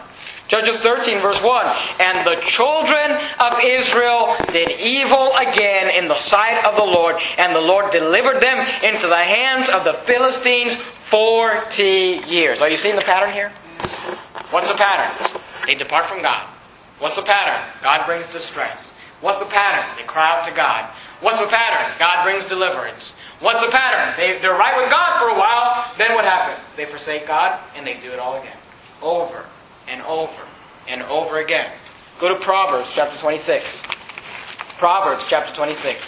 Judges 0.49 0.79
13, 0.81 1.21
verse 1.21 1.41
1. 1.43 1.77
And 2.01 2.27
the 2.27 2.41
children 2.43 3.13
of 3.39 3.55
Israel 3.63 4.35
did 4.53 4.71
evil 4.81 5.33
again 5.37 5.91
in 5.97 6.09
the 6.09 6.17
sight 6.17 6.67
of 6.67 6.75
the 6.75 6.85
Lord, 6.85 7.17
and 7.39 7.55
the 7.55 7.61
Lord 7.61 7.93
delivered 7.93 8.41
them 8.43 8.59
into 8.83 9.07
the 9.07 9.23
hands 9.23 9.69
of 9.69 9.85
the 9.85 9.93
Philistines 9.93 10.75
40 10.75 12.23
years. 12.27 12.61
Are 12.61 12.69
you 12.69 12.77
seeing 12.77 12.97
the 12.97 13.03
pattern 13.03 13.33
here? 13.33 13.51
What's 14.51 14.73
the 14.73 14.77
pattern? 14.77 15.41
They 15.67 15.77
depart 15.77 16.07
from 16.07 16.21
God. 16.21 16.43
What's 16.99 17.15
the 17.15 17.23
pattern? 17.23 17.73
God 17.81 18.05
brings 18.05 18.33
distress. 18.33 18.97
What's 19.21 19.39
the 19.39 19.47
pattern? 19.47 19.89
They 19.97 20.03
cry 20.03 20.37
out 20.37 20.49
to 20.49 20.55
God. 20.55 20.85
What's 21.21 21.41
the 21.41 21.47
pattern? 21.47 21.95
God 22.01 22.25
brings 22.25 22.47
deliverance. 22.47 23.21
What's 23.41 23.65
the 23.65 23.73
pattern? 23.73 24.15
They, 24.19 24.39
they're 24.39 24.53
right 24.53 24.77
with 24.81 24.91
God 24.91 25.19
for 25.19 25.29
a 25.29 25.39
while, 25.39 25.91
then 25.97 26.15
what 26.15 26.25
happens? 26.25 26.75
They 26.77 26.85
forsake 26.85 27.27
God 27.27 27.59
and 27.75 27.87
they 27.87 27.95
do 27.95 28.13
it 28.13 28.19
all 28.19 28.39
again. 28.39 28.57
Over 29.03 29.47
and 29.89 30.03
over 30.03 30.43
and 30.87 31.03
over 31.05 31.39
again. 31.39 31.71
Go 32.19 32.29
to 32.29 32.35
Proverbs 32.35 32.93
chapter 32.95 33.19
26. 33.19 33.85
Proverbs 34.77 35.27
chapter 35.27 35.55
26. 35.55 35.99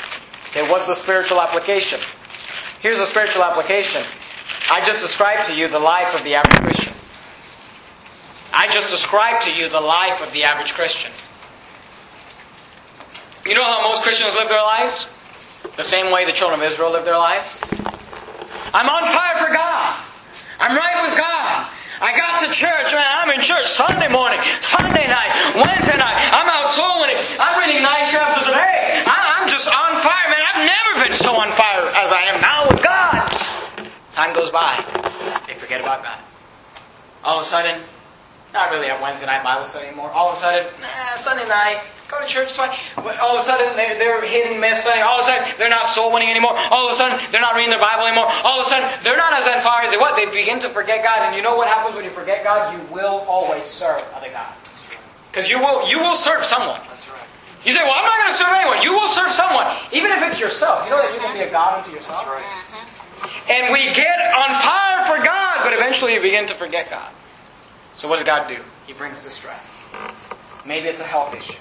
Say, 0.51 0.71
what's 0.71 0.87
the 0.87 0.95
spiritual 0.95 1.41
application? 1.41 1.99
Here's 2.81 2.99
the 2.99 3.07
spiritual 3.07 3.45
application. 3.45 4.03
I 4.71 4.85
just 4.85 5.01
described 5.01 5.49
to 5.49 5.57
you 5.57 5.69
the 5.69 5.79
life 5.79 6.15
of 6.15 6.23
the 6.25 6.35
average 6.35 6.61
Christian. 6.61 6.93
I 8.53 8.67
just 8.73 8.91
described 8.91 9.45
to 9.45 9.55
you 9.55 9.71
the 9.71 9.81
life 9.81 10.23
of 10.23 10.31
the 10.33 10.45
average 10.45 10.75
Christian. 10.75 11.11
You 13.47 13.57
know 13.57 13.65
how 13.65 13.89
most 13.89 14.03
Christians 14.03 14.35
live 14.37 14.51
their 14.51 14.63
lives? 14.63 15.11
The 15.77 15.83
same 15.83 16.13
way 16.13 16.25
the 16.25 16.33
children 16.33 16.61
of 16.61 16.67
Israel 16.67 16.93
lived 16.93 17.07
their 17.07 17.19
lives. 17.19 17.59
I'm 18.75 18.89
on 18.89 19.05
fire 19.13 19.47
for 19.47 19.53
God. 19.53 20.01
I'm 20.61 20.77
right 20.77 21.09
with 21.09 21.19
God. 21.19 21.69
I 22.03 22.17
got 22.17 22.43
to 22.43 22.51
church, 22.51 22.91
man. 22.93 23.07
I'm 23.07 23.31
in 23.31 23.41
church 23.41 23.67
Sunday 23.71 24.09
morning, 24.09 24.43
Sunday 24.59 25.07
night, 25.07 25.31
Wednesday 25.55 25.95
night. 25.95 26.19
I'm 26.35 26.51
out 26.51 26.67
soul 26.67 27.01
winning. 27.01 27.21
I'm 27.39 27.55
reading 27.63 27.83
nine 27.83 28.11
chapters 28.11 28.49
a 28.49 28.55
day. 28.59 29.07
I'm 29.07 29.49
just 29.49 29.69
on 29.71 30.03
fire, 30.03 30.29
man. 30.31 30.43
I've 30.43 30.67
never 30.67 31.07
been 31.07 31.15
so 31.15 31.35
on 31.35 31.51
fire 31.55 31.87
as 31.95 32.11
I 32.11 32.23
am 32.31 32.41
now 32.43 32.67
with 32.67 32.83
God. 32.83 33.27
Time 34.13 34.33
goes 34.33 34.51
by. 34.51 34.77
They 35.47 35.55
forget 35.55 35.81
about 35.81 36.03
God. 36.03 36.19
All 37.25 37.39
of 37.39 37.47
a 37.47 37.49
sudden, 37.49 37.83
not 38.53 38.71
really 38.71 38.89
a 38.89 39.01
Wednesday 39.01 39.27
night 39.27 39.43
Bible 39.43 39.65
study 39.65 39.87
anymore. 39.87 40.11
All 40.11 40.29
of 40.31 40.35
a 40.35 40.39
sudden, 40.39 40.67
nah, 40.81 41.17
Sunday 41.17 41.49
night, 41.49 41.83
go 42.13 42.21
to 42.21 42.29
church 42.29 42.55
twice. 42.55 42.77
All 43.21 43.37
of 43.37 43.41
a 43.41 43.45
sudden, 43.45 43.75
they're, 43.75 43.97
they're 43.97 44.21
hitting 44.27 44.61
miss 44.61 44.85
Sunday. 44.85 45.01
All 45.01 45.19
of 45.19 45.25
a 45.25 45.33
sudden, 45.33 45.49
they're 45.57 45.73
not 45.73 45.87
soul 45.87 46.13
winning 46.13 46.29
anymore. 46.29 46.53
All 46.71 46.87
of 46.87 46.93
a 46.93 46.95
sudden, 46.95 47.19
they're 47.33 47.41
not 47.41 47.57
reading 47.57 47.71
their 47.71 47.81
Bible 47.81 48.05
anymore. 48.05 48.29
All 48.45 48.61
of 48.61 48.67
a 48.67 48.69
sudden, 48.69 48.85
they're 49.03 49.17
not 49.17 49.33
as 49.33 49.49
on 49.49 49.65
fire 49.65 49.85
as 49.85 49.91
they 49.91 49.97
what? 49.97 50.15
They 50.15 50.29
begin 50.29 50.61
to 50.61 50.69
forget 50.69 51.03
God. 51.03 51.25
And 51.25 51.35
you 51.35 51.43
know 51.43 51.57
what 51.57 51.69
happens 51.69 51.97
when 51.97 52.05
you 52.05 52.13
forget 52.13 52.45
God? 52.45 52.77
You 52.77 52.85
will 52.93 53.25
always 53.25 53.65
serve 53.65 54.05
other 54.15 54.29
gods. 54.29 54.87
Because 55.31 55.49
you 55.49 55.59
will, 55.59 55.89
you 55.89 55.99
will 55.99 56.17
serve 56.17 56.45
someone. 56.45 56.81
That's 56.89 57.09
right. 57.09 57.25
You 57.65 57.73
say, 57.73 57.83
well, 57.83 57.97
I'm 57.97 58.05
not 58.05 58.19
going 58.21 58.31
to 58.31 58.37
serve 58.37 58.53
anyone. 58.53 58.79
You 58.85 58.93
will 58.93 59.09
serve 59.09 59.33
someone. 59.33 59.67
Even 59.93 60.13
if 60.13 60.21
it's 60.29 60.39
yourself. 60.39 60.85
You 60.85 60.91
know 60.91 61.01
that 61.01 61.15
you 61.15 61.21
can 61.21 61.33
be 61.33 61.41
a 61.41 61.51
God 61.51 61.81
unto 61.81 61.97
yourself? 61.97 62.27
That's 62.27 62.37
right. 62.37 62.45
Mm-hmm. 62.45 63.51
And 63.51 63.73
we 63.73 63.89
get 63.97 64.21
on 64.37 64.53
fire 64.61 65.07
for 65.09 65.25
God, 65.25 65.65
but 65.65 65.73
eventually 65.73 66.15
you 66.15 66.21
begin 66.21 66.47
to 66.47 66.55
forget 66.55 66.91
God. 66.91 67.11
So 67.97 68.09
what 68.09 68.17
does 68.17 68.27
God 68.27 68.49
do? 68.49 68.59
He 68.87 68.93
brings 68.93 69.23
distress. 69.23 69.65
Maybe 70.67 70.89
it's 70.89 71.01
a 71.01 71.05
health 71.05 71.35
issue. 71.35 71.59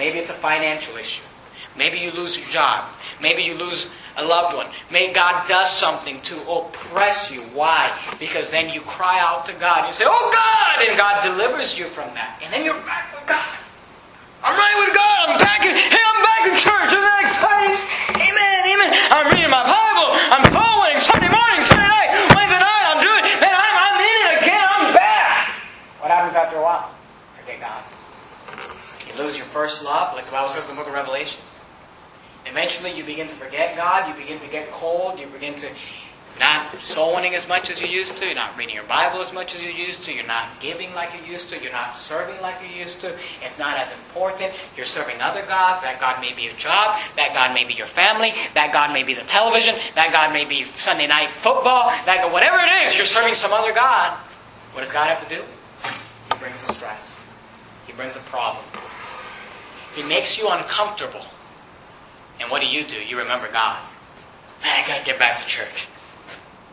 Maybe 0.00 0.16
it's 0.16 0.30
a 0.30 0.40
financial 0.40 0.96
issue. 0.96 1.20
Maybe 1.76 1.98
you 1.98 2.10
lose 2.12 2.40
your 2.40 2.48
job. 2.48 2.88
Maybe 3.20 3.42
you 3.42 3.52
lose 3.52 3.92
a 4.16 4.24
loved 4.24 4.56
one. 4.56 4.66
May 4.90 5.12
God 5.12 5.46
does 5.46 5.68
something 5.68 6.22
to 6.22 6.40
oppress 6.48 7.28
you. 7.28 7.42
Why? 7.52 7.92
Because 8.18 8.48
then 8.48 8.72
you 8.72 8.80
cry 8.80 9.20
out 9.20 9.44
to 9.44 9.52
God. 9.60 9.86
You 9.86 9.92
say, 9.92 10.06
Oh 10.08 10.32
God! 10.32 10.88
And 10.88 10.96
God 10.96 11.20
delivers 11.20 11.78
you 11.78 11.84
from 11.84 12.08
that. 12.16 12.40
And 12.40 12.50
then 12.50 12.64
you're 12.64 12.80
right 12.80 13.04
with 13.12 13.28
God. 13.28 13.44
I'm 14.40 14.56
right 14.56 14.76
with 14.80 14.96
God. 14.96 15.36
I'm 15.36 15.38
back 15.38 15.68
in, 15.68 15.76
hey, 15.76 16.00
I'm 16.00 16.22
back 16.24 16.48
in 16.48 16.56
church. 16.56 16.88
Isn't 16.96 17.04
that 17.04 17.20
exciting? 17.20 17.76
Amen, 18.24 18.60
amen. 18.72 18.90
I'm 19.12 19.28
reading 19.36 19.52
my 19.52 19.68
Bible. 19.68 20.16
I'm 20.32 20.48
soul 20.48 20.80
winning 20.80 21.04
Sunday 21.04 21.28
morning, 21.28 21.60
Sunday 21.60 21.92
night, 21.92 22.08
Wednesday 22.32 22.56
night. 22.56 22.84
I'm 22.88 23.04
doing 23.04 23.20
it. 23.20 23.36
Man, 23.36 23.52
I'm, 23.52 23.76
I'm 23.84 23.96
in 24.00 24.16
it 24.16 24.32
again. 24.48 24.64
I'm 24.64 24.96
back. 24.96 25.60
What 26.00 26.08
happens 26.08 26.40
after 26.40 26.56
a 26.56 26.64
while? 26.64 26.88
Forget 27.36 27.60
God. 27.60 27.84
You 29.04 29.12
lose 29.20 29.36
your 29.36 29.39
first 29.50 29.84
love, 29.84 30.14
like 30.14 30.26
the 30.26 30.32
Bible 30.32 30.50
says 30.50 30.64
in 30.64 30.70
the 30.70 30.76
book 30.76 30.88
of 30.88 30.94
Revelation. 30.94 31.40
Eventually, 32.46 32.92
you 32.92 33.04
begin 33.04 33.28
to 33.28 33.34
forget 33.34 33.76
God. 33.76 34.08
You 34.08 34.20
begin 34.20 34.40
to 34.40 34.48
get 34.48 34.70
cold. 34.70 35.18
You 35.18 35.26
begin 35.26 35.54
to 35.56 35.68
not 36.38 36.74
soul 36.80 37.14
winning 37.16 37.34
as 37.34 37.46
much 37.46 37.68
as 37.70 37.82
you 37.82 37.88
used 37.88 38.16
to. 38.16 38.24
You're 38.24 38.34
not 38.34 38.56
reading 38.56 38.74
your 38.74 38.84
Bible 38.84 39.20
as 39.20 39.32
much 39.32 39.54
as 39.54 39.62
you 39.62 39.70
used 39.70 40.04
to. 40.04 40.14
You're 40.14 40.26
not 40.26 40.48
giving 40.58 40.94
like 40.94 41.10
you 41.12 41.30
used 41.30 41.50
to. 41.50 41.62
You're 41.62 41.72
not 41.72 41.98
serving 41.98 42.40
like 42.40 42.56
you 42.62 42.74
used 42.74 43.02
to. 43.02 43.14
It's 43.44 43.58
not 43.58 43.76
as 43.76 43.92
important. 43.92 44.52
You're 44.76 44.86
serving 44.86 45.20
other 45.20 45.44
gods. 45.44 45.82
That 45.82 46.00
God 46.00 46.20
may 46.20 46.32
be 46.32 46.42
your 46.42 46.54
job. 46.54 46.98
That 47.16 47.34
God 47.34 47.52
may 47.52 47.64
be 47.64 47.74
your 47.74 47.86
family. 47.86 48.32
That 48.54 48.72
God 48.72 48.92
may 48.92 49.02
be 49.02 49.12
the 49.12 49.24
television. 49.24 49.74
That 49.94 50.12
God 50.12 50.32
may 50.32 50.46
be 50.46 50.64
Sunday 50.64 51.06
night 51.06 51.30
football. 51.30 51.88
That 52.06 52.20
God, 52.22 52.32
whatever 52.32 52.56
it 52.56 52.86
is, 52.86 52.96
you're 52.96 53.04
serving 53.04 53.34
some 53.34 53.52
other 53.52 53.74
God. 53.74 54.16
What 54.72 54.82
does 54.82 54.92
God 54.92 55.08
have 55.08 55.28
to 55.28 55.34
do? 55.34 55.42
He 56.32 56.38
brings 56.38 56.64
a 56.68 56.72
stress. 56.72 57.20
He 57.86 57.92
brings 57.92 58.16
a 58.16 58.20
problem. 58.20 58.64
He 59.94 60.02
makes 60.02 60.38
you 60.38 60.48
uncomfortable. 60.50 61.24
And 62.40 62.50
what 62.50 62.62
do 62.62 62.68
you 62.68 62.84
do? 62.84 62.96
You 62.96 63.18
remember 63.18 63.50
God. 63.50 63.82
Man, 64.62 64.82
I 64.82 64.86
gotta 64.86 65.04
get 65.04 65.18
back 65.18 65.38
to 65.38 65.46
church. 65.46 65.88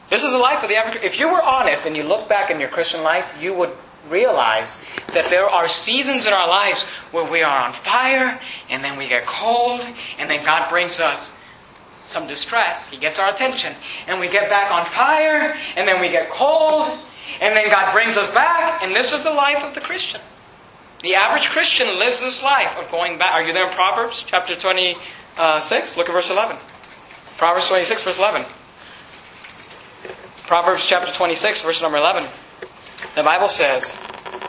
This 0.09 0.23
is 0.23 0.31
the 0.31 0.37
life 0.37 0.63
of 0.63 0.69
the 0.69 0.75
average. 0.75 1.03
If 1.03 1.19
you 1.19 1.29
were 1.29 1.41
honest 1.41 1.85
and 1.85 1.95
you 1.95 2.03
look 2.03 2.29
back 2.29 2.49
in 2.49 2.59
your 2.59 2.69
Christian 2.69 3.03
life, 3.03 3.35
you 3.41 3.53
would 3.55 3.71
realize 4.09 4.79
that 5.13 5.25
there 5.29 5.49
are 5.49 5.67
seasons 5.67 6.27
in 6.27 6.33
our 6.33 6.47
lives 6.47 6.83
where 7.11 7.29
we 7.29 7.43
are 7.43 7.65
on 7.65 7.73
fire, 7.73 8.39
and 8.69 8.83
then 8.83 8.97
we 8.97 9.09
get 9.09 9.25
cold, 9.25 9.81
and 10.17 10.29
then 10.29 10.45
God 10.45 10.69
brings 10.69 10.99
us 10.99 11.37
some 12.03 12.25
distress. 12.25 12.89
He 12.89 12.97
gets 12.97 13.19
our 13.19 13.29
attention, 13.29 13.73
and 14.07 14.19
we 14.19 14.29
get 14.29 14.49
back 14.49 14.71
on 14.71 14.85
fire, 14.85 15.57
and 15.75 15.85
then 15.85 15.99
we 15.99 16.09
get 16.09 16.29
cold, 16.29 16.87
and 17.41 17.53
then 17.53 17.69
God 17.69 17.91
brings 17.91 18.15
us 18.15 18.33
back, 18.33 18.81
and 18.81 18.95
this 18.95 19.11
is 19.11 19.23
the 19.25 19.33
life 19.33 19.63
of 19.63 19.73
the 19.73 19.81
Christian. 19.81 20.21
The 21.03 21.15
average 21.15 21.49
Christian 21.49 21.99
lives 21.99 22.21
this 22.21 22.41
life 22.43 22.77
of 22.79 22.89
going 22.89 23.17
back. 23.17 23.33
Are 23.35 23.43
you 23.43 23.53
there 23.53 23.67
in 23.67 23.73
Proverbs 23.73 24.23
chapter 24.25 24.55
26? 24.55 25.97
Look 25.97 26.09
at 26.09 26.13
verse 26.13 26.31
11. 26.31 26.57
Proverbs 27.37 27.67
26, 27.67 28.03
verse 28.03 28.17
11. 28.17 28.45
Proverbs 30.47 30.87
chapter 30.87 31.11
26, 31.11 31.61
verse 31.61 31.81
number 31.81 31.97
11. 31.97 32.23
The 33.15 33.23
Bible 33.23 33.47
says, 33.47 33.97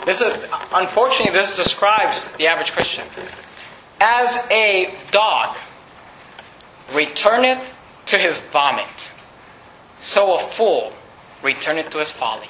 this 0.07 0.23
is, 0.23 0.47
unfortunately, 0.73 1.33
this 1.33 1.55
describes 1.55 2.31
the 2.37 2.47
average 2.47 2.73
Christian. 2.73 3.05
As 4.01 4.47
a 4.51 4.95
dog 5.11 5.59
returneth 6.95 7.75
to 8.07 8.17
his 8.17 8.39
vomit, 8.39 9.11
so 10.01 10.37
a 10.37 10.39
fool 10.39 10.95
returneth 11.43 11.91
to 11.91 11.99
his 11.99 12.11
folly. 12.11 12.49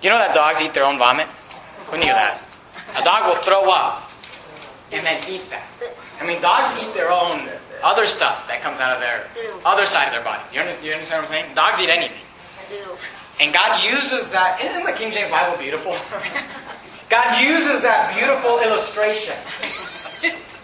Do 0.00 0.08
you 0.08 0.12
know 0.12 0.18
that 0.18 0.34
dogs 0.34 0.60
eat 0.60 0.74
their 0.74 0.84
own 0.84 0.98
vomit? 0.98 1.28
Who 1.86 1.98
knew 1.98 2.06
that? 2.06 2.42
A 2.96 3.04
dog 3.04 3.26
will 3.26 3.42
throw 3.42 3.70
up 3.70 4.10
and 4.92 5.06
then 5.06 5.22
eat 5.28 5.48
that. 5.50 5.68
I 6.20 6.26
mean, 6.26 6.42
dogs 6.42 6.76
eat 6.82 6.92
their 6.94 7.10
own 7.10 7.48
other 7.82 8.06
stuff 8.06 8.46
that 8.48 8.60
comes 8.62 8.80
out 8.80 8.92
of 8.92 9.00
their 9.00 9.26
other 9.64 9.86
side 9.86 10.08
of 10.08 10.12
their 10.12 10.24
body. 10.24 10.42
You 10.52 10.60
understand, 10.60 10.86
you 10.86 10.92
understand 10.92 11.22
what 11.22 11.32
I'm 11.32 11.44
saying? 11.44 11.54
Dogs 11.54 11.80
eat 11.80 11.88
anything. 11.88 12.26
And 13.40 13.52
God 13.54 13.82
uses 13.82 14.30
that. 14.32 14.60
Isn't 14.60 14.84
the 14.84 14.92
King 14.92 15.12
James 15.12 15.30
Bible 15.30 15.56
beautiful? 15.58 15.92
God 17.08 17.42
uses 17.42 17.82
that 17.82 18.14
beautiful 18.14 18.60
illustration. 18.60 19.34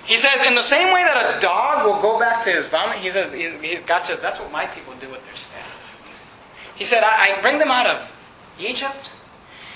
He 0.05 0.17
says, 0.17 0.47
in 0.47 0.55
the 0.55 0.63
same 0.63 0.95
way 0.95 1.03
that 1.03 1.37
a 1.37 1.41
dog 1.41 1.85
will 1.85 2.01
go 2.01 2.21
back 2.21 2.45
to 2.45 2.51
his 2.51 2.67
vomit, 2.67 2.99
he 2.99 3.11
says, 3.11 3.33
he, 3.33 3.77
God 3.87 4.05
says, 4.05 4.23
that's 4.23 4.39
what 4.39 4.53
my 4.53 4.67
people 4.67 4.95
do 5.01 5.11
with 5.11 5.25
their 5.27 5.35
sin. 5.35 5.59
He 6.77 6.85
said, 6.85 7.03
I, 7.03 7.39
I 7.39 7.41
bring 7.41 7.59
them 7.59 7.73
out 7.73 7.89
of 7.89 8.13
Egypt. 8.61 9.11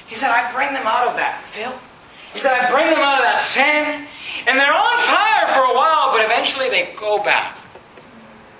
He 0.07 0.14
said, 0.14 0.30
I 0.30 0.53
bring 0.53 0.72
them 0.72 0.86
out 0.86 1.09
of 1.09 1.16
that 1.16 1.42
filth. 1.42 1.89
He 2.33 2.41
said, 2.41 2.53
I 2.53 2.70
bring 2.70 2.87
them 2.87 2.99
out 2.99 3.18
of 3.18 3.24
that 3.24 3.41
sin. 3.41 4.07
And 4.47 4.59
they're 4.59 4.72
on 4.72 4.99
fire 5.05 5.53
for 5.55 5.72
a 5.72 5.74
while, 5.74 6.12
but 6.12 6.24
eventually 6.24 6.70
they 6.70 6.93
go 6.97 7.22
back 7.22 7.59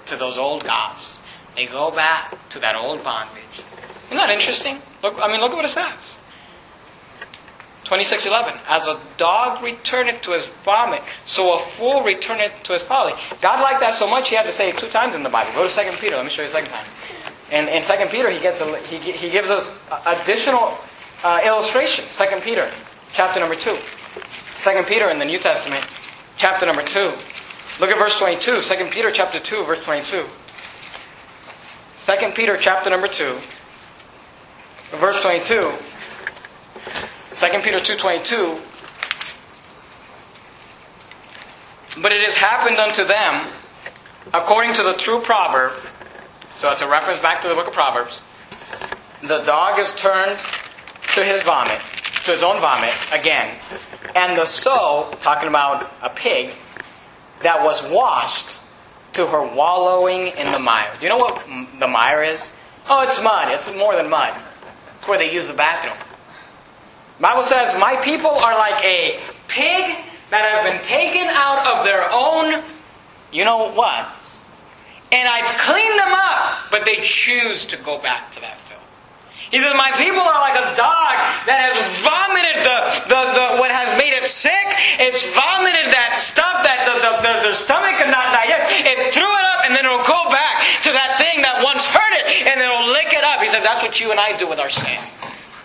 to 0.07 0.16
those 0.16 0.37
old 0.37 0.64
gods. 0.64 1.18
They 1.57 1.66
go 1.66 1.91
back 1.91 2.49
to 2.51 2.59
that 2.59 2.75
old 2.77 3.03
bondage. 3.03 3.62
Isn't 4.07 4.16
that 4.16 4.31
interesting? 4.31 4.79
Look, 5.03 5.18
I 5.21 5.31
mean, 5.31 5.41
look 5.41 5.53
at 5.53 5.57
what 5.57 5.64
it 5.64 5.68
says. 5.68 6.16
26:11 7.85 8.59
As 8.68 8.87
a 8.87 9.01
dog 9.16 9.62
returneth 9.62 10.23
to 10.23 10.33
his 10.33 10.47
vomit, 10.47 11.03
so 11.25 11.55
a 11.55 11.59
fool 11.59 12.03
returneth 12.03 12.62
to 12.64 12.73
his 12.73 12.83
folly. 12.83 13.14
God 13.41 13.61
liked 13.61 13.81
that 13.81 13.95
so 13.95 14.09
much 14.09 14.29
he 14.29 14.37
had 14.37 14.47
to 14.47 14.53
say 14.53 14.68
it 14.68 14.79
two 14.79 14.89
times 14.89 15.14
in 15.14 15.23
the 15.23 15.29
Bible. 15.29 15.53
Go 15.55 15.66
to 15.66 15.75
2 15.75 15.97
Peter. 15.99 16.16
Let 16.16 16.25
me 16.25 16.31
show 16.31 16.43
you 16.43 16.49
second 16.49 16.71
time. 16.71 16.87
And 17.51 17.68
in 17.68 17.83
2 17.83 17.93
Peter, 18.11 18.31
he 18.31 18.39
gets 18.39 18.61
a, 18.61 18.77
he, 18.87 18.99
he 18.99 19.29
gives 19.31 19.51
us 19.51 19.85
additional 20.07 20.75
uh, 21.25 21.41
illustration. 21.45 22.05
2 22.05 22.41
Peter, 22.43 22.71
chapter 23.13 23.41
number 23.41 23.55
2. 23.55 23.77
2 24.61 24.83
Peter 24.85 25.09
in 25.09 25.19
the 25.19 25.25
New 25.25 25.39
Testament, 25.39 25.87
chapter 26.37 26.67
number 26.67 26.83
2. 26.83 27.13
Look 27.81 27.91
at 27.91 27.99
verse 27.99 28.19
22. 28.19 28.63
2 28.63 28.91
Peter 28.91 29.11
chapter 29.11 29.41
2, 29.41 29.65
verse 29.65 29.85
22. 29.85 30.25
2 32.07 32.33
Peter 32.33 32.57
chapter 32.57 32.91
number 32.91 33.09
2, 33.09 33.39
verse 34.99 35.23
22. 35.23 35.73
2 37.37 37.61
Peter 37.63 37.79
2.22 37.79 38.61
But 42.03 42.13
it 42.13 42.23
has 42.25 42.37
happened 42.37 42.79
unto 42.79 43.05
them 43.05 43.51
according 44.33 44.75
to 44.75 44.83
the 44.83 44.95
true 44.95 45.21
proverb. 45.21 45.73
So 46.57 46.71
it's 46.73 46.83
a 46.83 46.89
reference 46.89 47.21
back 47.21 47.43
to 47.43 47.49
the 47.49 47.55
book 47.55 47.67
of 47.67 47.73
Proverbs. 47.73 48.23
The 49.23 49.43
dog 49.45 49.79
is 49.79 49.95
turned 49.97 50.39
to 51.15 51.25
his 51.25 51.43
vomit, 51.43 51.81
to 52.25 52.33
his 52.33 52.43
own 52.43 52.61
vomit 52.61 52.95
again. 53.12 53.57
And 54.14 54.39
the 54.39 54.45
sow, 54.45 55.12
talking 55.21 55.49
about 55.49 55.91
a 56.03 56.11
pig, 56.11 56.51
that 57.43 57.62
was 57.62 57.89
washed 57.91 58.59
to 59.14 59.27
her 59.27 59.43
wallowing 59.55 60.29
in 60.29 60.53
the 60.53 60.59
mire. 60.59 60.93
Do 60.99 61.03
you 61.03 61.09
know 61.09 61.16
what 61.16 61.45
the 61.79 61.89
mire 61.89 62.23
is? 62.23 62.53
Oh, 62.89 63.03
it's 63.03 63.23
mud. 63.23 63.53
It's 63.53 63.75
more 63.77 63.97
than 63.97 64.11
mud. 64.11 64.35
It's 64.99 65.09
where 65.09 65.18
they 65.18 65.33
use 65.33 65.47
the 65.47 65.55
bathroom. 65.55 65.97
Bible 67.21 67.43
says, 67.43 67.79
My 67.79 67.97
people 67.97 68.31
are 68.31 68.57
like 68.57 68.83
a 68.83 69.18
pig 69.49 69.97
that 70.31 70.51
have 70.53 70.73
been 70.73 70.83
taken 70.85 71.27
out 71.29 71.79
of 71.79 71.85
their 71.85 72.09
own, 72.11 72.62
you 73.33 73.45
know 73.45 73.73
what? 73.73 74.09
And 75.12 75.29
I've 75.29 75.59
cleaned 75.59 75.99
them 75.99 76.12
up, 76.12 76.71
but 76.71 76.85
they 76.85 76.97
choose 77.03 77.66
to 77.66 77.77
go 77.77 78.01
back 78.01 78.31
to 78.33 78.41
that. 78.41 78.59
He 79.51 79.59
says, 79.59 79.74
My 79.74 79.90
people 79.98 80.22
are 80.22 80.38
like 80.38 80.55
a 80.55 80.70
dog 80.78 81.14
that 81.51 81.59
has 81.59 81.74
vomited 81.98 82.62
the, 82.62 82.78
the, 83.11 83.20
the 83.34 83.46
what 83.59 83.74
has 83.74 83.90
made 83.98 84.14
it 84.14 84.22
sick. 84.30 84.66
It's 85.03 85.26
vomited 85.34 85.90
that 85.90 86.22
stuff 86.22 86.62
that 86.62 86.86
the, 86.86 86.94
the, 87.03 87.51
the, 87.51 87.55
stomach 87.59 87.98
cannot 87.98 88.30
digest. 88.30 88.86
It 88.86 89.11
threw 89.11 89.26
it 89.26 89.44
up 89.51 89.66
and 89.66 89.74
then 89.74 89.82
it'll 89.82 90.07
go 90.07 90.30
back 90.30 90.62
to 90.86 90.90
that 90.94 91.18
thing 91.18 91.42
that 91.42 91.66
once 91.66 91.82
hurt 91.82 92.14
it 92.22 92.46
and 92.46 92.62
it'll 92.62 92.94
lick 92.94 93.11
it 93.11 93.26
up. 93.26 93.42
He 93.42 93.51
said, 93.51 93.66
That's 93.66 93.82
what 93.82 93.98
you 93.98 94.14
and 94.14 94.22
I 94.22 94.38
do 94.38 94.46
with 94.46 94.62
our 94.62 94.70
sin. 94.70 95.03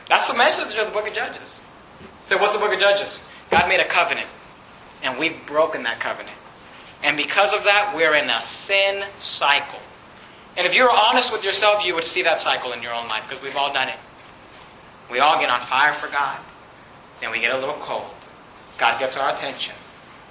That's 0.10 0.30
the 0.30 0.38
message 0.38 0.74
of 0.78 0.90
the 0.90 0.94
book 0.94 1.08
of 1.08 1.14
Judges. 1.14 1.62
So, 2.26 2.38
what's 2.42 2.54
the 2.54 2.60
book 2.60 2.74
of 2.74 2.80
Judges? 2.80 3.30
God 3.52 3.70
made 3.70 3.80
a 3.80 3.88
covenant, 3.88 4.28
and 5.04 5.20
we've 5.20 5.38
broken 5.46 5.84
that 5.84 6.00
covenant. 6.00 6.38
And 7.04 7.18
because 7.18 7.54
of 7.54 7.64
that, 7.66 7.94
we're 7.96 8.16
in 8.16 8.30
a 8.30 8.42
sin 8.42 9.06
cycle. 9.20 9.80
And 10.58 10.66
if 10.66 10.74
you 10.74 10.84
were 10.84 10.92
honest 10.92 11.32
with 11.32 11.44
yourself, 11.44 11.86
you 11.86 11.96
would 11.96 12.04
see 12.04 12.24
that 12.24 12.42
cycle 12.42 12.72
in 12.72 12.82
your 12.82 12.94
own 12.94 13.08
life, 13.08 13.28
because 13.28 13.44
we've 13.44 13.56
all 13.56 13.74
done 13.74 13.90
it. 13.90 13.98
We 15.12 15.20
all 15.20 15.40
get 15.40 15.50
on 15.50 15.60
fire 15.62 15.94
for 15.94 16.08
God. 16.08 16.40
Then 17.22 17.32
we 17.32 17.40
get 17.40 17.54
a 17.54 17.58
little 17.58 17.76
cold. 17.76 18.10
God 18.78 19.00
gets 19.00 19.18
our 19.18 19.34
attention. 19.34 19.76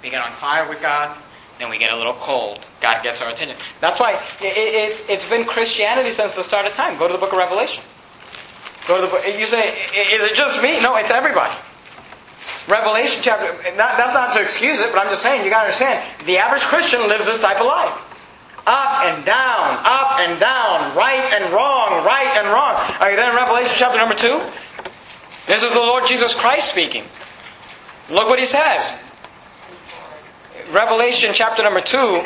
We 0.03 0.09
get 0.09 0.21
on 0.23 0.33
fire 0.33 0.69
with 0.69 0.81
God, 0.81 1.17
then 1.57 1.69
we 1.69 1.77
get 1.77 1.91
a 1.91 1.95
little 1.95 2.13
cold. 2.13 2.59
God 2.81 3.01
gets 3.01 3.21
our 3.21 3.29
attention. 3.31 3.57
That's 3.79 3.99
why 3.99 4.21
it's, 4.41 5.09
it's 5.09 5.27
been 5.27 5.45
Christianity 5.45 6.11
since 6.11 6.35
the 6.35 6.43
start 6.43 6.65
of 6.65 6.73
time. 6.73 6.99
Go 6.99 7.07
to 7.07 7.13
the 7.13 7.19
book 7.19 7.31
of 7.31 7.39
Revelation. 7.39 7.83
Go 8.87 8.97
to 8.97 9.07
the 9.07 9.07
book. 9.07 9.25
You 9.25 9.45
say, 9.47 9.69
is 9.69 10.21
it 10.21 10.35
just 10.35 10.61
me? 10.61 10.79
No, 10.81 10.95
it's 10.97 11.09
everybody. 11.09 11.53
Revelation 12.67 13.21
chapter, 13.23 13.51
that's 13.77 14.13
not 14.13 14.35
to 14.35 14.41
excuse 14.41 14.79
it, 14.79 14.91
but 14.91 14.99
I'm 14.99 15.09
just 15.09 15.23
saying, 15.23 15.43
you 15.43 15.49
gotta 15.49 15.65
understand, 15.65 16.03
the 16.25 16.37
average 16.37 16.63
Christian 16.63 17.07
lives 17.07 17.25
this 17.25 17.41
type 17.41 17.59
of 17.59 17.65
life. 17.65 18.04
Up 18.67 19.03
and 19.03 19.23
down, 19.25 19.77
up 19.85 20.19
and 20.19 20.39
down, 20.39 20.97
right 20.97 21.31
and 21.33 21.53
wrong, 21.53 22.03
right 22.03 22.35
and 22.37 22.47
wrong. 22.47 22.75
Are 22.99 23.11
you 23.11 23.15
there 23.15 23.29
in 23.29 23.35
Revelation 23.35 23.75
chapter 23.77 23.99
number 23.99 24.15
2? 24.15 24.41
This 25.45 25.61
is 25.61 25.71
the 25.71 25.79
Lord 25.79 26.05
Jesus 26.07 26.33
Christ 26.33 26.71
speaking. 26.71 27.03
Look 28.09 28.27
what 28.27 28.39
he 28.39 28.45
says. 28.45 28.99
Revelation 30.71 31.31
chapter 31.33 31.61
number 31.61 31.81
2, 31.81 32.23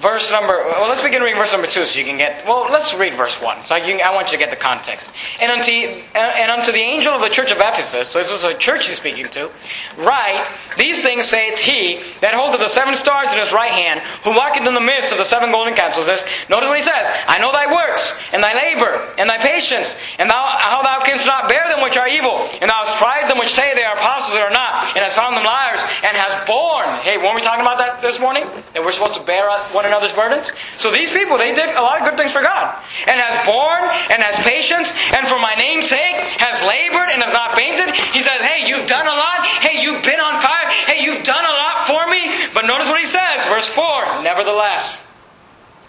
verse 0.00 0.30
number 0.30 0.54
well 0.78 0.88
let's 0.88 1.02
begin 1.02 1.22
reading 1.22 1.38
verse 1.38 1.52
number 1.52 1.66
2 1.66 1.84
so 1.86 1.98
you 1.98 2.04
can 2.04 2.16
get 2.16 2.44
well 2.46 2.66
let's 2.70 2.94
read 2.94 3.14
verse 3.14 3.42
1 3.42 3.64
so 3.64 3.78
can, 3.78 4.00
i 4.00 4.14
want 4.14 4.28
you 4.28 4.38
to 4.38 4.42
get 4.42 4.50
the 4.50 4.56
context. 4.56 5.12
And 5.40 5.50
unto, 5.50 5.70
and 5.70 6.50
unto 6.50 6.70
the 6.70 6.78
angel 6.78 7.12
of 7.12 7.20
the 7.20 7.28
church 7.28 7.50
of 7.50 7.58
ephesus 7.58 8.08
so 8.08 8.18
this 8.18 8.32
is 8.32 8.44
a 8.44 8.54
church 8.54 8.86
he's 8.86 8.98
speaking 8.98 9.28
to 9.30 9.50
write 9.98 10.46
these 10.78 11.02
things 11.02 11.26
saith 11.26 11.58
he 11.58 12.00
that 12.20 12.34
holdeth 12.34 12.60
the 12.60 12.68
seven 12.68 12.96
stars 12.96 13.32
in 13.32 13.38
his 13.38 13.52
right 13.52 13.72
hand 13.72 14.00
who 14.22 14.34
walketh 14.34 14.66
in 14.66 14.74
the 14.74 14.80
midst 14.80 15.10
of 15.10 15.18
the 15.18 15.24
seven 15.24 15.50
golden 15.50 15.74
candles 15.74 16.06
this 16.06 16.22
notice 16.48 16.68
what 16.68 16.78
he 16.78 16.84
says 16.84 17.06
i 17.26 17.38
know 17.38 17.50
thy 17.50 17.66
works 17.66 18.18
and 18.32 18.42
thy 18.42 18.54
labor 18.54 19.02
and 19.18 19.28
thy 19.28 19.38
patience 19.38 19.98
and 20.18 20.30
thou, 20.30 20.46
how 20.62 20.82
thou 20.82 21.02
canst 21.02 21.26
not 21.26 21.48
bear 21.48 21.66
them 21.68 21.82
which 21.82 21.96
are 21.96 22.08
evil 22.08 22.38
and 22.62 22.70
thou 22.70 22.86
hast 22.86 22.98
tried 22.98 23.28
them 23.28 23.38
which 23.38 23.50
say 23.50 23.74
they 23.74 23.84
are 23.84 23.96
apostles 23.98 24.38
are 24.38 24.50
not 24.50 24.94
and 24.94 25.02
hast 25.02 25.16
found 25.16 25.34
them 25.34 25.44
liars 25.44 25.82
and 26.06 26.14
hast 26.14 26.46
borne 26.46 26.86
hey 27.02 27.18
weren't 27.18 27.34
we 27.34 27.42
talking 27.42 27.66
about 27.66 27.78
that 27.78 28.00
this 28.02 28.20
morning? 28.20 28.44
That 28.74 28.84
we're 28.84 28.92
supposed 28.92 29.14
to 29.14 29.24
bear 29.24 29.48
one 29.72 29.87
another's 29.88 30.12
burdens. 30.12 30.52
So 30.76 30.92
these 30.92 31.10
people, 31.10 31.36
they 31.36 31.54
did 31.54 31.74
a 31.74 31.82
lot 31.82 32.00
of 32.00 32.06
good 32.06 32.16
things 32.16 32.30
for 32.30 32.44
God. 32.44 32.78
And 33.08 33.18
has 33.18 33.42
borne 33.48 33.88
and 34.12 34.22
has 34.22 34.36
patience 34.44 34.92
and 35.16 35.26
for 35.26 35.40
my 35.40 35.56
name's 35.56 35.88
sake 35.88 36.16
has 36.38 36.60
labored 36.62 37.08
and 37.08 37.24
has 37.24 37.32
not 37.32 37.56
fainted. 37.56 37.90
He 38.12 38.22
says, 38.22 38.38
hey, 38.44 38.68
you've 38.68 38.86
done 38.86 39.08
a 39.08 39.16
lot. 39.16 39.42
Hey, 39.64 39.82
you've 39.82 40.04
been 40.04 40.20
on 40.20 40.38
fire. 40.38 40.68
Hey, 40.86 41.02
you've 41.02 41.24
done 41.24 41.44
a 41.44 41.54
lot 41.56 41.88
for 41.88 42.06
me. 42.06 42.22
But 42.54 42.68
notice 42.68 42.88
what 42.88 43.00
he 43.00 43.08
says, 43.08 43.44
verse 43.48 43.68
4, 43.68 44.22
nevertheless, 44.22 45.04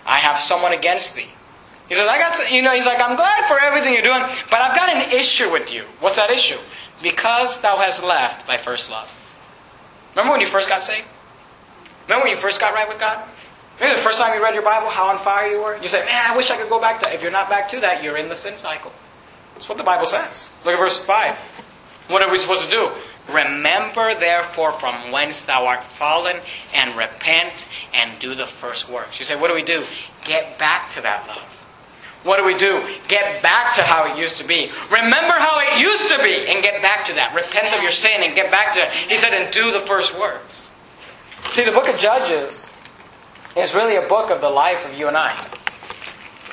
I 0.05 0.19
have 0.19 0.39
someone 0.39 0.73
against 0.73 1.15
thee. 1.15 1.29
He 1.87 1.95
says, 1.95 2.07
I 2.07 2.17
got, 2.17 2.51
you 2.51 2.61
know, 2.61 2.73
he's 2.73 2.85
like, 2.85 3.01
I'm 3.01 3.15
glad 3.15 3.47
for 3.47 3.59
everything 3.59 3.93
you're 3.93 4.03
doing, 4.03 4.21
but 4.49 4.61
I've 4.61 4.75
got 4.75 4.89
an 4.89 5.11
issue 5.11 5.51
with 5.51 5.73
you. 5.73 5.83
What's 5.99 6.17
that 6.17 6.29
issue? 6.29 6.57
Because 7.01 7.59
thou 7.61 7.77
hast 7.77 8.03
left 8.03 8.45
thy 8.45 8.57
first 8.57 8.91
love. 8.91 9.09
Remember 10.15 10.33
when 10.33 10.41
you 10.41 10.47
first 10.47 10.69
got 10.69 10.81
saved? 10.81 11.07
Remember 12.07 12.25
when 12.25 12.31
you 12.31 12.37
first 12.37 12.61
got 12.61 12.73
right 12.73 12.87
with 12.87 12.99
God? 12.99 13.27
Remember 13.79 13.97
the 13.97 14.03
first 14.03 14.19
time 14.19 14.35
you 14.35 14.43
read 14.43 14.53
your 14.53 14.63
Bible, 14.63 14.89
how 14.89 15.07
on 15.07 15.17
fire 15.19 15.47
you 15.47 15.61
were? 15.61 15.77
You 15.77 15.87
said, 15.87 16.05
man, 16.05 16.29
I 16.29 16.35
wish 16.35 16.51
I 16.51 16.57
could 16.57 16.69
go 16.69 16.81
back 16.81 17.01
to 17.01 17.13
If 17.13 17.21
you're 17.21 17.31
not 17.31 17.49
back 17.49 17.69
to 17.69 17.79
that, 17.79 18.03
you're 18.03 18.17
in 18.17 18.27
the 18.27 18.35
sin 18.35 18.57
cycle. 18.57 18.91
That's 19.53 19.69
what 19.69 19.77
the 19.77 19.85
Bible 19.85 20.05
says. 20.05 20.49
Look 20.65 20.73
at 20.73 20.79
verse 20.79 21.03
5. 21.03 21.35
What 22.09 22.23
are 22.23 22.31
we 22.31 22.37
supposed 22.37 22.65
to 22.65 22.69
do? 22.69 22.91
Remember 23.31 24.15
therefore 24.15 24.73
from 24.73 25.11
whence 25.11 25.45
thou 25.45 25.65
art 25.67 25.83
fallen, 25.83 26.37
and 26.73 26.97
repent 26.97 27.67
and 27.93 28.19
do 28.19 28.35
the 28.35 28.47
first 28.47 28.89
works. 28.89 29.19
You 29.19 29.25
say, 29.25 29.39
what 29.39 29.47
do 29.47 29.53
we 29.53 29.63
do? 29.63 29.83
Get 30.25 30.57
back 30.57 30.91
to 30.93 31.01
that 31.01 31.27
love. 31.27 31.45
What 32.23 32.37
do 32.37 32.43
we 32.43 32.57
do? 32.57 32.85
Get 33.07 33.41
back 33.41 33.75
to 33.75 33.83
how 33.83 34.11
it 34.11 34.19
used 34.19 34.39
to 34.39 34.47
be. 34.47 34.69
Remember 34.91 35.35
how 35.37 35.59
it 35.59 35.79
used 35.79 36.09
to 36.09 36.17
be 36.21 36.47
and 36.47 36.61
get 36.61 36.81
back 36.81 37.05
to 37.05 37.13
that. 37.13 37.33
Repent 37.33 37.73
of 37.73 37.81
your 37.81 37.91
sin 37.91 38.23
and 38.23 38.35
get 38.35 38.51
back 38.51 38.73
to 38.73 38.81
it. 38.81 38.89
He 38.91 39.15
said, 39.15 39.33
and 39.33 39.53
do 39.53 39.71
the 39.71 39.79
first 39.79 40.19
works. 40.19 40.67
See, 41.51 41.63
the 41.63 41.71
book 41.71 41.87
of 41.87 41.97
Judges 41.97 42.68
is 43.59 43.75
really 43.75 43.95
a 43.95 44.07
book 44.07 44.31
of 44.31 44.41
the 44.41 44.49
life 44.49 44.85
of 44.85 44.97
you 44.97 45.07
and 45.07 45.17
I. 45.17 45.33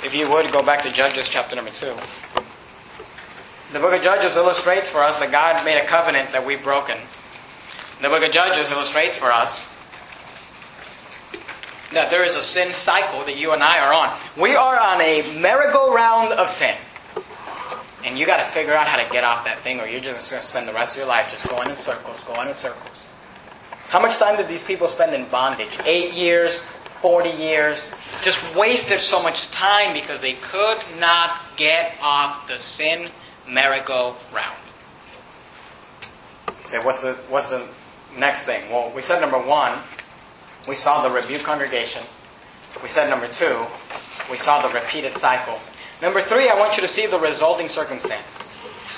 If 0.05 0.15
you 0.15 0.31
would, 0.31 0.53
go 0.53 0.63
back 0.63 0.83
to 0.83 0.91
Judges 0.91 1.29
chapter 1.29 1.57
number 1.57 1.71
2. 1.71 1.87
The 3.73 3.79
book 3.81 3.95
of 3.95 4.03
Judges 4.03 4.37
illustrates 4.37 4.89
for 4.89 5.03
us 5.03 5.21
that 5.21 5.31
God 5.33 5.65
made 5.65 5.79
a 5.79 5.87
covenant 5.87 6.33
that 6.33 6.47
we've 6.47 6.63
broken. 6.63 6.97
The 8.03 8.09
book 8.09 8.23
of 8.23 8.31
Judges 8.31 8.71
illustrates 8.71 9.17
for 9.17 9.33
us 9.33 9.73
that 11.93 12.11
there 12.11 12.23
is 12.25 12.37
a 12.37 12.43
sin 12.43 12.73
cycle 12.73 13.25
that 13.25 13.37
you 13.37 13.53
and 13.53 13.63
I 13.63 13.79
are 13.81 13.95
on. 13.95 14.17
We 14.37 14.55
are 14.55 14.79
on 14.79 15.01
a 15.01 15.41
merry-go-round 15.41 16.33
of 16.33 16.49
sin. 16.49 16.75
And 18.05 18.19
you 18.19 18.27
got 18.27 18.37
to 18.37 18.45
figure 18.45 18.75
out 18.75 18.87
how 18.87 19.03
to 19.03 19.09
get 19.11 19.25
off 19.25 19.45
that 19.47 19.61
thing, 19.61 19.81
or 19.81 19.87
you're 19.87 20.01
just 20.01 20.31
going 20.31 20.43
to 20.43 20.47
spend 20.47 20.69
the 20.69 20.73
rest 20.73 20.93
of 20.93 20.99
your 20.99 21.09
life 21.09 21.31
just 21.31 21.49
going 21.49 21.69
in 21.69 21.77
circles, 21.77 22.23
going 22.25 22.49
in 22.49 22.55
circles. 22.55 22.93
How 23.89 24.01
much 24.01 24.19
time 24.19 24.37
did 24.37 24.47
these 24.49 24.63
people 24.63 24.89
spend 24.89 25.15
in 25.15 25.29
bondage? 25.29 25.79
Eight 25.85 26.13
years, 26.13 26.67
40 27.01 27.31
years. 27.31 27.91
Just 28.23 28.57
wasted 28.57 29.01
so 29.01 29.23
much 29.23 29.51
time 29.51 29.93
because 29.93 30.21
they 30.21 30.35
could 30.35 30.79
not 30.99 31.31
get 31.57 31.97
off 32.03 32.49
the 32.49 32.59
sin 32.59 33.11
merry-go-round. 33.49 34.57
Say, 36.65 36.79
what's 36.85 37.03
the, 37.03 37.13
what's 37.29 37.51
the 37.51 37.69
next 38.19 38.45
thing? 38.45 38.71
Well, 38.71 38.93
we 38.95 39.03
said 39.03 39.21
number 39.21 39.39
one, 39.39 39.79
we 40.69 40.75
saw 40.75 41.07
the 41.07 41.15
rebuke 41.15 41.43
congregation. 41.43 42.03
We 42.83 42.89
said 42.89 43.09
number 43.09 43.29
two, 43.29 43.65
we 44.31 44.37
saw 44.37 44.67
the 44.67 44.75
repeated 44.75 45.13
cycle. 45.13 45.59
Number 46.03 46.21
three, 46.21 46.49
I 46.49 46.59
want 46.59 46.77
you 46.77 46.83
to 46.83 46.89
see 46.89 47.07
the 47.07 47.19
resulting 47.19 47.69
circumstances. 47.69 48.46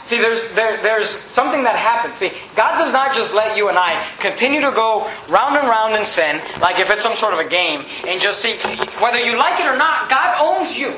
See, 0.09 0.17
there's, 0.17 0.55
there, 0.55 0.81
there's 0.81 1.11
something 1.11 1.65
that 1.65 1.77
happens. 1.77 2.15
See, 2.15 2.33
God 2.57 2.79
does 2.79 2.91
not 2.95 3.15
just 3.15 3.35
let 3.35 3.59
you 3.59 3.69
and 3.69 3.77
I 3.77 4.03
continue 4.21 4.63
to 4.63 4.71
go 4.71 5.07
round 5.29 5.55
and 5.59 5.69
round 5.69 5.95
in 5.97 6.07
sin, 6.07 6.41
like 6.63 6.79
if 6.79 6.91
it's 6.91 7.03
some 7.03 7.15
sort 7.15 7.35
of 7.35 7.41
a 7.41 7.47
game, 7.47 7.85
and 8.07 8.19
just 8.19 8.41
see, 8.41 8.57
whether 9.03 9.19
you 9.19 9.37
like 9.37 9.61
it 9.61 9.67
or 9.67 9.77
not, 9.77 10.09
God 10.09 10.41
owns 10.41 10.79
you. 10.79 10.95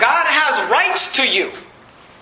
God 0.00 0.24
has 0.26 0.70
rights 0.70 1.16
to 1.16 1.28
you. 1.28 1.50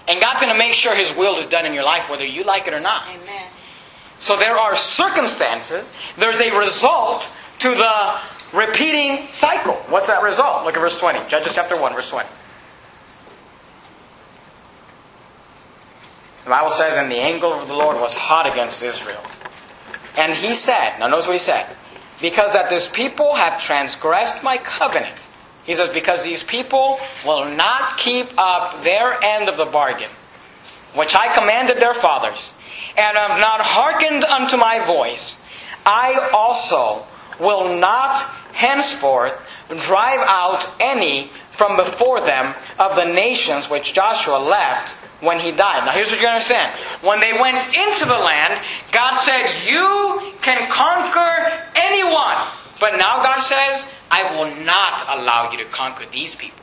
And 0.08 0.20
God's 0.20 0.40
going 0.40 0.52
to 0.52 0.58
make 0.58 0.72
sure 0.72 0.92
His 0.92 1.14
will 1.14 1.36
is 1.36 1.46
done 1.46 1.64
in 1.66 1.72
your 1.72 1.84
life, 1.84 2.10
whether 2.10 2.26
you 2.26 2.42
like 2.42 2.66
it 2.66 2.74
or 2.74 2.80
not. 2.80 3.04
Amen. 3.06 3.46
So 4.18 4.36
there 4.36 4.58
are 4.58 4.74
circumstances, 4.74 5.94
there's 6.18 6.40
a 6.40 6.50
result 6.58 7.30
to 7.60 7.70
the 7.70 8.20
repeating 8.52 9.28
cycle. 9.28 9.74
What's 9.86 10.08
that 10.08 10.24
result? 10.24 10.64
Look 10.64 10.76
at 10.76 10.80
verse 10.80 10.98
20. 10.98 11.28
Judges 11.28 11.54
chapter 11.54 11.80
1, 11.80 11.94
verse 11.94 12.10
20. 12.10 12.28
The 16.46 16.50
Bible 16.50 16.70
says, 16.70 16.96
And 16.96 17.10
the 17.10 17.18
anger 17.18 17.48
of 17.48 17.66
the 17.66 17.74
Lord 17.74 17.96
was 17.96 18.16
hot 18.16 18.46
against 18.46 18.80
Israel. 18.80 19.20
And 20.16 20.32
he 20.32 20.54
said, 20.54 20.96
now 21.00 21.08
notice 21.08 21.26
what 21.26 21.32
he 21.32 21.40
said, 21.40 21.66
because 22.20 22.52
that 22.52 22.70
this 22.70 22.88
people 22.88 23.34
have 23.34 23.60
transgressed 23.60 24.44
my 24.44 24.56
covenant. 24.56 25.14
He 25.64 25.74
says, 25.74 25.92
because 25.92 26.22
these 26.22 26.44
people 26.44 27.00
will 27.24 27.44
not 27.44 27.98
keep 27.98 28.28
up 28.38 28.84
their 28.84 29.22
end 29.24 29.48
of 29.48 29.56
the 29.56 29.64
bargain, 29.64 30.08
which 30.94 31.16
I 31.16 31.34
commanded 31.34 31.78
their 31.78 31.94
fathers, 31.94 32.52
and 32.96 33.16
have 33.16 33.40
not 33.40 33.60
hearkened 33.62 34.24
unto 34.24 34.56
my 34.56 34.78
voice, 34.86 35.44
I 35.84 36.30
also 36.32 37.04
will 37.40 37.76
not 37.76 38.22
henceforth 38.54 39.34
drive 39.78 40.20
out 40.28 40.64
any 40.78 41.28
from 41.56 41.76
before 41.76 42.20
them 42.20 42.54
of 42.78 42.96
the 42.96 43.04
nations 43.04 43.68
which 43.68 43.94
Joshua 43.94 44.38
left 44.38 44.92
when 45.22 45.40
he 45.40 45.50
died. 45.50 45.86
Now 45.86 45.92
here's 45.92 46.10
what 46.10 46.20
you 46.20 46.26
understand. 46.26 46.70
When 47.02 47.20
they 47.20 47.32
went 47.32 47.56
into 47.74 48.04
the 48.04 48.18
land, 48.18 48.60
God 48.92 49.16
said, 49.16 49.50
You 49.66 50.34
can 50.42 50.70
conquer 50.70 51.62
anyone. 51.74 52.46
But 52.78 52.96
now 52.96 53.22
God 53.22 53.40
says, 53.40 53.88
I 54.10 54.36
will 54.36 54.64
not 54.64 55.02
allow 55.08 55.50
you 55.50 55.58
to 55.58 55.64
conquer 55.64 56.04
these 56.12 56.34
people. 56.34 56.60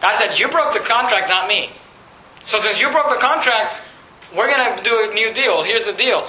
God 0.00 0.16
said, 0.16 0.38
You 0.38 0.48
broke 0.48 0.72
the 0.72 0.80
contract, 0.80 1.28
not 1.28 1.48
me. 1.48 1.70
So 2.42 2.58
since 2.58 2.80
you 2.80 2.90
broke 2.90 3.08
the 3.08 3.20
contract, 3.20 3.80
we're 4.36 4.48
going 4.48 4.76
to 4.76 4.82
do 4.82 5.10
a 5.10 5.14
new 5.14 5.32
deal. 5.32 5.62
Here's 5.62 5.86
the 5.86 5.92
deal. 5.92 6.26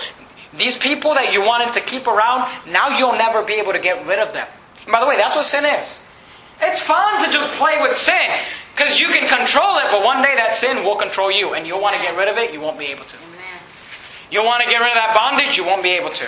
These 0.55 0.77
people 0.77 1.15
that 1.15 1.33
you 1.33 1.41
wanted 1.41 1.73
to 1.73 1.81
keep 1.81 2.05
around, 2.05 2.47
now 2.71 2.99
you'll 2.99 3.17
never 3.17 3.43
be 3.43 3.53
able 3.53 3.73
to 3.73 3.79
get 3.79 4.05
rid 4.05 4.19
of 4.19 4.33
them. 4.33 4.47
And 4.83 4.91
by 4.91 4.99
the 4.99 5.07
way, 5.07 5.17
that's 5.17 5.35
what 5.35 5.45
sin 5.45 5.65
is. 5.65 6.02
It's 6.69 6.81
fun 6.81 7.23
to 7.25 7.31
just 7.31 7.51
play 7.53 7.77
with 7.81 7.97
sin 7.97 8.29
because 8.75 8.99
you 8.99 9.07
can 9.07 9.27
control 9.27 9.77
it, 9.77 9.85
but 9.91 10.03
one 10.03 10.23
day 10.23 10.35
that 10.35 10.55
sin 10.55 10.83
will 10.83 10.95
control 10.95 11.31
you, 11.31 11.53
and 11.53 11.67
you'll 11.67 11.81
want 11.81 11.95
to 11.95 12.01
get 12.01 12.17
rid 12.17 12.27
of 12.27 12.37
it, 12.37 12.53
you 12.53 12.59
won't 12.59 12.79
be 12.79 12.87
able 12.87 13.05
to. 13.05 13.17
Amen. 13.17 13.59
You'll 14.31 14.45
want 14.45 14.63
to 14.63 14.69
get 14.69 14.79
rid 14.79 14.89
of 14.89 14.95
that 14.95 15.13
bondage, 15.13 15.57
you 15.57 15.65
won't 15.65 15.83
be 15.83 15.91
able 15.91 16.09
to. 16.09 16.27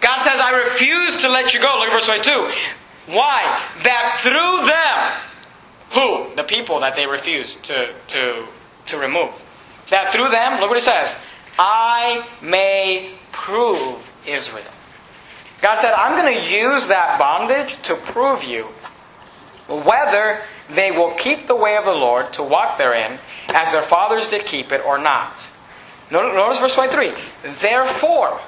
God 0.00 0.18
says, 0.22 0.40
I 0.40 0.50
refuse 0.50 1.20
to 1.22 1.28
let 1.28 1.52
you 1.52 1.60
go. 1.60 1.80
Look 1.80 1.88
at 1.88 1.92
verse 1.92 2.06
22. 2.06 3.12
Why? 3.12 3.42
That 3.82 4.20
through 4.22 4.66
them, 4.70 6.30
who? 6.30 6.36
The 6.36 6.44
people 6.44 6.80
that 6.80 6.94
they 6.94 7.06
refused 7.06 7.64
to, 7.64 7.92
to, 8.08 8.46
to 8.86 8.96
remove. 8.96 9.30
That 9.90 10.12
through 10.12 10.28
them, 10.28 10.60
look 10.60 10.70
what 10.70 10.78
it 10.78 10.82
says, 10.82 11.16
I 11.58 12.26
may 12.40 13.12
prove 13.32 14.08
Israel. 14.26 14.64
God 15.60 15.76
said, 15.76 15.92
I'm 15.92 16.16
going 16.16 16.38
to 16.38 16.50
use 16.50 16.88
that 16.88 17.18
bondage 17.18 17.82
to 17.82 17.96
prove 17.96 18.44
you 18.44 18.68
whether 19.70 20.42
they 20.68 20.90
will 20.90 21.12
keep 21.14 21.46
the 21.46 21.56
way 21.56 21.76
of 21.76 21.84
the 21.84 21.92
Lord 21.92 22.32
to 22.34 22.42
walk 22.42 22.78
therein 22.78 23.18
as 23.54 23.72
their 23.72 23.82
fathers 23.82 24.28
did 24.28 24.44
keep 24.44 24.72
it 24.72 24.84
or 24.84 24.98
not. 24.98 25.34
Notice 26.10 26.58
verse 26.58 26.74
23. 26.74 27.12
Therefore, 27.60 28.40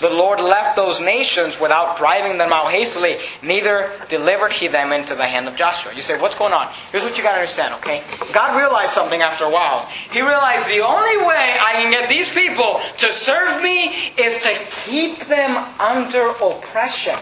the 0.00 0.08
Lord 0.08 0.40
left 0.40 0.74
those 0.74 1.00
nations 1.00 1.60
without 1.60 1.96
driving 1.96 2.38
them 2.38 2.52
out 2.52 2.72
hastily, 2.72 3.16
neither 3.42 3.90
delivered 4.08 4.52
he 4.52 4.66
them 4.66 4.90
into 4.90 5.14
the 5.14 5.26
hand 5.26 5.46
of 5.46 5.56
Joshua. 5.56 5.94
You 5.94 6.02
say, 6.02 6.20
what's 6.20 6.36
going 6.36 6.52
on? 6.52 6.68
Here's 6.90 7.04
what 7.04 7.16
you 7.16 7.22
gotta 7.22 7.36
understand, 7.36 7.74
okay? 7.74 8.02
God 8.32 8.56
realized 8.56 8.90
something 8.90 9.20
after 9.20 9.44
a 9.44 9.50
while. 9.50 9.86
He 10.10 10.20
realized 10.20 10.66
the 10.68 10.80
only 10.80 11.18
way 11.26 11.56
I 11.60 11.72
can 11.74 11.92
get 11.92 12.08
these 12.08 12.32
people 12.32 12.80
to 12.98 13.12
serve 13.12 13.62
me 13.62 13.92
is 14.18 14.40
to 14.42 14.56
keep 14.86 15.20
them 15.26 15.56
under 15.78 16.30
oppression. 16.30 17.16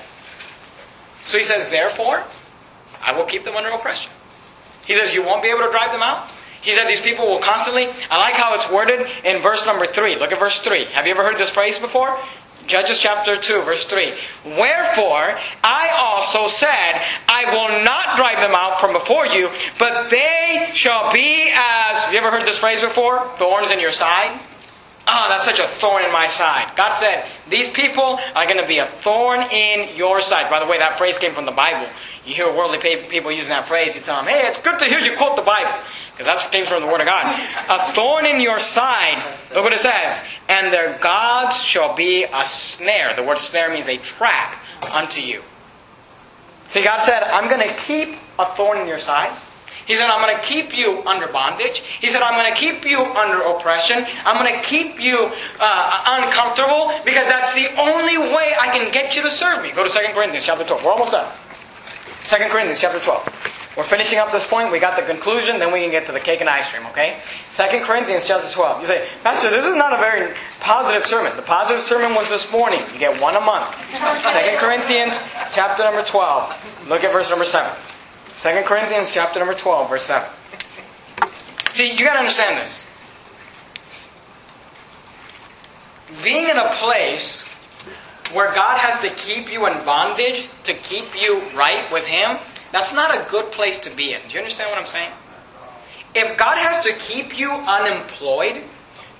So 1.22 1.36
he 1.36 1.44
says, 1.44 1.68
therefore, 1.68 2.24
I 3.02 3.12
will 3.16 3.24
keep 3.24 3.44
them 3.44 3.56
under 3.56 3.70
oppression. 3.70 4.12
He 4.84 4.94
says, 4.94 5.14
you 5.14 5.22
won't 5.24 5.42
be 5.42 5.48
able 5.48 5.60
to 5.60 5.70
drive 5.70 5.92
them 5.92 6.02
out? 6.02 6.30
He 6.62 6.72
said 6.72 6.86
these 6.86 7.00
people 7.00 7.26
will 7.26 7.38
constantly. 7.38 7.86
I 8.10 8.18
like 8.18 8.34
how 8.34 8.54
it's 8.54 8.70
worded 8.70 9.06
in 9.24 9.40
verse 9.40 9.64
number 9.66 9.86
3. 9.86 10.16
Look 10.16 10.32
at 10.32 10.38
verse 10.38 10.60
3. 10.60 10.84
Have 10.86 11.06
you 11.06 11.12
ever 11.12 11.22
heard 11.22 11.38
this 11.38 11.50
phrase 11.50 11.78
before? 11.78 12.18
Judges 12.66 13.00
chapter 13.00 13.36
2, 13.36 13.62
verse 13.62 13.86
3. 13.86 14.12
Wherefore, 14.44 15.38
I 15.64 15.90
also 15.96 16.46
said, 16.46 17.02
I 17.28 17.46
will 17.46 17.84
not 17.84 18.16
drive 18.16 18.38
them 18.38 18.54
out 18.54 18.78
from 18.78 18.92
before 18.92 19.26
you, 19.26 19.50
but 19.78 20.10
they 20.10 20.68
shall 20.74 21.12
be 21.12 21.50
as. 21.50 22.04
Have 22.04 22.12
you 22.12 22.18
ever 22.18 22.30
heard 22.30 22.46
this 22.46 22.58
phrase 22.58 22.80
before? 22.80 23.26
Thorns 23.36 23.70
in 23.70 23.80
your 23.80 23.92
side? 23.92 24.38
Oh, 25.08 25.26
that's 25.28 25.44
such 25.44 25.58
a 25.58 25.66
thorn 25.66 26.04
in 26.04 26.12
my 26.12 26.26
side. 26.26 26.70
God 26.76 26.92
said, 26.92 27.26
These 27.48 27.70
people 27.70 28.20
are 28.34 28.44
going 28.44 28.60
to 28.60 28.66
be 28.66 28.78
a 28.78 28.84
thorn 28.84 29.40
in 29.50 29.96
your 29.96 30.20
side. 30.20 30.50
By 30.50 30.60
the 30.60 30.70
way, 30.70 30.78
that 30.78 30.98
phrase 30.98 31.18
came 31.18 31.32
from 31.32 31.46
the 31.46 31.52
Bible. 31.52 31.88
You 32.26 32.34
hear 32.34 32.54
worldly 32.54 32.78
people 32.78 33.32
using 33.32 33.48
that 33.48 33.66
phrase, 33.66 33.96
you 33.96 34.02
tell 34.02 34.16
them, 34.16 34.26
hey, 34.26 34.42
it's 34.46 34.60
good 34.60 34.78
to 34.78 34.84
hear 34.84 34.98
you 35.00 35.16
quote 35.16 35.36
the 35.36 35.42
Bible. 35.42 35.72
Because 36.12 36.26
that 36.26 36.52
came 36.52 36.66
from 36.66 36.82
the 36.82 36.88
Word 36.88 37.00
of 37.00 37.06
God. 37.06 37.40
A 37.68 37.92
thorn 37.92 38.26
in 38.26 38.40
your 38.40 38.60
side. 38.60 39.16
Look 39.54 39.64
what 39.64 39.72
it 39.72 39.80
says. 39.80 40.22
And 40.48 40.72
their 40.72 40.98
gods 40.98 41.62
shall 41.62 41.96
be 41.96 42.24
a 42.24 42.44
snare. 42.44 43.14
The 43.16 43.22
word 43.22 43.38
snare 43.38 43.72
means 43.72 43.88
a 43.88 43.96
trap 43.96 44.62
unto 44.94 45.20
you. 45.22 45.42
See, 46.68 46.84
God 46.84 47.00
said, 47.00 47.22
I'm 47.22 47.48
going 47.48 47.66
to 47.66 47.74
keep 47.74 48.16
a 48.38 48.46
thorn 48.46 48.78
in 48.78 48.86
your 48.86 48.98
side. 48.98 49.36
He 49.90 49.96
said, 49.96 50.08
I'm 50.08 50.22
going 50.22 50.36
to 50.36 50.40
keep 50.40 50.78
you 50.78 51.02
under 51.04 51.26
bondage. 51.26 51.80
He 51.80 52.06
said, 52.06 52.22
I'm 52.22 52.38
going 52.38 52.54
to 52.54 52.54
keep 52.54 52.86
you 52.86 53.00
under 53.00 53.42
oppression. 53.42 54.06
I'm 54.24 54.38
going 54.38 54.54
to 54.54 54.64
keep 54.64 55.00
you 55.00 55.32
uh, 55.58 56.22
uncomfortable 56.22 56.94
because 57.04 57.26
that's 57.26 57.56
the 57.56 57.66
only 57.74 58.16
way 58.16 58.54
I 58.54 58.70
can 58.70 58.92
get 58.92 59.16
you 59.16 59.22
to 59.22 59.30
serve 59.30 59.64
me. 59.64 59.72
Go 59.72 59.82
to 59.82 59.92
2 59.92 60.14
Corinthians 60.14 60.46
chapter 60.46 60.62
12. 60.62 60.84
We're 60.84 60.92
almost 60.92 61.10
done. 61.10 61.26
2 62.22 62.36
Corinthians 62.54 62.78
chapter 62.78 63.00
12. 63.00 63.74
We're 63.76 63.82
finishing 63.82 64.20
up 64.20 64.30
this 64.30 64.46
point. 64.46 64.70
We 64.70 64.78
got 64.78 64.94
the 64.94 65.02
conclusion, 65.02 65.58
then 65.58 65.72
we 65.72 65.80
can 65.80 65.90
get 65.90 66.06
to 66.06 66.12
the 66.12 66.20
cake 66.20 66.40
and 66.40 66.48
ice 66.48 66.70
cream, 66.72 66.86
okay? 66.94 67.18
2 67.50 67.82
Corinthians 67.82 68.28
chapter 68.28 68.48
12. 68.48 68.82
You 68.82 68.86
say, 68.86 69.08
Pastor, 69.24 69.50
this 69.50 69.66
is 69.66 69.74
not 69.74 69.92
a 69.92 69.96
very 69.96 70.36
positive 70.60 71.04
sermon. 71.04 71.34
The 71.34 71.42
positive 71.42 71.82
sermon 71.82 72.14
was 72.14 72.28
this 72.28 72.52
morning. 72.52 72.78
You 72.92 73.00
get 73.00 73.20
one 73.20 73.34
a 73.34 73.40
month. 73.40 73.74
2 73.90 73.98
Corinthians 74.62 75.18
chapter 75.52 75.82
number 75.82 76.04
12. 76.04 76.86
Look 76.88 77.02
at 77.02 77.12
verse 77.12 77.28
number 77.28 77.44
7. 77.44 77.89
2 78.40 78.62
Corinthians 78.64 79.12
chapter 79.12 79.38
number 79.38 79.52
12, 79.52 79.90
verse 79.90 80.04
7. 80.04 80.26
See, 81.72 81.92
you 81.92 81.98
got 81.98 82.14
to 82.14 82.20
understand 82.20 82.56
this. 82.56 82.90
Being 86.22 86.48
in 86.48 86.56
a 86.56 86.70
place 86.76 87.46
where 88.32 88.54
God 88.54 88.78
has 88.78 89.02
to 89.02 89.10
keep 89.10 89.52
you 89.52 89.66
in 89.66 89.84
bondage 89.84 90.48
to 90.64 90.72
keep 90.72 91.04
you 91.20 91.42
right 91.54 91.86
with 91.92 92.06
Him, 92.06 92.38
that's 92.72 92.94
not 92.94 93.14
a 93.14 93.30
good 93.30 93.52
place 93.52 93.78
to 93.80 93.90
be 93.90 94.14
in. 94.14 94.20
Do 94.26 94.32
you 94.32 94.38
understand 94.38 94.70
what 94.70 94.78
I'm 94.78 94.86
saying? 94.86 95.12
If 96.14 96.38
God 96.38 96.56
has 96.58 96.82
to 96.84 96.94
keep 96.94 97.38
you 97.38 97.50
unemployed 97.50 98.62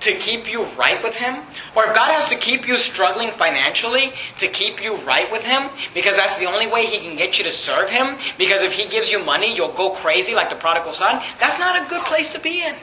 to 0.01 0.15
keep 0.15 0.51
you 0.51 0.65
right 0.79 1.03
with 1.03 1.15
Him, 1.15 1.37
or 1.77 1.87
if 1.87 1.95
God 1.95 2.13
has 2.13 2.29
to 2.31 2.37
keep 2.37 2.67
you 2.67 2.77
struggling 2.77 3.31
financially 3.31 4.13
to 4.39 4.49
keep 4.49 4.83
you 4.83 4.97
right 5.03 5.31
with 5.31 5.45
Him, 5.45 5.69
because 5.95 6.17
that's 6.17 6.39
the 6.39 6.47
only 6.47 6.67
way 6.67 6.87
He 6.87 6.99
can 6.99 7.17
get 7.17 7.39
you 7.39 7.45
to 7.45 7.53
serve 7.53 7.91
Him, 7.91 8.17
because 8.39 8.63
if 8.63 8.73
He 8.73 8.89
gives 8.89 9.11
you 9.11 9.23
money, 9.23 9.55
you'll 9.55 9.73
go 9.73 9.91
crazy 9.91 10.35
like 10.35 10.51
the 10.51 10.57
prodigal 10.57 10.93
son, 10.93 11.23
that's 11.39 11.59
not 11.59 11.81
a 11.81 11.89
good 11.89 12.03
place 12.05 12.33
to 12.33 12.41
be 12.41 12.65
in. 12.65 12.75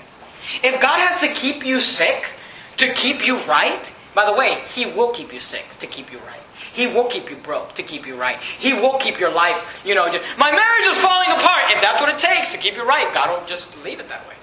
If 0.64 0.82
God 0.82 1.00
has 1.00 1.20
to 1.22 1.28
keep 1.28 1.66
you 1.66 1.82
sick 1.82 2.30
to 2.78 2.94
keep 2.94 3.26
you 3.26 3.40
right, 3.42 3.94
by 4.14 4.26
the 4.26 4.38
way, 4.38 4.62
He 4.74 4.86
will 4.86 5.12
keep 5.12 5.34
you 5.34 5.40
sick 5.40 5.66
to 5.80 5.88
keep 5.88 6.12
you 6.12 6.20
right. 6.20 6.40
He 6.74 6.86
will 6.86 7.06
keep 7.06 7.32
you 7.32 7.36
broke 7.36 7.74
to 7.76 7.84
keep 7.84 8.06
you 8.06 8.16
right. 8.16 8.38
He 8.40 8.74
will 8.74 9.00
keep 9.00 9.20
your 9.20 9.32
life, 9.32 9.82
you 9.84 9.96
know, 9.96 10.12
just, 10.12 10.24
my 10.38 10.52
marriage 10.52 10.86
is 10.86 10.98
falling 10.98 11.30
apart. 11.32 11.72
If 11.72 11.82
that's 11.82 12.00
what 12.00 12.10
it 12.14 12.20
takes 12.20 12.52
to 12.52 12.60
keep 12.60 12.76
you 12.76 12.88
right, 12.88 13.12
God 13.14 13.32
will 13.32 13.48
just 13.48 13.84
leave 13.84 14.00
it 14.00 14.08
that 14.10 14.28
way. 14.28 14.36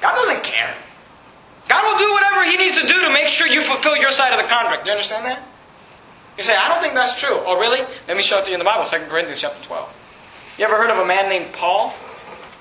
God 0.00 0.14
doesn't 0.14 0.42
care. 0.42 0.74
God 1.72 1.88
will 1.88 1.98
do 1.98 2.12
whatever 2.12 2.44
He 2.44 2.58
needs 2.58 2.78
to 2.78 2.86
do 2.86 3.00
to 3.00 3.10
make 3.10 3.28
sure 3.28 3.46
you 3.46 3.62
fulfill 3.62 3.96
your 3.96 4.12
side 4.12 4.34
of 4.34 4.36
the 4.36 4.46
contract. 4.46 4.84
Do 4.84 4.90
you 4.90 4.92
understand 4.92 5.24
that? 5.24 5.42
You 6.36 6.44
say, 6.44 6.54
I 6.54 6.68
don't 6.68 6.82
think 6.82 6.92
that's 6.92 7.18
true. 7.18 7.40
Oh, 7.46 7.58
really? 7.58 7.80
Let 8.06 8.16
me 8.18 8.22
show 8.22 8.38
it 8.40 8.44
to 8.44 8.48
you 8.48 8.54
in 8.54 8.58
the 8.58 8.64
Bible, 8.64 8.84
2 8.84 9.08
Corinthians 9.08 9.40
chapter 9.40 9.64
12. 9.64 10.56
You 10.58 10.66
ever 10.66 10.76
heard 10.76 10.90
of 10.90 10.98
a 10.98 11.06
man 11.06 11.30
named 11.30 11.54
Paul? 11.54 11.94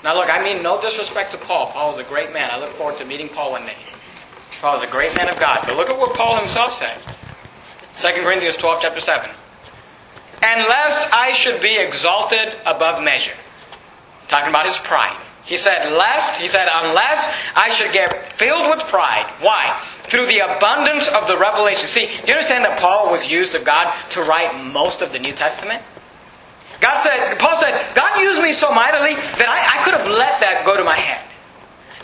Now, 0.02 0.16
look, 0.16 0.30
I 0.30 0.42
mean 0.42 0.64
no 0.64 0.82
disrespect 0.82 1.32
to 1.32 1.38
Paul. 1.38 1.68
Paul 1.68 1.92
was 1.92 2.00
a 2.00 2.08
great 2.08 2.32
man. 2.32 2.50
I 2.54 2.60
look 2.60 2.70
forward 2.70 2.98
to 3.00 3.06
meeting 3.06 3.28
Paul 3.28 3.52
one 3.52 3.66
day. 3.66 3.76
Paul 4.62 4.80
was 4.80 4.88
a 4.88 4.92
great 4.92 5.14
man 5.18 5.28
of 5.28 5.38
God. 5.38 5.60
But 5.66 5.76
look 5.76 5.90
at 5.90 6.00
what 6.00 6.16
Paul 6.16 6.38
himself 6.38 6.72
said. 6.72 6.98
2 8.00 8.24
Corinthians 8.24 8.56
12, 8.56 8.80
chapter 8.82 9.02
7. 9.02 9.30
And 10.42 10.68
lest 10.70 11.14
I 11.14 11.34
should 11.34 11.62
be 11.62 11.78
exalted 11.78 12.54
above 12.66 13.04
measure. 13.04 13.36
Talking 14.30 14.50
about 14.50 14.66
his 14.66 14.78
pride. 14.78 15.20
He 15.52 15.58
said, 15.58 15.92
lest, 15.92 16.40
he 16.40 16.48
said, 16.48 16.70
unless 16.72 17.28
I 17.58 17.68
should 17.68 17.92
get 17.92 18.40
filled 18.40 18.70
with 18.70 18.88
pride. 18.88 19.28
Why? 19.42 19.76
Through 20.08 20.28
the 20.28 20.40
abundance 20.40 21.10
of 21.10 21.28
the 21.28 21.36
revelation. 21.38 21.88
See, 21.88 22.08
do 22.08 22.32
you 22.32 22.40
understand 22.40 22.64
that 22.64 22.80
Paul 22.80 23.12
was 23.12 23.30
used 23.30 23.54
of 23.54 23.66
God 23.66 23.94
to 24.12 24.24
write 24.24 24.56
most 24.64 25.02
of 25.02 25.12
the 25.12 25.20
New 25.20 25.34
Testament? 25.34 25.84
God 26.80 27.04
said, 27.04 27.36
Paul 27.38 27.58
said, 27.58 27.76
God 27.94 28.22
used 28.22 28.42
me 28.42 28.54
so 28.54 28.72
mightily 28.72 29.14
that 29.14 29.52
I, 29.52 29.76
I 29.76 29.84
could 29.84 29.94
have 29.94 30.08
let 30.08 30.40
that 30.40 30.64
go 30.66 30.78
to 30.78 30.86
my 30.86 30.96
head. 30.96 31.20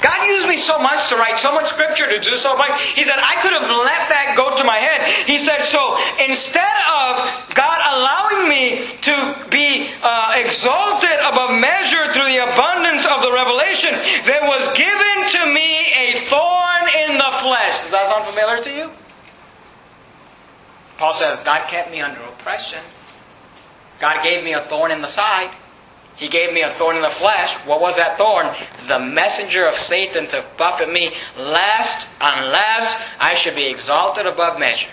God 0.03 0.27
used 0.27 0.47
me 0.47 0.57
so 0.57 0.77
much 0.77 1.07
to 1.09 1.15
write 1.15 1.39
so 1.39 1.55
much 1.55 1.71
scripture, 1.71 2.05
to 2.05 2.19
do 2.19 2.35
so 2.35 2.57
much. 2.57 2.75
He 2.99 3.03
said, 3.05 3.15
I 3.15 3.39
could 3.41 3.53
have 3.55 3.63
let 3.63 4.11
that 4.11 4.35
go 4.35 4.57
to 4.57 4.63
my 4.67 4.75
head. 4.75 5.07
He 5.23 5.39
said, 5.39 5.63
so 5.63 5.97
instead 6.19 6.77
of 6.83 7.23
God 7.55 7.79
allowing 7.79 8.51
me 8.51 8.83
to 9.07 9.15
be 9.49 9.89
uh, 10.03 10.35
exalted 10.35 11.15
above 11.23 11.55
measure 11.57 12.11
through 12.11 12.27
the 12.29 12.43
abundance 12.43 12.66
of 13.18 13.24
the 13.24 13.34
revelation, 13.34 13.91
there 14.26 14.43
was 14.43 14.65
given 14.78 15.18
to 15.30 15.53
me 15.53 15.93
a 15.93 16.13
thorn 16.30 16.84
in 17.01 17.18
the 17.18 17.32
flesh. 17.41 17.82
Does 17.82 17.91
that 17.91 18.07
sound 18.07 18.26
familiar 18.26 18.63
to 18.63 18.72
you? 18.72 18.91
Paul 20.97 21.13
says, 21.13 21.39
God 21.41 21.68
kept 21.68 21.91
me 21.91 22.01
under 22.01 22.20
oppression. 22.22 22.80
God 23.99 24.24
gave 24.24 24.43
me 24.43 24.53
a 24.53 24.61
thorn 24.61 24.91
in 24.91 25.01
the 25.01 25.07
side. 25.07 25.49
He 26.15 26.28
gave 26.28 26.51
me 26.51 26.61
a 26.61 26.70
thorn 26.70 26.95
in 26.95 27.03
the 27.03 27.09
flesh. 27.09 27.53
What 27.68 27.80
was 27.80 27.97
that 27.97 28.18
thorn? 28.18 28.47
The 28.88 28.99
messenger 28.99 29.68
of 29.68 29.76
Satan 29.76 30.26
to 30.28 30.43
buffet 30.57 30.91
me, 30.91 31.11
lest, 31.38 32.07
unless 32.20 33.03
I 33.20 33.36
should 33.36 33.55
be 33.55 33.68
exalted 33.68 34.26
above 34.26 34.59
measure. 34.59 34.89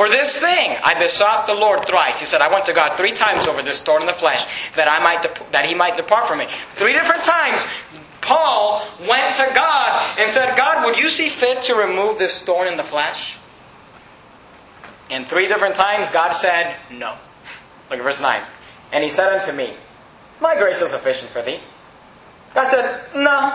For 0.00 0.08
this 0.08 0.40
thing 0.40 0.78
I 0.82 0.98
besought 0.98 1.46
the 1.46 1.52
Lord 1.52 1.84
thrice. 1.84 2.18
He 2.18 2.24
said, 2.24 2.40
I 2.40 2.50
went 2.50 2.64
to 2.64 2.72
God 2.72 2.96
three 2.96 3.12
times 3.12 3.46
over 3.46 3.62
this 3.62 3.82
thorn 3.82 4.00
in 4.00 4.06
the 4.06 4.14
flesh, 4.14 4.48
that 4.74 4.88
I 4.88 4.98
might 4.98 5.52
that 5.52 5.66
He 5.66 5.74
might 5.74 5.98
depart 5.98 6.26
from 6.26 6.38
me. 6.38 6.46
Three 6.72 6.94
different 6.94 7.22
times, 7.22 7.66
Paul 8.22 8.82
went 9.00 9.36
to 9.36 9.52
God 9.54 10.18
and 10.18 10.30
said, 10.30 10.56
God, 10.56 10.86
would 10.86 10.98
you 10.98 11.10
see 11.10 11.28
fit 11.28 11.64
to 11.64 11.74
remove 11.74 12.16
this 12.16 12.42
thorn 12.46 12.66
in 12.66 12.78
the 12.78 12.82
flesh? 12.82 13.36
And 15.10 15.26
three 15.26 15.48
different 15.48 15.74
times, 15.74 16.10
God 16.10 16.30
said, 16.30 16.76
No. 16.90 17.14
Look 17.90 17.98
at 17.98 18.02
verse 18.02 18.22
9. 18.22 18.40
And 18.94 19.04
He 19.04 19.10
said 19.10 19.38
unto 19.38 19.54
me, 19.54 19.74
my 20.40 20.56
grace 20.56 20.80
is 20.80 20.92
sufficient 20.92 21.30
for 21.30 21.42
thee. 21.42 21.60
God 22.54 22.68
said, 22.68 23.04
No, 23.14 23.54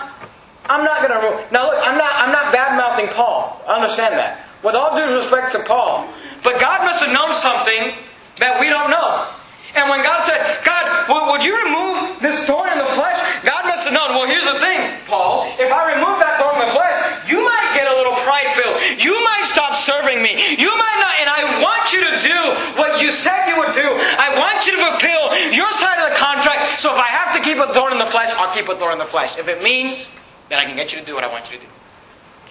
I'm 0.69 0.85
not 0.85 0.99
going 0.99 1.19
to 1.19 1.27
remove. 1.27 1.51
Now 1.51 1.71
look, 1.71 1.81
I'm 1.83 1.97
not, 1.97 2.13
I'm 2.13 2.31
not 2.31 2.53
bad 2.53 2.77
mouthing 2.77 3.07
Paul. 3.15 3.59
Understand 3.65 4.13
that. 4.13 4.45
With 4.61 4.75
all 4.75 4.95
due 4.95 5.15
respect 5.15 5.51
to 5.53 5.63
Paul. 5.63 6.07
But 6.45 6.61
God 6.61 6.85
must 6.85 7.01
have 7.01 7.09
known 7.09 7.33
something 7.33 7.97
that 8.37 8.61
we 8.61 8.69
don't 8.69 8.93
know. 8.93 9.25
And 9.73 9.89
when 9.89 10.05
God 10.05 10.23
said, 10.23 10.39
God, 10.63 10.85
would 11.09 11.43
you 11.43 11.51
remove 11.51 12.21
this 12.21 12.45
thorn 12.47 12.71
in 12.71 12.79
the 12.79 12.87
flesh? 12.95 13.17
God 13.43 13.67
must 13.67 13.83
have 13.83 13.97
known, 13.97 14.15
well, 14.15 14.29
here's 14.29 14.47
the 14.47 14.55
thing, 14.61 14.79
Paul. 15.09 15.51
If 15.59 15.67
I 15.67 15.97
remove 15.97 16.21
that 16.23 16.39
thorn 16.39 16.55
in 16.55 16.63
the 16.63 16.71
flesh, 16.71 16.95
you 17.27 17.43
might 17.43 17.75
get 17.75 17.89
a 17.89 17.95
little 17.97 18.15
pride 18.23 18.47
filled. 18.55 18.77
You 19.01 19.11
might 19.25 19.43
stop 19.43 19.75
serving 19.75 20.23
me. 20.23 20.37
You 20.55 20.71
might 20.71 20.97
not, 21.03 21.13
and 21.19 21.27
I 21.27 21.41
want 21.59 21.91
you 21.91 22.07
to 22.07 22.13
do 22.23 22.39
what 22.79 23.03
you 23.03 23.11
said 23.11 23.51
you 23.51 23.59
would 23.59 23.75
do. 23.75 23.89
I 23.89 24.31
want 24.37 24.63
you 24.63 24.79
to 24.79 24.81
fulfill 24.95 25.35
your 25.51 25.67
side 25.75 25.99
of 25.99 26.13
the 26.13 26.15
contract. 26.15 26.79
So 26.79 26.93
if 26.93 26.99
I 27.01 27.11
have 27.11 27.35
to 27.35 27.41
keep 27.43 27.57
a 27.57 27.67
thorn 27.73 27.91
in 27.91 27.99
the 27.99 28.07
flesh, 28.07 28.31
I'll 28.39 28.53
keep 28.55 28.69
a 28.69 28.79
thorn 28.79 28.93
in 28.93 29.01
the 29.01 29.09
flesh. 29.09 29.35
If 29.35 29.49
it 29.49 29.59
means 29.59 30.07
that 30.47 30.61
I 30.61 30.69
can 30.69 30.77
get 30.77 30.93
you 30.93 31.01
to 31.01 31.05
do 31.05 31.17
what 31.17 31.25
I 31.25 31.27
want 31.27 31.51
you 31.51 31.57
to 31.57 31.63
do. 31.65 31.71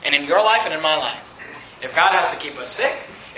And 0.05 0.13
in 0.13 0.29
your 0.29 0.43
life 0.45 0.67
and 0.67 0.75
in 0.75 0.83
my 0.83 0.99
life. 0.99 1.31
If 1.81 1.95
God 1.95 2.13
has 2.13 2.33
to 2.33 2.39
keep 2.39 2.59
us 2.61 2.69
sick, 2.69 2.93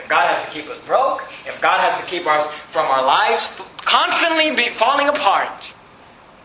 God 0.08 0.34
has 0.34 0.46
to 0.46 0.52
keep 0.52 0.68
us 0.70 0.80
broke, 0.86 1.22
if 1.46 1.60
God 1.60 1.80
has 1.80 2.00
to 2.00 2.06
keep 2.06 2.26
us 2.26 2.50
from 2.52 2.86
our 2.86 3.04
lives 3.04 3.60
constantly 3.78 4.54
be 4.54 4.68
falling 4.70 5.08
apart, 5.08 5.74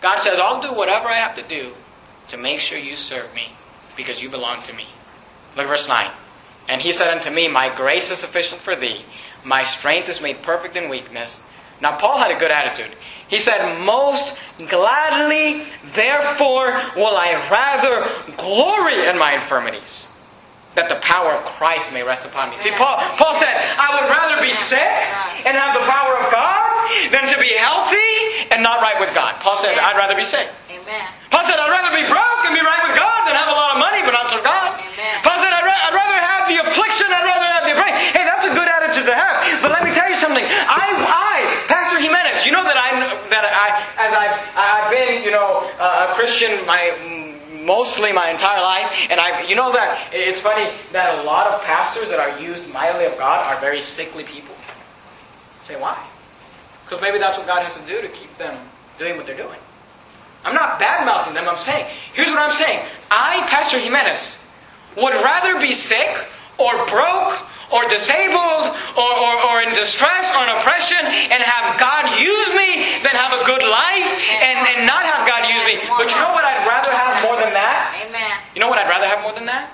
God 0.01 0.17
says, 0.17 0.39
I'll 0.39 0.61
do 0.61 0.73
whatever 0.73 1.07
I 1.07 1.15
have 1.15 1.35
to 1.35 1.43
do 1.43 1.73
to 2.29 2.37
make 2.37 2.59
sure 2.59 2.77
you 2.77 2.95
serve 2.95 3.33
me 3.35 3.49
because 3.95 4.21
you 4.21 4.29
belong 4.29 4.61
to 4.63 4.75
me. 4.75 4.85
Look 5.55 5.65
at 5.65 5.69
verse 5.69 5.87
9. 5.87 6.09
And 6.69 6.81
he 6.81 6.93
said 6.93 7.15
unto 7.15 7.29
me, 7.29 7.47
My 7.47 7.73
grace 7.75 8.11
is 8.11 8.19
sufficient 8.19 8.61
for 8.61 8.75
thee. 8.75 9.01
My 9.43 9.63
strength 9.63 10.07
is 10.07 10.21
made 10.21 10.41
perfect 10.41 10.75
in 10.75 10.89
weakness. 10.89 11.43
Now, 11.81 11.97
Paul 11.97 12.19
had 12.19 12.31
a 12.31 12.39
good 12.39 12.51
attitude. 12.51 12.95
He 13.27 13.39
said, 13.39 13.79
Most 13.83 14.37
gladly, 14.69 15.63
therefore, 15.93 16.79
will 16.95 17.17
I 17.17 17.47
rather 17.49 18.37
glory 18.37 19.07
in 19.07 19.17
my 19.17 19.33
infirmities 19.33 20.10
that 20.75 20.87
the 20.87 20.99
power 21.03 21.35
of 21.35 21.43
Christ 21.59 21.91
may 21.91 22.03
rest 22.03 22.23
upon 22.23 22.49
me. 22.49 22.55
See, 22.63 22.71
Paul, 22.71 22.95
Paul 23.19 23.35
said, 23.35 23.51
I 23.51 23.91
would 23.99 24.07
rather 24.07 24.39
be 24.39 24.55
sick 24.55 24.79
and 25.43 25.59
have 25.59 25.75
the 25.75 25.83
power 25.83 26.15
of 26.15 26.31
God 26.31 26.63
than 27.11 27.27
to 27.27 27.37
be 27.39 27.51
healthy 27.59 28.47
and 28.55 28.63
not 28.63 28.79
right 28.79 28.95
with 28.99 29.11
God. 29.11 29.35
Paul 29.43 29.59
said, 29.59 29.75
I'd 29.75 29.99
rather 29.99 30.15
be 30.15 30.23
sick. 30.23 30.47
Amen. 30.71 31.03
Paul 31.27 31.43
said, 31.43 31.59
I'd 31.59 31.71
rather 31.71 31.91
be 31.91 32.07
broke 32.07 32.41
and 32.47 32.55
be 32.55 32.63
right 32.63 32.83
with 32.87 32.95
God 32.95 33.27
than 33.27 33.35
have 33.35 33.51
a 33.51 33.57
lot 33.57 33.75
of 33.75 33.79
money 33.83 33.99
but 34.07 34.15
not 34.15 34.31
serve 34.31 34.47
God. 34.47 34.79
Amen. 34.79 35.15
Paul 35.27 35.39
said, 35.43 35.51
I'd, 35.51 35.67
ra- 35.67 35.83
I'd 35.91 35.95
rather 35.95 36.19
have 36.19 36.43
the 36.47 36.57
affliction, 36.63 37.07
I'd 37.11 37.27
rather 37.27 37.47
have 37.51 37.63
the 37.67 37.75
pain. 37.75 37.93
Hey, 38.15 38.23
that's 38.23 38.47
a 38.47 38.53
good 38.55 38.67
attitude 38.67 39.11
to 39.11 39.15
have. 39.15 39.43
But 39.59 39.75
let 39.75 39.83
me 39.83 39.91
tell 39.91 40.07
you 40.07 40.15
something. 40.19 40.43
I, 40.43 40.87
I 41.03 41.35
Pastor 41.67 41.99
Jimenez, 41.99 42.47
you 42.47 42.55
know 42.55 42.63
that 42.63 42.79
I, 42.79 42.95
that 43.27 43.43
I, 43.43 43.67
as 43.99 44.11
I've, 44.15 44.35
I've 44.55 44.87
been, 44.91 45.23
you 45.23 45.31
know, 45.31 45.67
a 45.79 46.15
Christian 46.15 46.63
my 46.63 46.95
mostly 47.65 48.11
my 48.11 48.29
entire 48.29 48.61
life. 48.61 49.07
And 49.09 49.19
I, 49.19 49.43
you 49.43 49.55
know 49.55 49.71
that 49.73 50.09
it's 50.11 50.41
funny 50.41 50.69
that 50.91 51.19
a 51.19 51.23
lot 51.23 51.47
of 51.47 51.63
pastors 51.63 52.09
that 52.09 52.19
are 52.19 52.39
used 52.39 52.71
mightily 52.71 53.05
of 53.05 53.17
God 53.17 53.45
are 53.45 53.59
very 53.59 53.81
sickly 53.81 54.23
people. 54.23 54.55
Say 55.63 55.79
why? 55.79 55.97
Because 56.85 57.01
maybe 57.01 57.17
that's 57.17 57.37
what 57.37 57.47
God 57.47 57.63
has 57.63 57.79
to 57.79 57.85
do 57.87 58.01
to 58.01 58.09
keep 58.09 58.35
them 58.37 58.57
doing 58.97 59.17
what 59.17 59.25
they're 59.25 59.37
doing. 59.37 59.59
I'm 60.43 60.55
not 60.55 60.79
bad 60.79 61.05
mouthing 61.05 61.33
them. 61.33 61.47
I'm 61.47 61.57
saying, 61.57 61.85
here's 62.13 62.29
what 62.29 62.41
I'm 62.41 62.51
saying. 62.51 62.83
I, 63.11 63.45
Pastor 63.47 63.77
Jimenez, 63.77 64.41
would 64.97 65.13
rather 65.23 65.59
be 65.61 65.73
sick 65.73 66.17
or 66.57 66.85
broke 66.87 67.37
or 67.71 67.87
disabled 67.87 68.75
or, 68.99 69.11
or, 69.15 69.33
or 69.47 69.55
in 69.63 69.71
distress 69.71 70.27
or 70.35 70.43
in 70.43 70.51
oppression 70.59 70.99
and 71.31 71.39
have 71.39 71.79
God 71.79 72.03
use 72.19 72.49
me 72.51 72.83
than 72.99 73.15
have 73.15 73.31
a 73.31 73.43
good 73.47 73.63
life 73.63 74.09
and, 74.43 74.59
and 74.75 74.79
not 74.83 75.07
have 75.07 75.23
God 75.23 75.47
use 75.47 75.63
me. 75.63 75.79
But 75.95 76.11
you 76.11 76.19
know 76.19 76.35
what 76.35 76.43
I'd 76.43 76.67
rather 76.67 76.91
have 76.91 77.10
than 77.41 77.53
that? 77.53 78.05
Amen. 78.07 78.37
You 78.55 78.61
know 78.61 78.69
what 78.69 78.77
I'd 78.79 78.89
rather 78.89 79.07
have 79.07 79.21
more 79.21 79.33
than 79.33 79.45
that? 79.45 79.71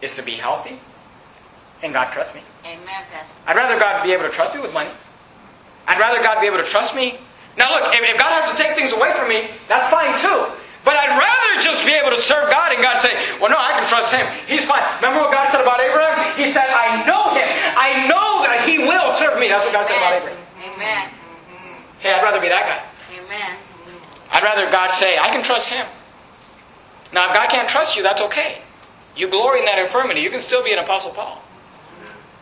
Is 0.00 0.14
to 0.16 0.22
be 0.22 0.32
healthy 0.32 0.78
and 1.82 1.92
God 1.92 2.12
trust 2.12 2.34
me. 2.34 2.42
Amen, 2.64 3.04
Pastor. 3.10 3.34
I'd 3.46 3.56
rather 3.56 3.78
God 3.78 4.02
be 4.02 4.12
able 4.12 4.24
to 4.24 4.30
trust 4.30 4.54
me 4.54 4.60
with 4.60 4.72
money. 4.74 4.90
I'd 5.86 5.98
rather 5.98 6.22
God 6.22 6.40
be 6.40 6.46
able 6.46 6.58
to 6.58 6.64
trust 6.64 6.94
me 6.94 7.18
Now, 7.58 7.74
look, 7.74 7.90
if, 7.90 7.98
if 7.98 8.16
God 8.16 8.30
has 8.38 8.54
to 8.54 8.56
take 8.56 8.78
things 8.78 8.94
away 8.94 9.10
from 9.18 9.26
me, 9.28 9.50
that's 9.66 9.90
fine 9.90 10.14
too. 10.22 10.46
But 10.86 10.94
I'd 10.94 11.18
rather 11.18 11.50
just 11.58 11.82
be 11.82 11.92
able 11.92 12.14
to 12.14 12.16
serve 12.16 12.46
God 12.54 12.70
and 12.70 12.78
God 12.80 13.02
say, 13.02 13.10
well, 13.42 13.50
no, 13.50 13.58
I 13.58 13.74
can 13.74 13.84
trust 13.90 14.14
Him. 14.14 14.22
He's 14.46 14.64
fine. 14.64 14.80
Remember 15.02 15.26
what 15.26 15.34
God 15.34 15.50
said 15.50 15.60
about 15.60 15.82
Abraham? 15.82 16.14
He 16.38 16.46
said, 16.46 16.70
I 16.70 17.02
know 17.02 17.34
Him. 17.34 17.50
I 17.74 18.06
know 18.06 18.46
that 18.46 18.62
He 18.62 18.78
will 18.78 19.10
serve 19.18 19.42
me. 19.42 19.50
That's 19.50 19.66
what 19.66 19.74
God 19.74 19.90
said 19.90 19.98
about 19.98 20.22
Abraham. 20.22 20.38
Amen. 20.62 21.04
Hey, 21.98 22.14
I'd 22.14 22.22
rather 22.22 22.40
be 22.40 22.48
that 22.48 22.62
guy. 22.62 22.80
Amen. 23.18 23.58
I'd 24.30 24.46
rather 24.46 24.70
God 24.70 24.94
say, 24.94 25.18
I 25.18 25.28
can 25.34 25.42
trust 25.42 25.68
Him. 25.68 25.84
Now, 27.12 27.28
if 27.28 27.34
God 27.34 27.48
can't 27.48 27.68
trust 27.68 27.96
you, 27.96 28.02
that's 28.02 28.22
okay. 28.22 28.60
You 29.16 29.28
glory 29.28 29.60
in 29.60 29.64
that 29.64 29.78
infirmity. 29.78 30.20
You 30.20 30.30
can 30.30 30.40
still 30.40 30.62
be 30.62 30.72
an 30.72 30.78
Apostle 30.78 31.12
Paul. 31.12 31.42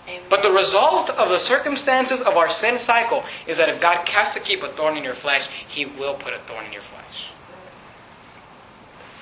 Amen. 0.09 0.23
But 0.29 0.43
the 0.43 0.51
result 0.51 1.11
of 1.11 1.29
the 1.29 1.39
circumstances 1.39 2.21
of 2.21 2.37
our 2.37 2.49
sin 2.49 2.79
cycle 2.79 3.25
is 3.47 3.57
that 3.59 3.69
if 3.69 3.81
God 3.81 4.09
has 4.09 4.33
to 4.35 4.41
keep 4.41 4.63
a 4.63 4.69
thorn 4.69 4.97
in 4.97 5.05
your 5.05 5.15
flesh, 5.15 5.49
He 5.49 5.85
will 5.85 6.15
put 6.15 6.33
a 6.33 6.39
thorn 6.39 6.67
in 6.67 6.73
your 6.73 6.83
flesh. 6.83 7.31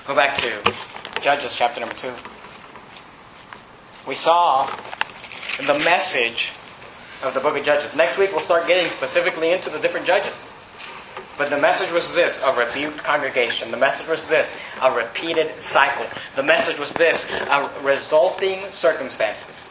Go 0.05 0.15
back 0.15 0.35
to 0.37 0.73
Judges 1.21 1.55
chapter 1.55 1.79
number 1.79 1.95
2. 1.95 2.11
We 4.07 4.13
saw 4.13 4.69
the 5.65 5.79
message 5.79 6.51
of 7.23 7.33
the 7.33 7.39
book 7.39 7.57
of 7.57 7.65
Judges. 7.65 7.95
Next 7.95 8.19
week 8.19 8.31
we'll 8.31 8.41
start 8.41 8.67
getting 8.67 8.91
specifically 8.91 9.51
into 9.51 9.69
the 9.69 9.79
different 9.79 10.05
judges. 10.05 10.51
But 11.37 11.49
the 11.49 11.57
message 11.57 11.91
was 11.93 12.13
this 12.13 12.41
a 12.43 12.53
rebuked 12.53 13.03
congregation. 13.03 13.69
The 13.71 13.77
message 13.77 14.07
was 14.07 14.27
this 14.27 14.57
a 14.81 14.91
repeated 14.91 15.61
cycle. 15.61 16.05
The 16.35 16.43
message 16.43 16.79
was 16.79 16.93
this 16.93 17.29
a 17.49 17.69
resulting 17.83 18.61
circumstances. 18.71 19.69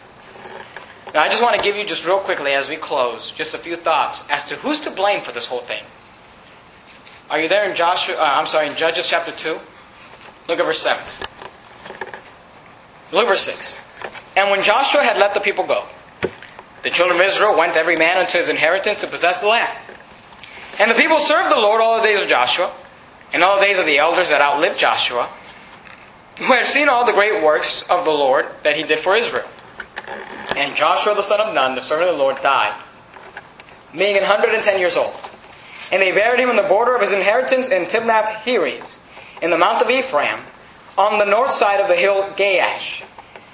Now, 1.15 1.23
I 1.23 1.29
just 1.29 1.43
want 1.43 1.57
to 1.57 1.63
give 1.63 1.77
you, 1.77 1.87
just 1.87 2.05
real 2.05 2.19
quickly 2.19 2.53
as 2.53 2.69
we 2.69 2.77
close, 2.77 3.31
just 3.31 3.55
a 3.55 3.59
few 3.59 3.77
thoughts 3.77 4.29
as 4.31 4.47
to 4.47 4.57
who's 4.57 4.81
to 4.81 4.91
blame 4.91 5.21
for 5.21 5.33
this 5.33 5.49
whole 5.49 5.61
thing. 5.61 5.85
Are 7.31 7.41
you 7.41 7.49
there 7.49 7.71
in 7.71 7.77
Joshua? 7.77 8.17
Uh, 8.17 8.25
I'm 8.25 8.47
sorry, 8.47 8.67
in 8.67 8.75
Judges 8.75 9.07
chapter 9.07 9.33
2? 9.33 9.59
Look 10.49 10.61
at 10.61 10.67
verse 10.67 10.81
7. 10.81 11.03
Look 13.13 13.23
at 13.23 13.29
verse 13.29 13.41
6. 13.43 13.81
And 14.37 14.51
when 14.51 14.63
Joshua 14.63 15.03
had 15.03 15.17
let 15.17 15.35
the 15.35 15.41
people 15.41 15.65
go, 15.65 15.85
the 16.83 16.91
children 16.91 17.21
of 17.21 17.27
Israel 17.27 17.57
went 17.57 17.77
every 17.77 17.97
man 17.97 18.19
unto 18.19 18.37
his 18.37 18.49
inheritance 18.49 19.01
to 19.01 19.07
possess 19.07 19.41
the 19.41 19.47
land. 19.47 19.73
And 20.79 20.91
the 20.91 20.95
people 20.95 21.19
served 21.19 21.51
the 21.51 21.61
Lord 21.61 21.81
all 21.81 22.01
the 22.01 22.07
days 22.07 22.21
of 22.21 22.29
Joshua, 22.29 22.73
and 23.33 23.43
all 23.43 23.59
the 23.59 23.67
days 23.67 23.79
of 23.79 23.87
the 23.87 23.99
elders 23.99 24.29
that 24.29 24.41
outlived 24.41 24.79
Joshua, 24.79 25.29
who 26.39 26.53
had 26.53 26.67
seen 26.67 26.89
all 26.89 27.05
the 27.05 27.13
great 27.13 27.43
works 27.43 27.89
of 27.91 28.05
the 28.05 28.11
Lord 28.11 28.47
that 28.63 28.77
he 28.77 28.83
did 28.83 28.99
for 28.99 29.17
Israel. 29.17 29.47
And 30.57 30.75
Joshua 30.77 31.15
the 31.15 31.23
son 31.23 31.41
of 31.41 31.55
Nun, 31.55 31.75
the 31.75 31.81
servant 31.81 32.11
of 32.11 32.17
the 32.17 32.23
Lord, 32.23 32.41
died, 32.43 32.75
being 33.93 34.17
an 34.17 34.23
110 34.23 34.79
years 34.79 34.97
old. 34.97 35.15
And 35.93 36.01
they 36.03 36.13
buried 36.13 36.41
him 36.41 36.51
in 36.51 36.57
the 36.57 36.63
border 36.63 36.95
of 36.95 37.01
his 37.01 37.13
inheritance 37.13 37.69
in 37.69 37.87
Timnath 37.87 38.43
Heres, 38.43 39.01
in 39.43 39.51
the 39.51 39.59
mount 39.59 39.83
of 39.83 39.91
Ephraim, 39.91 40.41
on 40.97 41.19
the 41.19 41.25
north 41.25 41.51
side 41.51 41.81
of 41.81 41.89
the 41.89 41.97
hill 41.97 42.23
Gaash. 42.37 43.05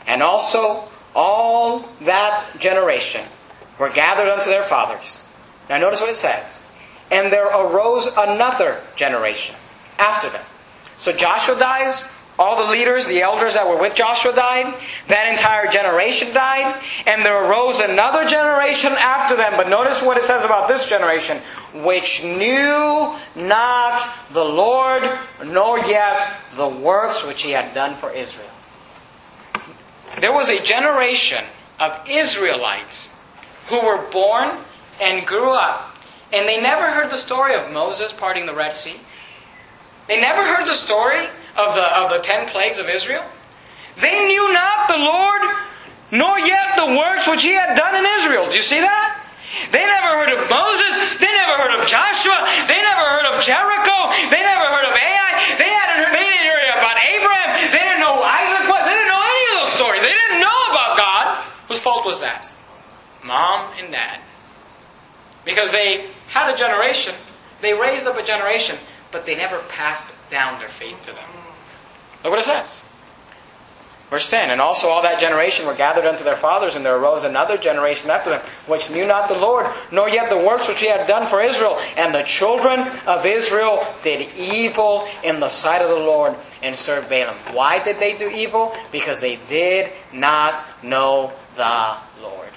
And 0.06 0.22
also 0.22 0.88
all 1.14 1.80
that 2.02 2.46
generation 2.58 3.22
were 3.78 3.90
gathered 3.90 4.28
unto 4.28 4.48
their 4.48 4.62
fathers. 4.62 5.20
Now 5.68 5.78
notice 5.78 6.00
what 6.00 6.10
it 6.10 6.16
says. 6.16 6.59
And 7.10 7.32
there 7.32 7.46
arose 7.46 8.06
another 8.16 8.80
generation 8.96 9.56
after 9.98 10.30
them. 10.30 10.44
So 10.96 11.12
Joshua 11.12 11.58
dies, 11.58 12.08
all 12.38 12.64
the 12.64 12.70
leaders, 12.70 13.06
the 13.06 13.20
elders 13.20 13.54
that 13.54 13.66
were 13.66 13.78
with 13.78 13.94
Joshua 13.94 14.34
died, 14.34 14.74
that 15.08 15.28
entire 15.28 15.70
generation 15.70 16.32
died, 16.32 16.80
and 17.06 17.24
there 17.24 17.44
arose 17.44 17.80
another 17.80 18.26
generation 18.26 18.92
after 18.92 19.36
them. 19.36 19.54
But 19.56 19.68
notice 19.68 20.02
what 20.02 20.16
it 20.16 20.24
says 20.24 20.44
about 20.44 20.68
this 20.68 20.88
generation, 20.88 21.38
which 21.74 22.24
knew 22.24 23.14
not 23.34 24.00
the 24.32 24.44
Lord, 24.44 25.02
nor 25.44 25.78
yet 25.80 26.32
the 26.54 26.68
works 26.68 27.26
which 27.26 27.42
he 27.42 27.50
had 27.50 27.74
done 27.74 27.94
for 27.94 28.10
Israel. 28.10 28.48
There 30.20 30.32
was 30.32 30.48
a 30.48 30.62
generation 30.62 31.44
of 31.78 31.98
Israelites 32.08 33.16
who 33.68 33.84
were 33.84 34.02
born 34.10 34.50
and 35.00 35.26
grew 35.26 35.50
up, 35.50 35.89
and 36.32 36.48
they 36.48 36.60
never 36.60 36.90
heard 36.90 37.10
the 37.10 37.16
story 37.16 37.54
of 37.54 37.70
Moses 37.72 38.12
parting 38.12 38.46
the 38.46 38.54
Red 38.54 38.72
Sea. 38.72 38.96
They 40.06 40.20
never 40.20 40.42
heard 40.42 40.66
the 40.66 40.74
story 40.74 41.26
of 41.56 41.74
the, 41.74 41.86
of 41.98 42.10
the 42.10 42.18
ten 42.18 42.48
plagues 42.48 42.78
of 42.78 42.88
Israel. 42.88 43.24
They 44.00 44.26
knew 44.26 44.52
not 44.52 44.88
the 44.88 44.98
Lord, 44.98 45.42
nor 46.10 46.38
yet 46.38 46.74
the 46.76 46.86
works 46.98 47.26
which 47.26 47.42
he 47.42 47.52
had 47.52 47.76
done 47.76 47.94
in 47.94 48.06
Israel. 48.22 48.46
Do 48.46 48.54
you 48.54 48.62
see 48.62 48.80
that? 48.80 49.20
They 49.70 49.82
never 49.82 50.10
heard 50.14 50.32
of 50.34 50.46
Moses. 50.46 51.18
They 51.18 51.30
never 51.30 51.54
heard 51.62 51.74
of 51.78 51.86
Joshua. 51.86 52.46
They 52.70 52.80
never 52.80 53.02
heard 53.02 53.26
of 53.34 53.42
Jericho. 53.42 53.98
They 54.30 54.42
never 54.42 54.66
heard 54.70 54.86
of 54.86 54.94
Ai. 54.94 55.30
They 55.58 55.68
hadn't 55.68 56.06
heard, 56.06 56.14
they 56.14 56.26
didn't 56.26 56.46
hear 56.46 56.58
about 56.78 56.96
Abraham. 56.96 57.48
They 57.74 57.82
didn't 57.82 58.00
know 58.00 58.22
Isaac 58.22 58.70
was. 58.70 58.82
They 58.86 58.94
didn't 58.94 59.10
know 59.10 59.26
any 59.26 59.44
of 59.50 59.54
those 59.62 59.72
stories. 59.74 60.02
They 60.02 60.14
didn't 60.14 60.40
know 60.40 60.58
about 60.70 60.96
God. 60.96 61.44
Whose 61.66 61.82
fault 61.82 62.06
was 62.06 62.22
that? 62.22 62.50
Mom 63.26 63.70
and 63.82 63.90
dad. 63.90 64.18
Because 65.44 65.72
they 65.72 66.06
had 66.30 66.54
a 66.54 66.56
generation. 66.56 67.14
They 67.60 67.74
raised 67.74 68.06
up 68.06 68.16
a 68.16 68.22
generation, 68.24 68.76
but 69.12 69.26
they 69.26 69.36
never 69.36 69.58
passed 69.68 70.12
down 70.30 70.58
their 70.60 70.68
faith 70.68 70.98
to 71.06 71.12
them. 71.12 71.28
Look 72.22 72.30
what 72.30 72.38
it 72.38 72.44
says. 72.44 72.86
Verse 74.10 74.28
10 74.28 74.50
And 74.50 74.60
also 74.60 74.88
all 74.88 75.02
that 75.02 75.20
generation 75.20 75.66
were 75.66 75.74
gathered 75.74 76.04
unto 76.04 76.24
their 76.24 76.36
fathers, 76.36 76.74
and 76.74 76.84
there 76.84 76.96
arose 76.96 77.24
another 77.24 77.56
generation 77.56 78.10
after 78.10 78.30
them, 78.30 78.40
which 78.66 78.90
knew 78.90 79.06
not 79.06 79.28
the 79.28 79.38
Lord, 79.38 79.66
nor 79.90 80.08
yet 80.08 80.30
the 80.30 80.36
works 80.36 80.68
which 80.68 80.80
he 80.80 80.88
had 80.88 81.06
done 81.06 81.26
for 81.26 81.40
Israel. 81.40 81.78
And 81.96 82.14
the 82.14 82.22
children 82.22 82.80
of 83.06 83.26
Israel 83.26 83.84
did 84.02 84.28
evil 84.36 85.08
in 85.24 85.40
the 85.40 85.48
sight 85.48 85.82
of 85.82 85.88
the 85.88 85.94
Lord 85.94 86.34
and 86.62 86.76
served 86.76 87.08
Baalim. 87.08 87.34
Why 87.54 87.82
did 87.82 87.98
they 87.98 88.16
do 88.16 88.28
evil? 88.28 88.74
Because 88.92 89.20
they 89.20 89.38
did 89.48 89.90
not 90.12 90.64
know 90.82 91.32
the 91.56 91.96
Lord. 92.22 92.49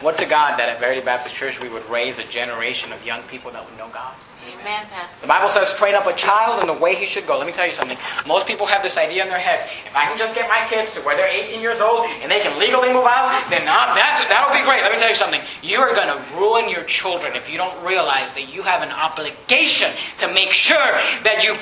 What 0.00 0.18
to 0.18 0.26
God 0.26 0.58
that 0.58 0.68
at 0.68 0.78
Verity 0.78 1.00
Baptist 1.00 1.34
Church 1.34 1.60
we 1.62 1.70
would 1.70 1.88
raise 1.88 2.18
a 2.18 2.24
generation 2.24 2.92
of 2.92 3.04
young 3.04 3.22
people 3.24 3.50
that 3.52 3.64
would 3.64 3.78
know 3.78 3.88
God. 3.88 4.14
Amen, 4.46 4.86
Pastor. 4.86 5.20
The 5.22 5.26
Bible 5.26 5.48
says, 5.48 5.74
train 5.74 5.94
up 5.94 6.06
a 6.06 6.14
child 6.14 6.60
in 6.60 6.68
the 6.68 6.78
way 6.78 6.94
he 6.94 7.06
should 7.06 7.26
go. 7.26 7.36
Let 7.36 7.46
me 7.46 7.52
tell 7.52 7.66
you 7.66 7.72
something. 7.72 7.98
Most 8.28 8.46
people 8.46 8.66
have 8.66 8.82
this 8.82 8.96
idea 8.96 9.24
in 9.24 9.28
their 9.28 9.40
head. 9.40 9.68
If 9.86 9.96
I 9.96 10.06
can 10.06 10.18
just 10.18 10.36
get 10.36 10.48
my 10.48 10.66
kids 10.68 10.94
to 10.94 11.00
where 11.00 11.16
they're 11.16 11.32
18 11.32 11.60
years 11.60 11.80
old 11.80 12.06
and 12.22 12.30
they 12.30 12.40
can 12.40 12.56
legally 12.60 12.92
move 12.92 13.06
out, 13.08 13.42
then 13.50 13.64
that's, 13.64 14.22
that'll 14.28 14.54
be 14.54 14.62
great. 14.62 14.82
Let 14.82 14.92
me 14.92 14.98
tell 14.98 15.08
you 15.08 15.16
something. 15.16 15.40
You 15.62 15.78
are 15.78 15.94
going 15.94 16.14
to 16.14 16.22
ruin 16.36 16.68
your 16.68 16.84
children 16.84 17.34
if 17.34 17.50
you 17.50 17.56
don't 17.56 17.84
realize 17.84 18.34
that 18.34 18.54
you 18.54 18.62
have 18.62 18.82
an 18.82 18.92
obligation 18.92 19.90
to 20.20 20.32
make 20.32 20.52
sure 20.52 20.92
that 21.24 21.42
you 21.42 21.56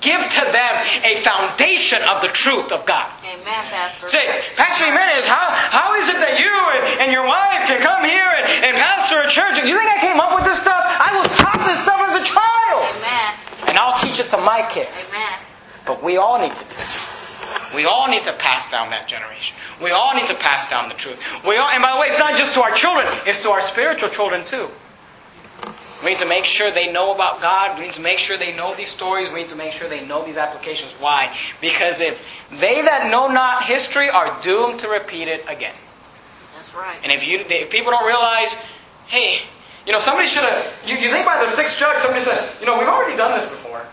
give 0.00 0.20
to 0.20 0.42
them 0.52 0.74
a 1.04 1.16
foundation 1.22 2.02
of 2.08 2.20
the 2.20 2.28
truth 2.28 2.72
of 2.72 2.84
God. 2.86 3.10
Amen, 3.24 3.62
Pastor. 3.70 4.08
Say, 4.08 4.24
Pastor 4.56 4.86
Jimenez, 4.86 5.26
how, 5.26 5.48
how 5.50 5.94
is 5.96 6.08
it 6.08 6.18
that 6.20 6.36
you 6.40 6.50
and, 6.50 7.06
and 7.06 7.08
your 7.12 7.26
wife 7.26 7.64
can 7.68 7.80
come 7.80 8.04
here 8.04 8.28
and, 8.36 8.44
and 8.64 8.74
pastor 8.76 9.22
a 9.24 9.28
church? 9.30 9.60
You 9.64 9.76
think 9.78 9.90
I 9.90 10.00
came 10.00 10.20
up 10.20 10.34
with 10.34 10.44
this 10.44 10.60
stuff? 10.60 10.84
I 10.84 11.16
was 11.16 11.26
taught 11.38 11.60
this 11.66 11.80
stuff 11.80 12.00
as 12.06 12.14
a 12.20 12.24
child. 12.24 12.80
Amen. 12.96 13.30
And 13.68 13.74
I'll 13.78 13.98
teach 14.00 14.20
it 14.20 14.30
to 14.30 14.38
my 14.38 14.66
kids. 14.68 14.90
Amen. 15.10 15.38
But 15.86 16.02
we 16.02 16.16
all 16.16 16.40
need 16.40 16.54
to 16.54 16.64
do 16.64 16.76
it. 16.76 17.06
We 17.74 17.84
all 17.84 18.08
need 18.08 18.24
to 18.24 18.32
pass 18.32 18.70
down 18.70 18.90
that 18.90 19.08
generation. 19.08 19.56
We 19.82 19.90
all 19.90 20.14
need 20.14 20.28
to 20.28 20.34
pass 20.34 20.70
down 20.70 20.88
the 20.88 20.94
truth. 20.94 21.20
We 21.44 21.56
all, 21.56 21.68
and 21.68 21.82
by 21.82 21.92
the 21.94 22.00
way, 22.00 22.08
it's 22.08 22.18
not 22.18 22.38
just 22.38 22.54
to 22.54 22.62
our 22.62 22.72
children, 22.74 23.06
it's 23.26 23.42
to 23.42 23.50
our 23.50 23.62
spiritual 23.62 24.08
children 24.08 24.44
too. 24.44 24.70
We 26.06 26.12
need 26.12 26.20
to 26.20 26.28
make 26.28 26.44
sure 26.44 26.70
they 26.70 26.92
know 26.92 27.12
about 27.12 27.42
God. 27.42 27.80
We 27.80 27.86
need 27.86 27.94
to 27.94 28.00
make 28.00 28.20
sure 28.20 28.38
they 28.38 28.54
know 28.54 28.72
these 28.76 28.90
stories. 28.90 29.28
We 29.32 29.42
need 29.42 29.50
to 29.50 29.56
make 29.56 29.72
sure 29.72 29.88
they 29.88 30.06
know 30.06 30.24
these 30.24 30.36
applications. 30.36 30.92
Why? 31.00 31.36
Because 31.60 32.00
if 32.00 32.24
they 32.48 32.80
that 32.82 33.10
know 33.10 33.26
not 33.26 33.64
history 33.64 34.08
are 34.08 34.30
doomed 34.40 34.78
to 34.86 34.88
repeat 34.88 35.26
it 35.26 35.42
again. 35.48 35.74
That's 36.54 36.72
right. 36.76 36.96
And 37.02 37.10
if 37.10 37.26
you, 37.26 37.40
if 37.40 37.72
people 37.72 37.90
don't 37.90 38.06
realize, 38.06 38.54
hey, 39.08 39.40
you 39.84 39.92
know, 39.92 39.98
somebody 39.98 40.28
should 40.28 40.44
have. 40.44 40.80
You, 40.86 40.94
you 40.94 41.10
think 41.10 41.26
by 41.26 41.44
the 41.44 41.50
sixth 41.50 41.80
judge, 41.80 41.98
somebody 41.98 42.22
said, 42.22 42.54
you 42.60 42.66
know, 42.66 42.78
we've 42.78 42.86
already 42.86 43.16
done 43.16 43.40
this 43.40 43.50
before. 43.50 43.84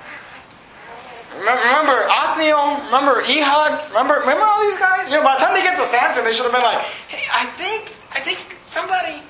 Remember, 1.35 2.07
Othniel? 2.11 2.93
Remember 2.93 3.21
Ehud? 3.25 3.89
Remember, 3.89 4.19
remember 4.19 4.45
all 4.45 4.61
these 4.61 4.77
guys? 4.77 5.09
You 5.09 5.17
know, 5.17 5.23
by 5.23 5.39
the 5.39 5.45
time 5.45 5.55
they 5.55 5.63
get 5.63 5.79
to 5.79 5.87
Samson, 5.87 6.23
they 6.25 6.33
should 6.33 6.45
have 6.45 6.53
been 6.53 6.61
like, 6.61 6.77
hey, 7.09 7.25
I 7.33 7.47
think, 7.57 7.91
I 8.11 8.19
think 8.19 8.37
somebody 8.67 9.23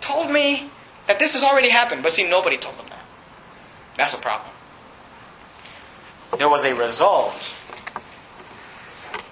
told 0.00 0.30
me 0.30 0.70
that 1.06 1.18
this 1.18 1.34
has 1.34 1.42
already 1.42 1.70
happened. 1.70 2.02
But 2.02 2.12
see, 2.12 2.28
nobody 2.28 2.56
told 2.56 2.76
them 2.78 2.86
that. 2.88 3.04
That's 3.96 4.14
a 4.14 4.18
problem. 4.18 4.50
There 6.38 6.48
was 6.48 6.64
a 6.64 6.74
result, 6.74 7.36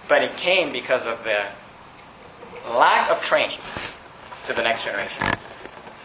but 0.09 0.23
it 0.23 0.37
came 0.37 0.73
because 0.73 1.07
of 1.07 1.25
the 1.25 1.43
lack 2.70 3.11
of 3.11 3.20
training 3.23 3.59
to 4.47 4.53
the 4.53 4.62
next 4.62 4.85
generation. 4.85 5.27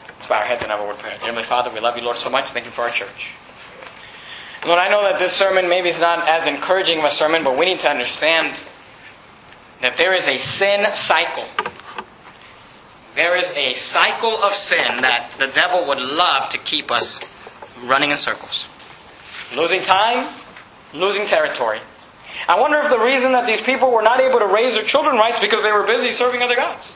Let's 0.07 0.27
bow 0.27 0.39
our 0.39 0.45
heads 0.45 0.63
and 0.63 0.71
have 0.71 0.79
a 0.79 0.83
word 0.83 0.93
of 0.93 0.99
prayer. 0.99 1.17
Heavenly 1.19 1.43
Father, 1.43 1.71
we 1.71 1.79
love 1.79 1.95
you, 1.97 2.03
Lord, 2.03 2.17
so 2.17 2.29
much. 2.29 2.45
Thank 2.45 2.65
you 2.65 2.71
for 2.71 2.81
our 2.81 2.89
church. 2.89 3.33
Lord, 4.65 4.79
I 4.79 4.89
know 4.89 5.03
that 5.03 5.19
this 5.19 5.33
sermon 5.33 5.69
maybe 5.69 5.89
is 5.89 6.01
not 6.01 6.27
as 6.27 6.47
encouraging 6.47 6.99
of 6.99 7.05
a 7.05 7.11
sermon, 7.11 7.43
but 7.43 7.59
we 7.59 7.65
need 7.65 7.79
to 7.81 7.89
understand 7.89 8.61
that 9.81 9.97
there 9.97 10.13
is 10.13 10.27
a 10.27 10.37
sin 10.37 10.91
cycle 10.93 11.45
there 13.17 13.35
is 13.35 13.51
a 13.57 13.73
cycle 13.73 14.43
of 14.43 14.51
sin 14.51 15.01
that 15.01 15.31
the 15.39 15.47
devil 15.47 15.87
would 15.87 15.99
love 15.99 16.49
to 16.49 16.57
keep 16.59 16.91
us 16.91 17.19
running 17.83 18.11
in 18.11 18.17
circles. 18.17 18.69
Losing 19.55 19.81
time, 19.81 20.31
losing 20.93 21.25
territory. 21.25 21.79
I 22.47 22.59
wonder 22.59 22.77
if 22.77 22.91
the 22.91 22.99
reason 22.99 23.31
that 23.31 23.47
these 23.47 23.59
people 23.59 23.91
were 23.91 24.03
not 24.03 24.19
able 24.19 24.37
to 24.37 24.45
raise 24.45 24.75
their 24.75 24.83
children 24.83 25.15
right 25.15 25.33
is 25.33 25.39
because 25.39 25.63
they 25.63 25.71
were 25.71 25.87
busy 25.87 26.11
serving 26.11 26.43
other 26.43 26.55
gods. 26.55 26.95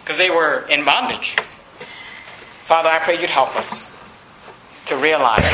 Because 0.00 0.16
they 0.16 0.30
were 0.30 0.66
in 0.70 0.86
bondage. 0.86 1.36
Father, 2.64 2.88
I 2.88 2.98
pray 2.98 3.20
you'd 3.20 3.28
help 3.28 3.54
us 3.56 3.94
to 4.86 4.96
realize 4.96 5.44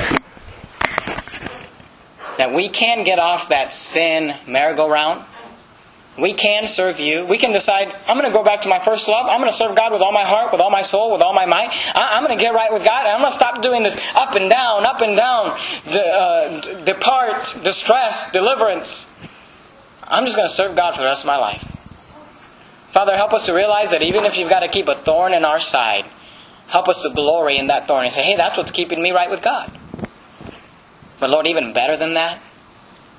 that 2.38 2.52
we 2.54 2.68
can 2.68 3.02
get 3.02 3.18
off 3.18 3.48
that 3.48 3.72
sin 3.72 4.36
merry-go-round. 4.46 5.24
We 6.18 6.34
can 6.34 6.66
serve 6.66 7.00
you. 7.00 7.24
We 7.24 7.38
can 7.38 7.52
decide, 7.52 7.90
I'm 8.06 8.18
going 8.18 8.30
to 8.30 8.36
go 8.36 8.44
back 8.44 8.62
to 8.62 8.68
my 8.68 8.78
first 8.78 9.08
love. 9.08 9.26
I'm 9.30 9.40
going 9.40 9.50
to 9.50 9.56
serve 9.56 9.74
God 9.74 9.92
with 9.92 10.02
all 10.02 10.12
my 10.12 10.24
heart, 10.24 10.52
with 10.52 10.60
all 10.60 10.70
my 10.70 10.82
soul, 10.82 11.10
with 11.10 11.22
all 11.22 11.32
my 11.32 11.46
might. 11.46 11.70
I- 11.94 12.18
am 12.18 12.24
going 12.24 12.36
to 12.36 12.42
get 12.42 12.52
right 12.52 12.70
with 12.70 12.84
God. 12.84 13.06
I'm 13.06 13.20
going 13.20 13.32
to 13.32 13.36
stop 13.36 13.62
doing 13.62 13.82
this 13.82 13.98
up 14.14 14.34
and 14.34 14.50
down, 14.50 14.84
up 14.84 15.00
and 15.00 15.16
down, 15.16 15.56
uh, 15.88 16.84
depart, 16.84 17.60
distress, 17.64 18.30
deliverance. 18.30 19.06
I'm 20.06 20.26
just 20.26 20.36
going 20.36 20.48
to 20.48 20.54
serve 20.54 20.76
God 20.76 20.92
for 20.94 21.00
the 21.00 21.06
rest 21.06 21.22
of 21.22 21.28
my 21.28 21.38
life. 21.38 21.62
Father, 22.92 23.16
help 23.16 23.32
us 23.32 23.46
to 23.46 23.54
realize 23.54 23.90
that 23.92 24.02
even 24.02 24.26
if 24.26 24.36
you've 24.36 24.50
got 24.50 24.60
to 24.60 24.68
keep 24.68 24.88
a 24.88 24.94
thorn 24.94 25.32
in 25.32 25.46
our 25.46 25.58
side, 25.58 26.04
help 26.68 26.88
us 26.88 27.02
to 27.04 27.10
glory 27.14 27.56
in 27.56 27.68
that 27.68 27.88
thorn 27.88 28.04
and 28.04 28.12
say, 28.12 28.22
hey, 28.22 28.36
that's 28.36 28.58
what's 28.58 28.70
keeping 28.70 29.02
me 29.02 29.12
right 29.12 29.30
with 29.30 29.40
God. 29.40 29.72
But 31.18 31.30
Lord, 31.30 31.46
even 31.46 31.72
better 31.72 31.96
than 31.96 32.12
that, 32.14 32.38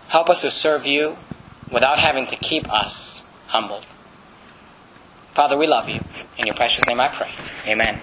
help 0.10 0.30
us 0.30 0.42
to 0.42 0.52
serve 0.52 0.86
you 0.86 1.18
without 1.74 2.00
having 2.00 2.28
to 2.28 2.36
keep 2.36 2.72
us 2.72 3.24
humbled. 3.48 3.86
Father, 5.34 5.58
we 5.58 5.66
love 5.66 5.90
you. 5.90 6.00
In 6.38 6.46
your 6.46 6.56
precious 6.56 6.86
name 6.86 7.00
I 7.00 7.08
pray. 7.08 7.32
Amen. 7.68 8.00